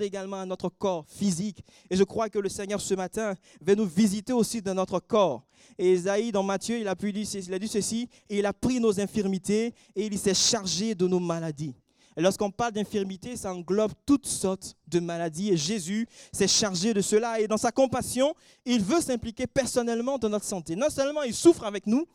également 0.00 0.40
à 0.40 0.46
notre 0.46 0.70
corps 0.70 1.04
physique. 1.06 1.62
Et 1.90 1.96
je 1.96 2.04
crois 2.04 2.30
que 2.30 2.38
le 2.38 2.48
Seigneur 2.48 2.80
ce 2.80 2.94
matin 2.94 3.34
va 3.60 3.74
nous 3.74 3.84
visiter 3.84 4.32
aussi 4.32 4.62
dans 4.62 4.74
notre 4.74 5.00
corps. 5.00 5.44
Et 5.76 5.92
Isaïe, 5.92 6.32
dans 6.32 6.42
Matthieu, 6.42 6.78
il 6.78 6.88
a, 6.88 6.96
pu 6.96 7.10
il 7.10 7.54
a 7.54 7.58
dit 7.58 7.68
ceci, 7.68 8.08
il 8.30 8.46
a 8.46 8.52
pris 8.52 8.80
nos 8.80 8.98
infirmités 8.98 9.74
et 9.94 10.06
il 10.06 10.18
s'est 10.18 10.34
chargé 10.34 10.94
de 10.94 11.06
nos 11.06 11.20
maladies. 11.20 11.74
Et 12.16 12.20
lorsqu'on 12.20 12.50
parle 12.50 12.72
d'infirmité, 12.72 13.36
ça 13.36 13.52
englobe 13.52 13.92
toutes 14.06 14.26
sortes 14.26 14.74
de 14.86 15.00
maladies. 15.00 15.50
Et 15.50 15.56
Jésus 15.56 16.08
s'est 16.32 16.48
chargé 16.48 16.94
de 16.94 17.00
cela. 17.00 17.40
Et 17.40 17.46
dans 17.46 17.56
sa 17.56 17.70
compassion, 17.70 18.34
il 18.64 18.82
veut 18.82 19.00
s'impliquer 19.00 19.46
personnellement 19.46 20.18
dans 20.18 20.28
notre 20.28 20.44
santé. 20.44 20.74
Non 20.74 20.90
seulement 20.90 21.22
il 21.22 21.34
souffre 21.34 21.64
avec 21.64 21.86
nous, 21.86 22.06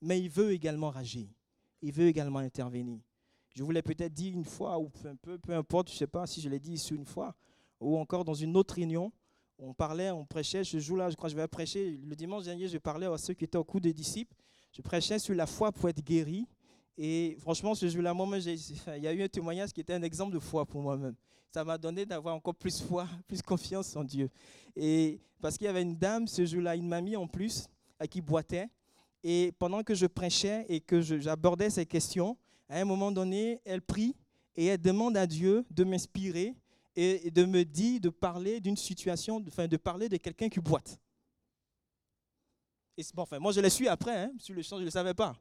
mais 0.00 0.20
il 0.20 0.28
veut 0.28 0.52
également 0.52 0.90
agir. 0.90 1.26
Il 1.84 1.92
veut 1.92 2.06
également 2.06 2.38
intervenir. 2.38 2.98
Je 3.54 3.62
vous 3.62 3.70
l'ai 3.70 3.82
peut-être 3.82 4.14
dit 4.14 4.30
une 4.30 4.46
fois, 4.46 4.78
ou 4.78 4.90
un 5.04 5.16
peu, 5.16 5.38
peu 5.38 5.52
importe, 5.52 5.88
je 5.88 5.94
ne 5.94 5.98
sais 5.98 6.06
pas 6.06 6.26
si 6.26 6.40
je 6.40 6.48
l'ai 6.48 6.58
dit 6.58 6.82
une 6.90 7.04
fois, 7.04 7.34
ou 7.78 7.98
encore 7.98 8.24
dans 8.24 8.32
une 8.32 8.56
autre 8.56 8.74
réunion, 8.74 9.12
on 9.58 9.74
parlait, 9.74 10.10
on 10.10 10.24
prêchait, 10.24 10.64
ce 10.64 10.78
jour-là, 10.80 11.10
je 11.10 11.14
crois 11.16 11.28
que 11.28 11.36
je 11.36 11.40
vais 11.40 11.46
prêcher, 11.46 12.00
le 12.02 12.16
dimanche 12.16 12.44
dernier, 12.44 12.68
je 12.68 12.78
parlais 12.78 13.04
à 13.04 13.18
ceux 13.18 13.34
qui 13.34 13.44
étaient 13.44 13.58
au 13.58 13.64
coup 13.64 13.80
des 13.80 13.92
disciples, 13.92 14.34
je 14.72 14.80
prêchais 14.80 15.18
sur 15.18 15.34
la 15.34 15.46
foi 15.46 15.72
pour 15.72 15.90
être 15.90 16.02
guéri, 16.02 16.48
et 16.96 17.36
franchement, 17.40 17.74
ce 17.74 17.86
jour-là, 17.86 18.14
moi 18.14 18.26
il 18.38 19.02
y 19.02 19.06
a 19.06 19.12
eu 19.12 19.22
un 19.22 19.28
témoignage 19.28 19.74
qui 19.74 19.82
était 19.82 19.92
un 19.92 20.02
exemple 20.02 20.32
de 20.32 20.38
foi 20.38 20.64
pour 20.64 20.80
moi-même. 20.80 21.14
Ça 21.50 21.64
m'a 21.64 21.76
donné 21.76 22.06
d'avoir 22.06 22.34
encore 22.34 22.54
plus 22.54 22.80
foi, 22.80 23.06
plus 23.28 23.42
confiance 23.42 23.94
en 23.94 24.04
Dieu. 24.04 24.30
Et 24.74 25.20
parce 25.42 25.58
qu'il 25.58 25.66
y 25.66 25.68
avait 25.68 25.82
une 25.82 25.96
dame 25.96 26.26
ce 26.26 26.46
jour-là, 26.46 26.76
une 26.76 26.88
mamie 26.88 27.14
en 27.14 27.26
plus, 27.26 27.68
à 27.98 28.06
qui 28.06 28.22
boitait. 28.22 28.68
Et 29.26 29.52
pendant 29.58 29.82
que 29.82 29.94
je 29.94 30.04
prêchais 30.06 30.66
et 30.68 30.80
que 30.80 31.00
j'abordais 31.00 31.70
ces 31.70 31.86
questions, 31.86 32.36
à 32.68 32.78
un 32.78 32.84
moment 32.84 33.10
donné, 33.10 33.58
elle 33.64 33.80
prie 33.80 34.14
et 34.54 34.66
elle 34.66 34.80
demande 34.80 35.16
à 35.16 35.26
Dieu 35.26 35.64
de 35.70 35.82
m'inspirer 35.82 36.54
et 36.94 37.30
de 37.30 37.44
me 37.46 37.64
dire 37.64 38.00
de 38.00 38.10
parler 38.10 38.60
d'une 38.60 38.76
situation, 38.76 39.42
enfin 39.48 39.66
de 39.66 39.76
parler 39.78 40.10
de 40.10 40.18
quelqu'un 40.18 40.50
qui 40.50 40.60
boite. 40.60 41.00
Enfin, 43.16 43.38
moi 43.40 43.50
je 43.50 43.60
l'ai 43.60 43.70
su 43.70 43.88
après, 43.88 44.24
hein, 44.24 44.32
sur 44.38 44.54
le 44.54 44.62
champ, 44.62 44.76
je 44.76 44.82
ne 44.82 44.84
le 44.84 44.90
savais 44.90 45.14
pas. 45.14 45.34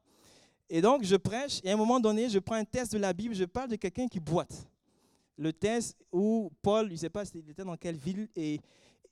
Et 0.69 0.81
donc 0.81 1.03
je 1.03 1.17
prêche 1.17 1.59
et 1.63 1.69
à 1.69 1.73
un 1.73 1.77
moment 1.77 1.99
donné, 1.99 2.29
je 2.29 2.39
prends 2.39 2.55
un 2.55 2.65
test 2.65 2.93
de 2.93 2.97
la 2.97 3.11
Bible, 3.13 3.35
je 3.35 3.43
parle 3.43 3.69
de 3.69 3.75
quelqu'un 3.75 4.07
qui 4.07 4.19
boite. 4.19 4.65
Le 5.37 5.51
test 5.51 5.97
où 6.11 6.51
Paul, 6.61 6.87
je 6.87 6.93
ne 6.93 6.97
sais 6.97 7.09
pas 7.09 7.25
s'il 7.25 7.47
était 7.49 7.65
dans 7.65 7.75
quelle 7.77 7.97
ville, 7.97 8.29
et, 8.35 8.59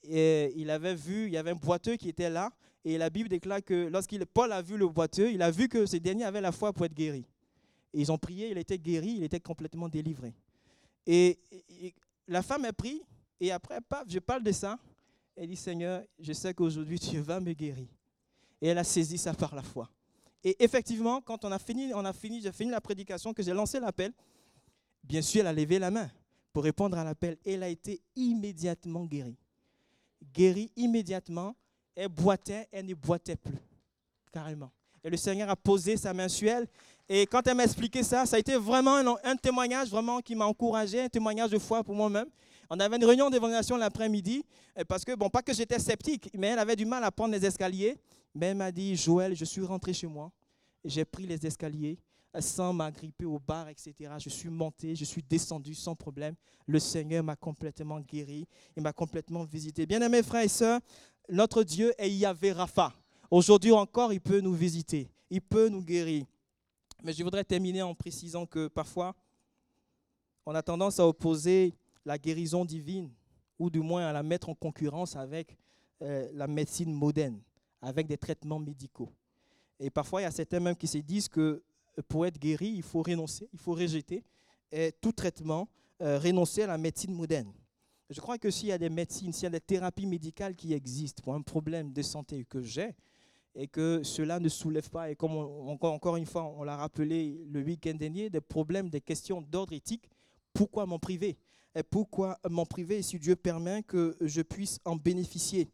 il 0.04 0.70
avait 0.72 0.96
vu, 0.96 1.28
il 1.28 1.34
y 1.34 1.38
avait 1.38 1.52
un 1.52 1.56
boiteux 1.56 1.96
qui 1.96 2.10
était 2.10 2.30
là, 2.30 2.52
et 2.84 2.98
la 2.98 3.10
Bible 3.10 3.30
déclare 3.30 3.64
que 3.64 3.88
lorsqu'il 3.88 4.26
Paul 4.26 4.52
a 4.52 4.62
vu 4.62 4.78
le 4.78 4.88
boiteux, 4.88 5.32
il 5.32 5.42
a 5.42 5.52
vu 5.52 5.68
que 5.68 5.86
ce 5.86 5.98
dernier 5.98 6.24
avait 6.24 6.42
la 6.42 6.52
foi 6.52 6.74
pour 6.74 6.86
être 6.86 6.94
guéri 6.94 7.26
ils 7.94 8.12
ont 8.12 8.18
prié, 8.18 8.50
il 8.52 8.58
était 8.58 8.78
guéri, 8.78 9.16
il 9.18 9.24
était 9.24 9.40
complètement 9.40 9.90
délivré. 9.90 10.34
Et, 11.06 11.40
la 12.28 12.42
femme 12.42 12.64
a 12.66 12.72
pris, 12.72 13.02
et 13.40 13.52
après, 13.52 13.82
paf, 13.82 14.06
je 14.08 14.20
parle 14.20 14.44
de 14.44 14.52
ça. 14.52 14.80
Elle 15.36 15.48
dit, 15.48 15.56
Seigneur, 15.56 16.04
je 16.20 16.32
sais 16.32 16.54
qu'aujourd'hui 16.54 17.00
tu 17.00 17.20
vas 17.20 17.40
me 17.40 17.52
guérir. 17.52 17.88
Et 18.62 18.68
elle 18.68 18.78
a 18.78 18.84
saisi 18.84 19.18
ça 19.18 19.34
par 19.34 19.54
la 19.56 19.64
foi. 19.64 19.90
Et 20.44 20.56
effectivement, 20.64 21.20
quand 21.20 21.44
on 21.44 21.52
a 21.52 21.60
fini, 21.60 21.94
on 21.94 22.06
a 22.06 22.14
fini, 22.14 22.42
j'ai 22.42 22.52
fini 22.52 22.72
la 22.72 22.80
prédication, 22.80 23.34
que 23.34 23.44
j'ai 23.44 23.54
lancé 23.54 23.80
l'appel, 23.80 24.14
bien 25.04 25.22
sûr, 25.22 25.42
elle 25.42 25.48
a 25.48 25.54
levé 25.54 25.80
la 25.80 25.92
main 25.92 26.10
pour 26.54 26.64
répondre 26.64 26.98
à 26.98 27.04
l'appel. 27.04 27.38
Et 27.44 27.54
elle 27.54 27.64
a 27.64 27.70
été 27.70 28.02
immédiatement 28.16 29.06
guérie. 29.06 29.38
Guérie 30.34 30.72
immédiatement. 30.76 31.56
Elle 31.96 32.10
boitait, 32.10 32.68
elle 32.72 32.86
ne 32.86 32.94
boitait 32.94 33.36
plus. 33.36 33.58
Carrément. 34.32 34.72
Et 35.04 35.10
le 35.10 35.18
Seigneur 35.18 35.50
a 35.50 35.56
posé 35.56 35.98
sa 35.98 36.14
main 36.14 36.28
sur 36.28 36.50
elle 36.50 36.68
et 37.14 37.26
quand 37.26 37.46
elle 37.46 37.56
m'a 37.56 37.66
expliqué 37.66 38.04
ça, 38.04 38.26
ça 38.26 38.38
a 38.38 38.40
été 38.40 38.56
vraiment 38.56 38.96
un, 39.22 39.36
témoignage 39.36 39.90
vraiment 39.90 40.22
qui 40.22 40.34
m'a 40.34 40.46
encouragé, 40.46 41.02
un 41.02 41.10
témoignage 41.10 41.50
de 41.50 41.60
foi 41.60 41.84
pour 41.84 41.94
moi-même. 41.94 42.28
On 42.70 42.80
avait 42.80 42.96
une 42.96 43.04
réunion 43.04 43.30
d'évaluation 43.30 43.76
l'après-midi, 43.76 44.46
parce 44.88 45.04
que, 45.04 45.14
bon, 45.16 45.30
pas 45.30 45.42
que 45.42 45.54
j'étais 45.54 45.78
sceptique, 45.78 46.30
mais 46.34 46.48
elle 46.48 46.60
avait 46.60 46.78
du 46.78 46.86
mal 46.86 47.04
à 47.04 47.12
prendre 47.12 47.34
les 47.34 47.46
escaliers. 47.46 47.98
Mais 48.34 48.46
elle 48.46 48.58
m'a 48.58 48.72
dit, 48.72 48.96
Joël, 48.96 49.36
je 49.36 49.44
suis 49.44 49.62
rentré 49.62 49.92
chez 49.92 50.08
moi, 50.08 50.32
j'ai 50.86 51.04
pris 51.04 51.28
les 51.28 51.46
escaliers 51.46 52.00
sans 52.40 52.72
m'agripper 52.72 53.26
au 53.26 53.40
bar, 53.40 53.68
etc. 53.68 53.94
Je 54.18 54.30
suis 54.30 54.50
monté, 54.50 54.96
je 54.96 55.04
suis 55.04 55.22
descendu 55.22 55.76
sans 55.76 55.96
problème. 55.96 56.36
Le 56.66 56.80
Seigneur 56.80 57.26
m'a 57.26 57.36
complètement 57.36 58.00
guéri, 58.00 58.48
il 58.78 58.84
m'a 58.84 58.94
complètement 58.94 59.44
visité. 59.44 59.86
Bien 59.86 60.02
aimés 60.02 60.24
frères 60.24 60.44
et 60.44 60.48
sœurs, 60.48 60.80
notre 61.30 61.64
Dieu 61.64 61.94
est 61.98 62.12
Yahvé 62.12 62.52
Rapha. 62.52 62.94
Aujourd'hui 63.30 63.72
encore, 63.72 64.12
il 64.12 64.22
peut 64.22 64.42
nous 64.42 64.54
visiter, 64.54 65.10
il 65.30 65.42
peut 65.42 65.70
nous 65.70 65.82
guérir. 65.82 66.26
Mais 67.04 67.14
je 67.14 67.24
voudrais 67.24 67.44
terminer 67.44 67.82
en 67.82 67.96
précisant 67.96 68.46
que 68.46 68.68
parfois, 68.68 69.16
on 70.46 70.54
a 70.54 70.62
tendance 70.62 71.00
à 71.00 71.08
opposer 71.08 71.74
la 72.06 72.18
guérison 72.18 72.66
divine, 72.66 73.10
ou 73.58 73.70
du 73.70 73.80
moins 73.80 74.06
à 74.08 74.14
la 74.14 74.24
mettre 74.24 74.50
en 74.50 74.56
concurrence 74.56 75.16
avec 75.16 75.56
euh, 76.02 76.30
la 76.34 76.48
médecine 76.48 76.94
moderne, 76.94 77.40
avec 77.82 78.08
des 78.08 78.18
traitements 78.18 78.60
médicaux. 78.60 79.10
Et 79.80 79.90
parfois, 79.90 80.22
il 80.22 80.26
y 80.26 80.28
a 80.28 80.32
certains 80.32 80.60
même 80.60 80.76
qui 80.76 80.88
se 80.88 80.98
disent 80.98 81.28
que 81.28 81.64
pour 82.08 82.26
être 82.26 82.40
guéri, 82.40 82.68
il 82.68 82.84
faut 82.84 83.02
renoncer, 83.02 83.48
il 83.54 83.60
faut 83.60 83.74
rejeter 83.74 84.24
tout 85.02 85.12
traitement, 85.12 85.68
euh, 86.02 86.18
renoncer 86.18 86.64
à 86.64 86.68
la 86.68 86.78
médecine 86.78 87.14
moderne. 87.14 87.52
Je 88.12 88.20
crois 88.20 88.38
que 88.38 88.52
s'il 88.52 88.68
y 88.68 88.72
a 88.74 88.78
des 88.78 88.90
médecines, 88.90 89.32
s'il 89.32 89.44
y 89.44 89.48
a 89.48 89.52
des 89.52 89.62
thérapies 89.62 90.06
médicales 90.06 90.54
qui 90.54 90.74
existent 90.74 91.24
pour 91.24 91.34
un 91.34 91.42
problème 91.42 91.94
de 91.94 92.02
santé 92.02 92.44
que 92.44 92.62
j'ai, 92.62 92.94
et 93.56 93.68
que 93.68 94.02
cela 94.04 94.38
ne 94.38 94.50
soulève 94.50 94.90
pas, 94.90 95.10
et 95.10 95.16
comme 95.16 95.32
encore 95.32 96.18
une 96.18 96.26
fois 96.26 96.44
on 96.44 96.64
l'a 96.64 96.76
rappelé 96.76 97.40
le 97.50 97.62
week-end 97.62 97.94
dernier, 97.94 98.30
des 98.30 98.42
problèmes, 98.42 98.90
des 98.90 99.00
questions 99.00 99.42
d'ordre 99.42 99.72
éthique, 99.72 100.10
pourquoi 100.54 100.86
m'en 100.86 101.00
priver? 101.00 101.38
Et 101.74 101.84
Pourquoi 101.84 102.38
m'en 102.50 102.66
priver 102.66 103.02
si 103.02 103.18
Dieu 103.18 103.38
permet 103.38 103.82
que 103.84 104.18
je 104.20 104.42
puisse 104.42 104.80
en 104.84 104.98
bénéficier? 104.98 105.70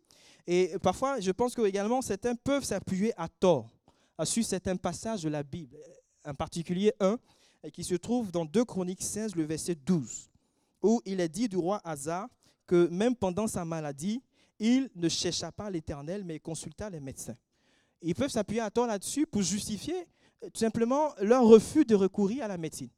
Et 0.45 0.75
parfois, 0.79 1.19
je 1.19 1.31
pense 1.31 1.55
que 1.55 1.63
également 1.63 2.03
certains 2.03 2.35
peuvent 2.35 2.63
s'appuyer 2.63 3.13
à 3.19 3.27
tort 3.27 3.67
sur 4.25 4.45
certains 4.45 4.75
passages 4.75 5.23
de 5.23 5.29
la 5.29 5.41
Bible. 5.41 5.75
en 6.23 6.35
particulier 6.35 6.93
un 6.99 7.17
qui 7.73 7.83
se 7.83 7.95
trouve 7.95 8.31
dans 8.31 8.45
2 8.45 8.63
Chroniques 8.63 9.01
16, 9.01 9.35
le 9.35 9.43
verset 9.43 9.73
12, 9.73 10.29
où 10.81 11.01
il 11.05 11.19
est 11.19 11.29
dit 11.29 11.47
du 11.47 11.57
roi 11.57 11.81
Asa 11.83 12.29
que 12.65 12.87
même 12.89 13.15
pendant 13.15 13.47
sa 13.47 13.63
maladie, 13.65 14.21
il 14.59 14.89
ne 14.95 15.09
chercha 15.09 15.51
pas 15.51 15.69
l'Éternel, 15.69 16.23
mais 16.25 16.39
consulta 16.39 16.89
les 16.89 16.99
médecins. 16.99 17.37
Ils 18.01 18.15
peuvent 18.15 18.29
s'appuyer 18.29 18.61
à 18.61 18.69
tort 18.69 18.87
là-dessus 18.87 19.25
pour 19.25 19.41
justifier 19.41 20.07
euh, 20.43 20.49
tout 20.49 20.59
simplement 20.59 21.13
leur 21.21 21.43
refus 21.43 21.85
de 21.85 21.95
recourir 21.95 22.45
à 22.45 22.47
la 22.47 22.57
médecine, 22.57 22.89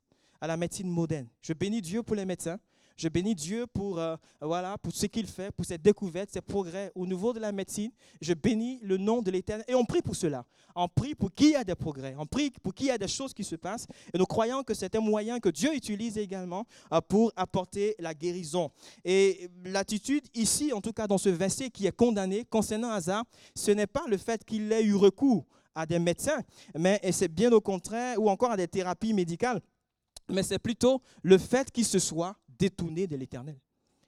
à 0.41 0.47
la 0.47 0.57
médecine 0.57 0.89
moderne. 0.89 1.27
Je 1.41 1.53
bénis 1.53 1.81
Dieu 1.81 2.03
pour 2.03 2.15
les 2.15 2.25
médecins, 2.25 2.59
je 2.99 3.07
bénis 3.07 3.33
Dieu 3.33 3.65
pour, 3.65 3.97
euh, 3.97 4.17
voilà, 4.41 4.77
pour 4.77 4.93
ce 4.93 5.05
qu'il 5.05 5.25
fait, 5.25 5.51
pour 5.51 5.65
ses 5.65 5.77
découvertes, 5.77 6.31
ses 6.31 6.41
progrès 6.41 6.91
au 6.95 7.07
niveau 7.07 7.31
de 7.31 7.39
la 7.39 7.53
médecine. 7.53 7.91
Je 8.19 8.33
bénis 8.33 8.79
le 8.83 8.97
nom 8.97 9.21
de 9.21 9.31
l'Éternel 9.31 9.63
et 9.69 9.75
on 9.75 9.85
prie 9.85 10.01
pour 10.01 10.17
cela. 10.17 10.45
On 10.75 10.89
prie 10.89 11.15
pour 11.15 11.33
qu'il 11.33 11.51
y 11.51 11.53
ait 11.53 11.63
des 11.63 11.75
progrès. 11.75 12.15
On 12.19 12.25
prie 12.25 12.51
pour 12.61 12.73
qu'il 12.73 12.87
y 12.87 12.89
ait 12.89 12.97
des 12.97 13.07
choses 13.07 13.33
qui 13.33 13.45
se 13.45 13.55
passent. 13.55 13.87
Et 14.13 14.17
nous 14.17 14.25
croyons 14.25 14.63
que 14.63 14.73
c'est 14.73 14.93
un 14.95 14.99
moyen 14.99 15.39
que 15.39 15.47
Dieu 15.47 15.73
utilise 15.73 16.17
également 16.17 16.65
euh, 16.91 16.99
pour 16.99 17.31
apporter 17.37 17.95
la 17.99 18.13
guérison. 18.13 18.69
Et 19.05 19.49
l'attitude 19.63 20.25
ici, 20.33 20.73
en 20.73 20.81
tout 20.81 20.91
cas 20.91 21.07
dans 21.07 21.17
ce 21.17 21.29
verset 21.29 21.69
qui 21.69 21.87
est 21.87 21.95
condamné 21.95 22.43
concernant 22.43 22.91
Hazard, 22.91 23.23
ce 23.55 23.71
n'est 23.71 23.87
pas 23.87 24.03
le 24.09 24.17
fait 24.17 24.43
qu'il 24.43 24.69
ait 24.73 24.83
eu 24.83 24.95
recours 24.95 25.45
à 25.73 25.85
des 25.85 25.99
médecins, 25.99 26.41
mais 26.77 26.99
c'est 27.13 27.29
bien 27.29 27.51
au 27.53 27.61
contraire, 27.61 28.21
ou 28.21 28.29
encore 28.29 28.51
à 28.51 28.57
des 28.57 28.67
thérapies 28.67 29.13
médicales, 29.13 29.61
mais 30.27 30.43
c'est 30.43 30.59
plutôt 30.59 31.01
le 31.23 31.37
fait 31.37 31.71
qu'il 31.71 31.85
se 31.85 31.99
soit 31.99 32.35
détourné 32.59 33.07
de 33.07 33.15
l'Éternel. 33.15 33.55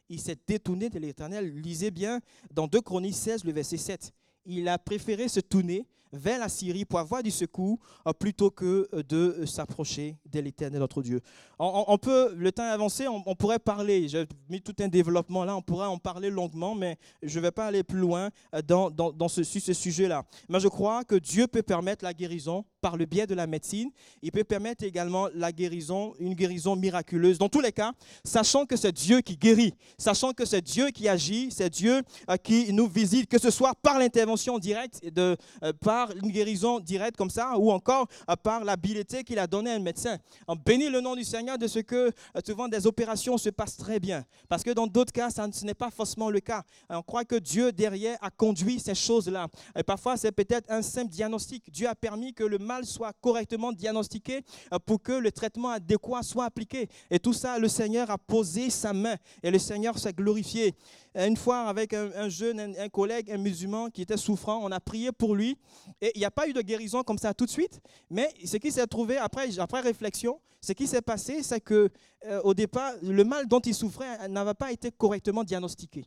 Il 0.10 0.20
s'est 0.20 0.38
détourné 0.46 0.90
de 0.90 1.00
l'Éternel. 1.00 1.56
Lisez 1.62 1.90
bien 1.90 2.20
dans 2.54 2.68
2 2.68 2.82
Chroniques 2.82 3.16
16, 3.16 3.46
le 3.46 3.54
verset 3.54 3.78
7. 3.78 4.14
Il 4.46 4.68
a 4.68 4.78
préféré 4.78 5.30
se 5.30 5.40
tourner 5.40 5.88
vers 6.12 6.40
la 6.40 6.50
Syrie 6.50 6.86
pour 6.86 7.00
avoir 7.00 7.24
du 7.24 7.32
secours 7.32 7.80
euh, 8.08 8.14
plutôt 8.14 8.50
que 8.50 8.90
euh, 8.94 9.04
de 9.04 9.36
euh, 9.40 9.46
s'approcher 9.46 10.18
de 10.32 10.40
l'éternel 10.40 10.80
notre 10.80 11.02
Dieu. 11.02 11.22
On, 11.64 11.96
peut, 12.00 12.34
le 12.36 12.52
temps 12.52 12.64
est 12.64 12.72
avancé, 12.72 13.08
on, 13.08 13.36
pourrait 13.36 13.60
parler, 13.60 14.08
j'ai 14.08 14.26
mis 14.50 14.64
tout 14.64 14.74
un 14.80 14.88
développement 14.88 15.46
là, 15.46 15.56
on 15.56 15.62
pourrait 15.62 15.86
en 15.86 16.00
parler 16.00 16.32
longuement, 16.32 16.74
mais 16.74 16.98
je 17.22 17.38
ne 17.38 17.44
vais 17.44 17.52
pas 17.52 17.68
aller 17.68 17.84
plus 17.84 18.00
loin 18.00 18.30
dans, 18.66 18.90
dans, 18.90 19.28
ce, 19.28 19.44
ce 19.44 19.72
sujet-là. 19.72 20.26
Mais 20.50 20.60
je 20.60 20.68
crois 20.68 21.04
que 21.04 21.14
Dieu 21.14 21.46
peut 21.46 21.62
permettre 21.62 22.04
la 22.04 22.16
guérison 22.16 22.66
par 22.82 22.98
le 22.98 23.06
biais 23.06 23.28
de 23.28 23.36
la 23.36 23.46
médecine. 23.46 23.92
Il 24.24 24.32
peut 24.32 24.44
permettre 24.44 24.84
également 24.84 25.28
la 25.36 25.52
guérison, 25.52 26.16
une 26.18 26.34
guérison 26.34 26.76
miraculeuse. 26.76 27.38
Dans 27.38 27.50
tous 27.50 27.62
les 27.62 27.72
cas, 27.72 27.92
sachant 28.24 28.66
que 28.66 28.76
c'est 28.76 28.92
Dieu 28.92 29.22
qui 29.22 29.38
guérit, 29.38 29.76
sachant 30.00 30.34
que 30.34 30.46
c'est 30.46 30.64
Dieu 30.64 30.90
qui 30.90 31.08
agit, 31.08 31.52
c'est 31.52 31.70
Dieu 31.70 32.02
qui 32.42 32.74
nous 32.74 32.88
visite, 32.88 33.30
que 33.30 33.38
ce 33.38 33.52
soit 33.52 33.76
par 33.84 34.00
l'intervention 34.00 34.58
directe, 34.58 35.06
de, 35.14 35.38
par 35.80 36.01
une 36.22 36.32
guérison 36.32 36.80
directe 36.80 37.18
comme 37.18 37.30
ça, 37.30 37.58
ou 37.58 37.72
encore 37.72 38.08
par 38.44 38.64
l'habileté 38.64 39.24
qu'il 39.24 39.40
a 39.40 39.48
donnée 39.48 39.72
à 39.72 39.76
un 39.76 39.80
médecin. 39.80 40.18
On 40.48 40.56
bénit 40.56 40.90
le 40.90 41.02
nom 41.02 41.16
du 41.16 41.24
Seigneur 41.24 41.58
de 41.58 41.68
ce 41.68 41.80
que 41.80 41.96
euh, 41.96 42.12
souvent 42.46 42.68
des 42.68 42.88
opérations 42.88 43.38
se 43.38 43.50
passent 43.50 43.78
très 43.78 44.00
bien. 44.00 44.26
Parce 44.50 44.64
que 44.64 44.72
dans 44.72 44.88
d'autres 44.88 45.14
cas, 45.14 45.30
ça, 45.30 45.48
ce 45.52 45.66
n'est 45.66 45.74
pas 45.74 45.92
forcément 45.92 46.30
le 46.30 46.40
cas. 46.40 46.64
On 46.90 47.02
croit 47.02 47.26
que 47.26 47.36
Dieu 47.36 47.72
derrière 47.72 48.18
a 48.22 48.30
conduit 48.30 48.80
ces 48.80 48.96
choses-là. 48.96 49.48
Et 49.78 49.84
parfois, 49.84 50.18
c'est 50.18 50.32
peut-être 50.32 50.70
un 50.72 50.82
simple 50.82 51.12
diagnostic. 51.12 51.72
Dieu 51.72 51.88
a 51.88 51.96
permis 51.96 52.34
que 52.34 52.44
le 52.44 52.58
mal 52.58 52.86
soit 52.86 53.14
correctement 53.22 53.72
diagnostiqué 53.72 54.42
euh, 54.74 54.80
pour 54.86 55.02
que 55.02 55.14
le 55.14 55.32
traitement 55.32 55.70
adéquat 55.70 56.24
soit 56.24 56.46
appliqué. 56.46 56.88
Et 57.10 57.20
tout 57.20 57.34
ça, 57.34 57.60
le 57.60 57.68
Seigneur 57.68 58.10
a 58.10 58.18
posé 58.18 58.70
sa 58.70 58.94
main 58.94 59.16
et 59.44 59.52
le 59.52 59.60
Seigneur 59.60 59.98
s'est 59.98 60.14
glorifié. 60.14 60.76
Une 61.14 61.36
fois, 61.36 61.64
avec 61.64 61.94
un, 61.94 62.30
jeune, 62.30 62.60
un, 62.60 62.90
collègue, 62.90 63.32
un 63.32 63.38
musulman 63.38 63.90
qui 63.90 64.02
était 64.02 64.16
souffrant, 64.16 64.62
on 64.64 64.72
a 64.72 64.80
prié 64.80 65.12
pour 65.12 65.36
lui. 65.36 65.58
Et 66.00 66.12
il 66.16 66.20
n'y 66.20 66.26
a 66.26 66.32
pas 66.32 66.48
eu 66.48 66.54
de 66.54 66.62
guérison 66.62 67.04
comme 67.04 67.18
ça 67.18 67.34
tout 67.34 67.46
de 67.46 67.50
suite. 67.50 67.82
Mais 68.10 68.30
ce 68.46 68.56
qui 68.56 68.72
s'est 68.72 68.88
trouvé 68.88 69.18
après, 69.18 69.60
après 69.60 69.82
réflexion, 69.82 70.40
ce 70.62 70.72
qui 70.72 70.88
s'est 70.88 71.02
passé, 71.02 71.44
c'est 71.44 71.60
que 71.60 71.90
euh, 72.26 72.42
au 72.44 72.54
départ, 72.54 72.94
le 73.02 73.24
mal 73.26 73.46
dont 73.48 73.60
il 73.60 73.76
souffrait 73.76 74.30
n'avait 74.30 74.54
pas 74.54 74.72
été 74.72 74.90
correctement 74.90 75.44
diagnostiqué. 75.44 76.06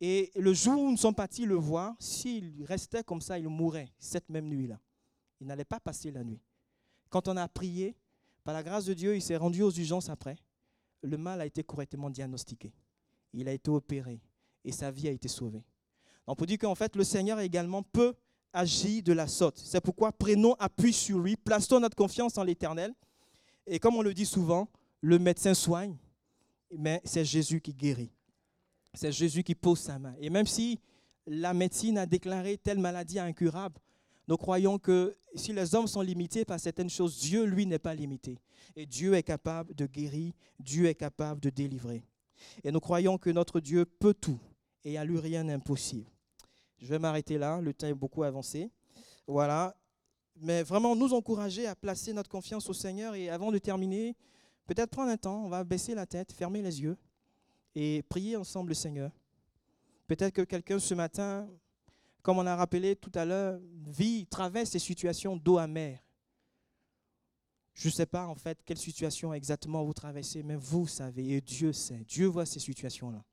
Et 0.00 0.30
le 0.36 0.54
jour 0.54 0.80
où 0.80 0.90
nous 0.92 0.96
sommes 0.96 1.14
partis 1.14 1.44
le 1.44 1.56
voir, 1.56 1.96
s'il 1.98 2.64
restait 2.64 3.02
comme 3.02 3.20
ça, 3.20 3.36
il 3.36 3.48
mourrait 3.48 3.88
cette 3.98 4.28
même 4.28 4.46
nuit-là. 4.48 4.78
Il 5.40 5.48
n'allait 5.48 5.64
pas 5.64 5.80
passer 5.80 6.12
la 6.12 6.22
nuit. 6.22 6.40
Quand 7.10 7.26
on 7.26 7.36
a 7.36 7.48
prié, 7.48 7.96
par 8.44 8.54
la 8.54 8.62
grâce 8.62 8.84
de 8.84 8.94
Dieu, 8.94 9.16
il 9.16 9.22
s'est 9.22 9.36
rendu 9.36 9.62
aux 9.62 9.72
urgences 9.72 10.08
après. 10.08 10.36
Le 11.02 11.16
mal 11.16 11.40
a 11.40 11.46
été 11.46 11.64
correctement 11.64 12.10
diagnostiqué 12.10 12.72
il 13.32 13.48
a 13.48 13.52
été 13.52 13.70
opéré 13.70 14.20
et 14.64 14.72
sa 14.72 14.90
vie 14.90 15.08
a 15.08 15.10
été 15.10 15.28
sauvée. 15.28 15.64
On 16.26 16.34
peut 16.34 16.46
dire 16.46 16.58
qu'en 16.58 16.74
fait, 16.74 16.94
le 16.96 17.04
Seigneur 17.04 17.40
également 17.40 17.82
peut 17.82 18.14
agir 18.52 19.02
de 19.02 19.12
la 19.12 19.26
sorte. 19.26 19.58
C'est 19.58 19.80
pourquoi 19.80 20.12
prenons 20.12 20.54
appui 20.54 20.92
sur 20.92 21.18
lui, 21.18 21.36
plaçons 21.36 21.80
notre 21.80 21.96
confiance 21.96 22.36
en 22.38 22.44
l'Éternel. 22.44 22.94
Et 23.66 23.78
comme 23.78 23.96
on 23.96 24.02
le 24.02 24.14
dit 24.14 24.26
souvent, 24.26 24.68
le 25.00 25.18
médecin 25.18 25.54
soigne, 25.54 25.96
mais 26.76 27.00
c'est 27.04 27.24
Jésus 27.24 27.60
qui 27.60 27.74
guérit. 27.74 28.12
C'est 28.94 29.12
Jésus 29.12 29.42
qui 29.42 29.54
pose 29.54 29.78
sa 29.78 29.98
main. 29.98 30.14
Et 30.18 30.30
même 30.30 30.46
si 30.46 30.80
la 31.26 31.54
médecine 31.54 31.98
a 31.98 32.06
déclaré 32.06 32.58
telle 32.58 32.78
maladie 32.78 33.18
incurable, 33.18 33.80
nous 34.26 34.36
croyons 34.36 34.78
que 34.78 35.16
si 35.34 35.52
les 35.52 35.74
hommes 35.74 35.86
sont 35.86 36.02
limités 36.02 36.44
par 36.44 36.60
certaines 36.60 36.90
choses, 36.90 37.18
Dieu, 37.18 37.44
lui, 37.44 37.64
n'est 37.64 37.78
pas 37.78 37.94
limité. 37.94 38.38
Et 38.76 38.84
Dieu 38.84 39.14
est 39.14 39.22
capable 39.22 39.74
de 39.74 39.86
guérir, 39.86 40.32
Dieu 40.58 40.86
est 40.86 40.94
capable 40.94 41.40
de 41.40 41.48
délivrer. 41.48 42.02
Et 42.64 42.70
nous 42.70 42.80
croyons 42.80 43.18
que 43.18 43.30
notre 43.30 43.60
Dieu 43.60 43.84
peut 43.84 44.14
tout 44.14 44.38
et 44.84 44.98
à 44.98 45.04
lui 45.04 45.18
rien 45.18 45.44
d'impossible. 45.44 46.10
Je 46.78 46.86
vais 46.86 46.98
m'arrêter 46.98 47.38
là, 47.38 47.60
le 47.60 47.74
temps 47.74 47.86
est 47.86 47.94
beaucoup 47.94 48.22
avancé. 48.22 48.70
Voilà. 49.26 49.76
Mais 50.36 50.62
vraiment 50.62 50.94
nous 50.94 51.12
encourager 51.12 51.66
à 51.66 51.74
placer 51.74 52.12
notre 52.12 52.30
confiance 52.30 52.68
au 52.68 52.72
Seigneur 52.72 53.14
et 53.14 53.28
avant 53.28 53.50
de 53.50 53.58
terminer, 53.58 54.16
peut-être 54.66 54.90
prendre 54.90 55.10
un 55.10 55.16
temps, 55.16 55.44
on 55.44 55.48
va 55.48 55.64
baisser 55.64 55.94
la 55.94 56.06
tête, 56.06 56.32
fermer 56.32 56.62
les 56.62 56.80
yeux 56.80 56.96
et 57.74 58.02
prier 58.08 58.36
ensemble 58.36 58.70
le 58.70 58.74
Seigneur. 58.74 59.10
Peut-être 60.06 60.32
que 60.32 60.42
quelqu'un 60.42 60.78
ce 60.78 60.94
matin, 60.94 61.48
comme 62.22 62.38
on 62.38 62.46
a 62.46 62.56
rappelé 62.56 62.94
tout 62.96 63.12
à 63.14 63.24
l'heure, 63.24 63.60
vit, 63.86 64.26
traverse 64.26 64.70
ces 64.70 64.78
situations 64.78 65.36
d'eau 65.36 65.58
amère. 65.58 65.98
Je 67.78 67.86
ne 67.86 67.92
sais 67.92 68.06
pas 68.06 68.26
en 68.26 68.34
fait 68.34 68.60
quelle 68.64 68.76
situation 68.76 69.32
exactement 69.32 69.84
vous 69.84 69.94
traversez, 69.94 70.42
mais 70.42 70.56
vous 70.56 70.88
savez 70.88 71.36
et 71.36 71.40
Dieu 71.40 71.72
sait. 71.72 72.04
Dieu 72.08 72.26
voit 72.26 72.44
ces 72.44 72.58
situations-là. 72.58 73.24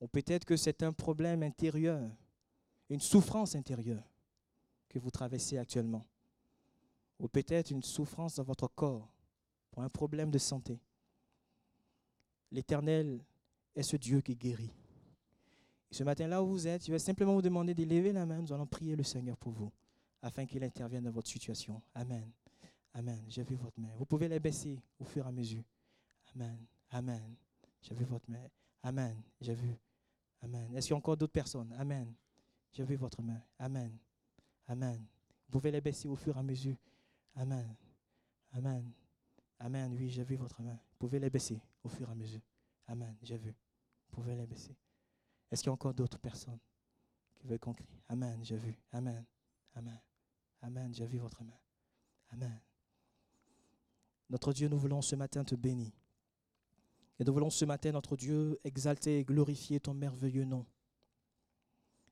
Ou 0.00 0.08
peut-être 0.08 0.46
que 0.46 0.56
c'est 0.56 0.82
un 0.82 0.94
problème 0.94 1.42
intérieur, 1.42 2.10
une 2.88 3.00
souffrance 3.00 3.54
intérieure 3.54 4.02
que 4.88 4.98
vous 4.98 5.10
traversez 5.10 5.58
actuellement. 5.58 6.06
Ou 7.18 7.28
peut-être 7.28 7.70
une 7.70 7.82
souffrance 7.82 8.36
dans 8.36 8.42
votre 8.42 8.68
corps 8.68 9.12
pour 9.70 9.82
un 9.82 9.90
problème 9.90 10.30
de 10.30 10.38
santé. 10.38 10.80
L'Éternel 12.50 13.22
est 13.76 13.82
ce 13.82 13.96
Dieu 13.96 14.22
qui 14.22 14.34
guérit. 14.34 14.72
Et 15.90 15.94
ce 15.94 16.04
matin, 16.04 16.26
là 16.26 16.42
où 16.42 16.46
vous 16.46 16.66
êtes, 16.66 16.86
je 16.86 16.90
vais 16.90 16.98
simplement 16.98 17.34
vous 17.34 17.42
demander 17.42 17.74
d'élever 17.74 18.12
la 18.12 18.24
main. 18.24 18.40
Nous 18.40 18.52
allons 18.54 18.66
prier 18.66 18.96
le 18.96 19.02
Seigneur 19.02 19.36
pour 19.36 19.52
vous, 19.52 19.70
afin 20.22 20.46
qu'il 20.46 20.64
intervienne 20.64 21.04
dans 21.04 21.10
votre 21.10 21.28
situation. 21.28 21.82
Amen. 21.94 22.32
Amen. 22.94 23.24
J'ai 23.28 23.42
vu 23.42 23.56
votre 23.56 23.78
main. 23.80 23.90
Vous 23.96 24.04
pouvez 24.04 24.28
les 24.28 24.40
baisser 24.40 24.80
au 24.98 25.04
fur 25.04 25.24
et 25.24 25.28
à 25.28 25.32
mesure. 25.32 25.64
Amen. 26.34 26.58
Amen. 26.90 27.34
J'ai 27.80 27.94
vu 27.94 28.04
votre 28.04 28.30
main. 28.30 28.48
Amen. 28.82 29.22
J'ai 29.40 29.54
vu. 29.54 29.74
Amen. 30.42 30.76
Est-ce 30.76 30.86
qu'il 30.86 30.94
y 30.94 30.94
a 30.94 30.98
encore 30.98 31.16
d'autres 31.16 31.32
personnes? 31.32 31.72
Amen. 31.78 32.12
J'ai 32.72 32.84
vu 32.84 32.96
votre 32.96 33.22
main. 33.22 33.40
Amen. 33.58 33.96
Amen. 34.66 35.04
Vous 35.46 35.58
pouvez 35.58 35.70
les 35.70 35.80
baisser 35.80 36.08
au 36.08 36.16
fur 36.16 36.36
et 36.36 36.38
à 36.38 36.42
mesure. 36.42 36.76
Amen. 37.34 37.74
Amen. 38.52 38.92
Amen. 39.58 39.94
Oui, 39.94 40.08
j'ai 40.10 40.24
vu 40.24 40.36
votre 40.36 40.60
main. 40.60 40.72
Vous 40.72 40.98
pouvez 40.98 41.18
les 41.18 41.30
baisser 41.30 41.60
au 41.82 41.88
fur 41.88 42.08
et 42.08 42.12
à 42.12 42.14
mesure. 42.14 42.42
Amen. 42.86 43.16
J'ai 43.22 43.36
vu. 43.36 43.50
Vous 43.50 44.10
pouvez 44.22 44.34
les 44.34 44.46
baisser. 44.46 44.76
Est-ce 45.50 45.62
qu'il 45.62 45.68
y 45.68 45.70
a 45.70 45.74
encore 45.74 45.94
d'autres 45.94 46.18
personnes 46.18 46.58
qui 47.34 47.46
veulent 47.46 47.58
qu'on 47.58 47.74
crie? 47.74 47.86
Amen. 48.08 48.38
J'ai 48.42 48.56
vu. 48.56 48.74
Amen. 48.92 49.24
Amen. 49.74 50.00
Amen. 50.60 50.94
J'ai 50.94 51.06
vu 51.06 51.18
votre 51.18 51.42
main. 51.42 51.58
Amen. 52.30 52.60
Notre 54.32 54.54
Dieu, 54.54 54.68
nous 54.68 54.78
voulons 54.78 55.02
ce 55.02 55.14
matin 55.14 55.44
te 55.44 55.54
bénir. 55.54 55.92
Et 57.20 57.24
nous 57.24 57.34
voulons 57.34 57.50
ce 57.50 57.66
matin, 57.66 57.92
notre 57.92 58.16
Dieu, 58.16 58.58
exalter 58.64 59.18
et 59.18 59.24
glorifier 59.24 59.78
ton 59.78 59.92
merveilleux 59.92 60.46
nom. 60.46 60.64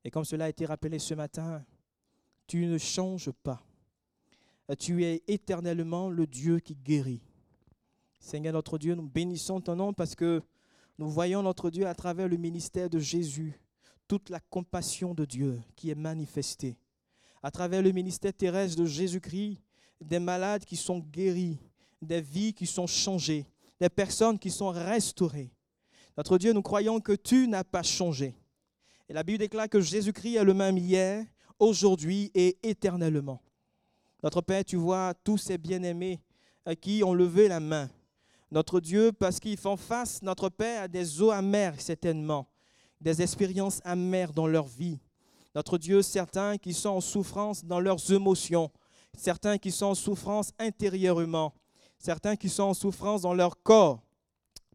Et 0.05 0.11
comme 0.11 0.27
cela 0.27 0.45
a 0.45 0.49
été 0.51 0.67
rappelé 0.67 0.99
ce 0.99 1.15
matin, 1.15 1.65
tu 2.47 2.67
ne 2.67 2.77
changes 2.77 3.31
pas. 3.31 3.63
Tu 4.79 5.03
es 5.03 5.23
éternellement 5.29 6.11
le 6.11 6.27
Dieu 6.27 6.61
qui 6.61 6.77
guérit. 6.77 7.23
Seigneur 8.19 8.53
notre 8.53 8.77
Dieu, 8.77 8.95
nous 8.95 9.09
bénissons 9.09 9.63
ton 9.63 9.77
nom 9.77 9.95
parce 9.95 10.15
que 10.15 10.43
nous 10.99 11.09
voyons 11.09 11.43
notre 11.43 11.71
Dieu 11.71 11.87
à 11.87 11.95
travers 11.95 12.29
le 12.29 12.37
ministère 12.37 12.91
de 12.91 12.99
Jésus, 12.99 13.59
toute 14.07 14.29
la 14.29 14.41
compassion 14.41 15.15
de 15.15 15.25
Dieu 15.25 15.59
qui 15.75 15.89
est 15.89 15.95
manifestée. 15.95 16.77
À 17.43 17.51
travers 17.51 17.81
le 17.81 17.93
ministère 17.93 18.35
terrestre 18.35 18.77
de 18.77 18.85
Jésus-Christ, 18.85 19.59
des 20.03 20.19
malades 20.19 20.67
qui 20.67 20.77
sont 20.77 20.99
guéris, 20.99 21.59
des 22.03 22.21
vies 22.21 22.55
qui 22.55 22.67
sont 22.67 22.87
changées, 22.87 23.47
des 23.81 23.89
personnes 23.89 24.39
qui 24.39 24.51
sont 24.51 24.71
restaurées. 24.71 25.53
Notre 26.17 26.39
Dieu, 26.39 26.53
nous 26.53 26.63
croyons 26.63 27.01
que 27.01 27.13
tu 27.13 27.49
n'as 27.49 27.65
pas 27.65 27.83
changé. 27.83 28.35
Et 29.09 29.13
la 29.13 29.23
Bible 29.23 29.39
déclare 29.39 29.69
que 29.69 29.81
Jésus-Christ 29.81 30.37
est 30.37 30.45
le 30.45 30.55
même 30.55 30.79
hier, 30.79 31.25
aujourd'hui 31.59 32.31
et 32.35 32.59
éternellement. 32.63 33.41
Notre 34.23 34.41
Père, 34.41 34.65
tu 34.65 34.77
vois 34.77 35.15
tous 35.25 35.39
ces 35.39 35.59
bien-aimés 35.59 36.21
à 36.65 36.75
qui 36.75 37.03
ont 37.05 37.15
levé 37.15 37.49
la 37.49 37.61
main. 37.61 37.89
Notre 38.51 38.81
Dieu, 38.81 39.13
parce 39.13 39.39
qu'ils 39.41 39.57
font 39.57 39.77
face, 39.77 40.23
notre 40.23 40.49
Père, 40.49 40.83
à 40.83 40.89
des 40.89 41.23
eaux 41.23 41.31
amères, 41.31 41.81
certainement, 41.81 42.47
des 43.01 43.23
expériences 43.23 43.81
amères 43.85 44.33
dans 44.33 44.47
leur 44.47 44.67
vie. 44.67 44.99
Notre 45.55 45.79
Dieu, 45.79 46.03
certains 46.03 46.59
qui 46.59 46.75
sont 46.75 46.91
en 46.91 47.01
souffrance 47.01 47.65
dans 47.65 47.81
leurs 47.81 48.13
émotions, 48.13 48.71
certains 49.17 49.59
qui 49.59 49.71
sont 49.71 49.87
en 49.87 49.95
souffrance 49.95 50.53
intérieurement, 50.59 51.55
certains 52.01 52.35
qui 52.35 52.49
sont 52.49 52.65
en 52.65 52.75
souffrance 52.75 53.23
dans 53.23 53.35
leur 53.35 53.63
corps, 53.63 54.01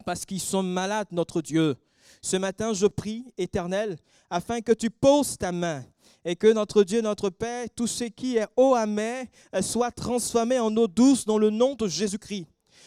parce 0.06 0.26
qu'ils 0.26 0.40
sont 0.40 0.64
malades, 0.64 1.08
notre 1.12 1.42
Dieu. 1.42 1.76
Ce 2.22 2.38
matin, 2.38 2.74
je 2.74 2.86
prie, 2.86 3.26
Éternel, 3.38 3.98
afin 4.30 4.62
que 4.62 4.72
tu 4.72 4.90
poses 4.90 5.38
ta 5.38 5.52
main 5.52 5.84
et 6.24 6.36
que 6.36 6.52
notre 6.54 6.84
Dieu, 6.84 7.02
notre 7.02 7.30
Père, 7.30 7.68
tout 7.76 7.88
ce 7.88 8.06
qui 8.06 8.38
est 8.38 8.48
eau 8.56 8.76
amère 8.76 9.26
soit 9.62 9.92
transformé 9.92 10.60
en 10.60 10.76
eau 10.78 10.88
douce 10.88 11.26
dans 11.26 11.38
le 11.38 11.50
nom 11.50 11.74
de 11.76 11.88
Jésus-Christ. 11.88 12.46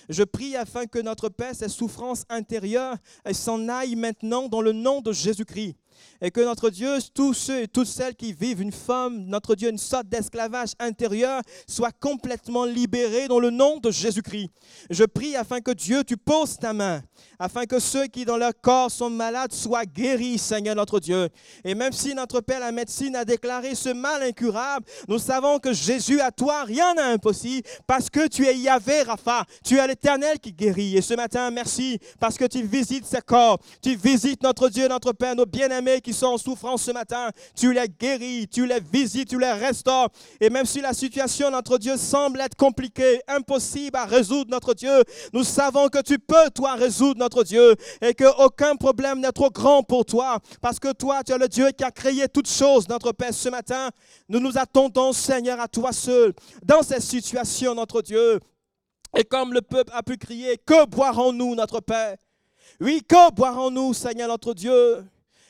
Je 0.09 0.22
prie 0.22 0.57
afin 0.57 0.86
que 0.86 0.99
notre 1.01 1.28
Père, 1.28 1.55
ces 1.55 1.68
souffrances 1.68 2.24
intérieures, 2.28 2.97
s'en 3.32 3.68
aillent 3.68 3.97
maintenant 3.97 4.49
dans 4.49 4.62
le 4.62 4.72
nom 4.72 5.01
de 5.01 5.12
Jésus-Christ. 5.12 5.76
Et 6.20 6.30
que 6.30 6.40
notre 6.40 6.70
Dieu, 6.70 6.99
tous 7.14 7.34
ceux 7.34 7.62
et 7.62 7.68
toutes 7.68 7.86
celles 7.86 8.14
qui 8.14 8.32
vivent 8.32 8.61
une 8.61 8.72
femme, 8.72 9.24
notre 9.26 9.55
Dieu, 9.55 9.68
une 9.70 9.78
sorte 9.78 10.09
d'esclavage 10.09 10.70
intérieur, 10.78 11.42
soient 11.66 11.92
complètement 11.92 12.64
libérés 12.64 13.28
dans 13.28 13.38
le 13.38 13.51
nom 13.51 13.78
de 13.78 13.90
Jésus-Christ. 13.90 14.51
Je 14.90 15.05
prie 15.05 15.36
afin 15.36 15.61
que 15.61 15.70
Dieu, 15.70 16.05
tu 16.05 16.16
poses 16.16 16.59
ta 16.59 16.72
main, 16.72 17.03
afin 17.38 17.66
que 17.66 17.78
ceux 17.78 18.07
qui 18.07 18.24
dans 18.24 18.36
leur 18.36 18.53
corps 18.61 18.90
sont 18.90 19.11
malades 19.11 19.53
soient 19.53 19.84
guéris, 19.84 20.38
Seigneur 20.38 20.74
notre 20.74 21.01
Dieu. 21.01 21.28
Et 21.64 21.74
même 21.74 21.92
si 21.92 22.14
notre 22.14 22.40
Père, 22.40 22.61
la 22.61 22.72
médecine, 22.72 23.16
a 23.16 23.24
déclaré 23.24 23.74
ce 23.74 23.90
mal 23.90 24.22
incurable, 24.22 24.86
nous 25.09 25.18
savons 25.18 25.59
que 25.59 25.72
Jésus, 25.72 26.20
à 26.20 26.30
toi, 26.30 26.64
rien 26.64 26.94
n'est 26.94 27.01
impossible, 27.01 27.66
parce 27.86 28.11
que 28.11 28.28
tu 28.28 28.46
es 28.46 28.57
Yahvé, 28.57 29.03
Rapha, 29.03 29.44
tu 29.64 29.78
es 29.78 29.86
l'Éternel 29.86 30.38
qui 30.38 30.53
guérit. 30.53 30.96
Et 30.96 31.03
ce 31.03 31.14
matin, 31.14 31.51
merci, 31.51 31.99
parce 32.20 32.36
que 32.36 32.44
tu 32.44 32.62
visites 32.62 33.07
ce 33.07 33.20
corps, 33.20 33.59
tu 33.82 33.94
visites 33.96 34.42
notre 34.42 34.68
Dieu, 34.68 34.88
notre 34.88 35.12
Père, 35.12 35.34
nos 35.34 35.46
bien-aimés 35.46 35.88
qui 36.03 36.12
sont 36.12 36.26
en 36.26 36.39
souffrance 36.39 36.82
ce 36.82 36.91
matin, 36.91 37.30
tu 37.55 37.72
les 37.72 37.89
guéris, 37.89 38.47
tu 38.49 38.66
les 38.66 38.80
visites, 38.80 39.28
tu 39.28 39.39
les 39.39 39.53
restaures. 39.53 40.09
Et 40.41 40.51
même 40.51 40.66
si 40.66 40.80
la 40.80 40.93
situation, 40.93 41.51
notre 41.51 41.78
Dieu, 41.78 41.97
semble 41.97 42.41
être 42.41 42.57
compliquée, 42.57 43.20
impossible 43.26 43.97
à 43.97 44.05
résoudre, 44.05 44.51
notre 44.51 44.74
Dieu, 44.74 45.03
nous 45.32 45.45
savons 45.45 45.89
que 45.89 46.03
tu 46.03 46.18
peux, 46.18 46.51
toi, 46.55 46.74
résoudre, 46.74 47.18
notre 47.18 47.45
Dieu, 47.45 47.74
et 48.01 48.14
qu'aucun 48.14 48.76
problème 48.76 49.20
n'est 49.20 49.32
trop 49.32 49.51
grand 49.51 49.82
pour 49.82 50.05
toi, 50.05 50.39
parce 50.61 50.78
que 50.78 50.93
toi, 50.93 51.22
tu 51.24 51.32
es 51.32 51.39
le 51.39 51.49
Dieu 51.49 51.70
qui 51.70 51.84
a 51.84 51.91
créé 51.91 52.28
toutes 52.28 52.51
choses, 52.51 52.89
notre 52.89 53.12
Père, 53.12 53.34
ce 53.34 53.49
matin. 53.49 53.91
Nous 54.28 54.41
nous 54.41 54.59
attendons, 54.59 55.12
Seigneur, 55.12 55.61
à 55.61 55.68
toi 55.68 55.93
seul, 55.93 56.34
dans 56.64 56.82
cette 56.82 57.03
situation, 57.03 57.74
notre 57.74 58.03
Dieu. 58.03 58.41
Et 59.16 59.24
comme 59.24 59.55
le 59.55 59.62
peuple 59.62 59.93
a 59.95 60.03
pu 60.03 60.16
crier, 60.16 60.59
que 60.59 60.86
boirons-nous, 60.86 61.55
notre 61.55 61.80
Père? 61.80 62.16
Oui, 62.80 63.03
que 63.09 63.32
boirons-nous, 63.32 63.95
Seigneur, 63.95 64.28
notre 64.28 64.55
Dieu? 64.55 65.05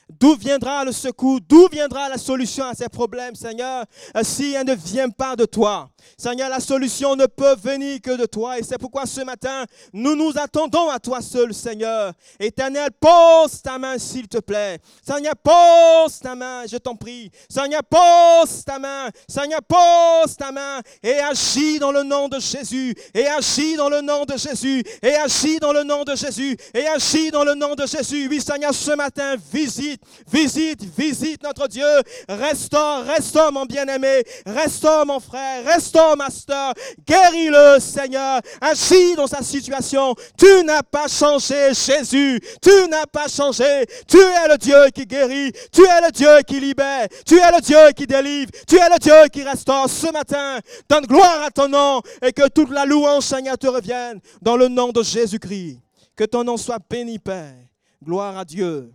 D'où 0.09 0.37
viendra 0.37 0.85
le 0.85 0.93
secours? 0.93 1.41
D'où 1.47 1.69
viendra 1.71 2.09
la 2.09 2.19
solution 2.19 2.65
à 2.65 2.75
ces 2.75 2.89
problèmes, 2.89 3.35
Seigneur, 3.35 3.85
si 4.23 4.55
elle 4.55 4.67
ne 4.67 4.75
vient 4.75 5.11
pas 5.11 5.37
de 5.37 5.45
toi 5.45 5.91
Seigneur, 6.17 6.49
la 6.49 6.61
solution 6.61 7.17
ne 7.17 7.27
peut 7.27 7.57
venir 7.63 8.01
que 8.01 8.17
de 8.17 8.27
toi. 8.27 8.59
Et 8.59 8.63
c'est 8.63 8.79
pourquoi 8.79 9.07
ce 9.07 9.21
matin, 9.21 9.65
nous 9.93 10.17
nous 10.17 10.33
attendons 10.37 10.89
à 10.89 10.99
toi 10.99 11.21
seul, 11.21 11.53
Seigneur. 11.55 12.13
Éternel, 12.39 12.91
pose 12.99 13.63
ta 13.63 13.79
main, 13.79 13.99
s'il 13.99 14.29
te 14.29 14.39
plaît. 14.39 14.79
Seigneur, 15.07 15.35
pose 15.37 16.19
ta 16.21 16.35
main, 16.35 16.65
je 16.67 16.77
t'en 16.77 16.97
prie. 16.97 17.31
Seigneur, 17.49 17.83
pose 17.85 18.65
ta 18.65 18.79
main. 18.79 19.11
Seigneur, 19.29 19.61
pose 19.63 20.37
ta 20.37 20.51
main 20.51 20.81
et 21.03 21.19
agis 21.21 21.79
dans 21.79 21.93
le 21.93 22.03
nom 22.03 22.29
de 22.29 22.39
Jésus. 22.41 22.95
Et 23.15 23.27
agis 23.27 23.77
dans 23.77 23.89
le 23.89 24.01
nom 24.01 24.25
de 24.25 24.37
Jésus. 24.37 24.83
Et 25.03 25.15
agis 25.15 25.59
dans 25.59 25.73
le 25.73 25.85
nom 25.85 26.05
de 26.05 26.17
Jésus. 26.17 26.57
Et 26.75 26.87
agis 26.87 27.31
dans 27.31 27.45
le 27.45 27.55
nom 27.55 27.75
de 27.75 27.87
Jésus. 27.87 28.29
Oui, 28.29 28.41
Seigneur, 28.41 28.75
ce 28.75 28.93
matin, 28.93 29.37
visite, 29.53 29.98
visite, 30.31 30.85
visite 30.85 31.43
notre 31.43 31.69
Dieu. 31.69 31.87
Restaure, 32.29 33.05
restaure 33.05 33.53
mon 33.53 33.65
bien-aimé. 33.65 34.23
Restaure 34.47 35.07
mon 35.07 35.21
frère. 35.21 35.65
Restaure 35.65 36.17
Master. 36.17 36.73
Guéris-le, 37.07 37.79
Seigneur. 37.81 38.41
Agis 38.61 39.15
dans 39.17 39.27
sa 39.27 39.43
situation. 39.43 40.15
Tu 40.37 40.65
n'as 40.65 40.83
pas 40.83 41.09
changé, 41.09 41.73
Jésus. 41.75 42.41
Tu 42.63 42.89
n'as 42.89 43.07
pas 43.07 43.29
changé. 43.29 43.87
Tu 44.07 44.19
es 44.19 44.49
le 44.49 44.59
Dieu 44.59 44.91
qui 44.95 45.07
guérit. 45.07 45.53
Tu 45.73 45.83
es 45.83 46.01
le 46.01 46.11
Dieu 46.11 46.43
qui 46.47 46.61
libère. 46.61 47.09
Tu 47.27 47.39
es 47.39 47.51
le 47.51 47.61
Dieu 47.61 47.93
qui 47.97 48.07
délivre. 48.07 48.51
Tu 48.67 48.77
es 48.77 48.89
le 48.89 48.99
Dieu 48.99 49.29
qui 49.33 49.43
restaure 49.43 49.89
ce 49.89 50.13
matin. 50.13 50.59
Donne 50.89 51.07
gloire 51.07 51.43
à 51.45 51.51
ton 51.51 51.69
nom 51.69 52.01
et 52.23 52.33
que 52.33 52.49
toute 52.49 52.71
la 52.71 52.85
louange, 52.85 53.25
Seigneur, 53.25 53.59
te 53.59 53.67
revienne 53.67 54.21
dans 54.43 54.57
le 54.57 54.69
nom 54.69 54.91
de 54.91 55.03
Jésus-Christ. 55.03 55.81
Que 56.17 56.25
ton 56.25 56.45
nom 56.45 56.57
soit 56.57 56.81
béni, 56.91 57.19
Père. 57.19 57.55
Gloire 58.03 58.39
à 58.39 58.45
Dieu. 58.45 58.93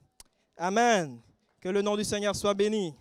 Amen. 0.57 1.21
Que 1.61 1.69
le 1.69 1.81
nom 1.81 1.95
du 1.95 2.03
Seigneur 2.03 2.35
soit 2.35 2.53
béni. 2.53 2.95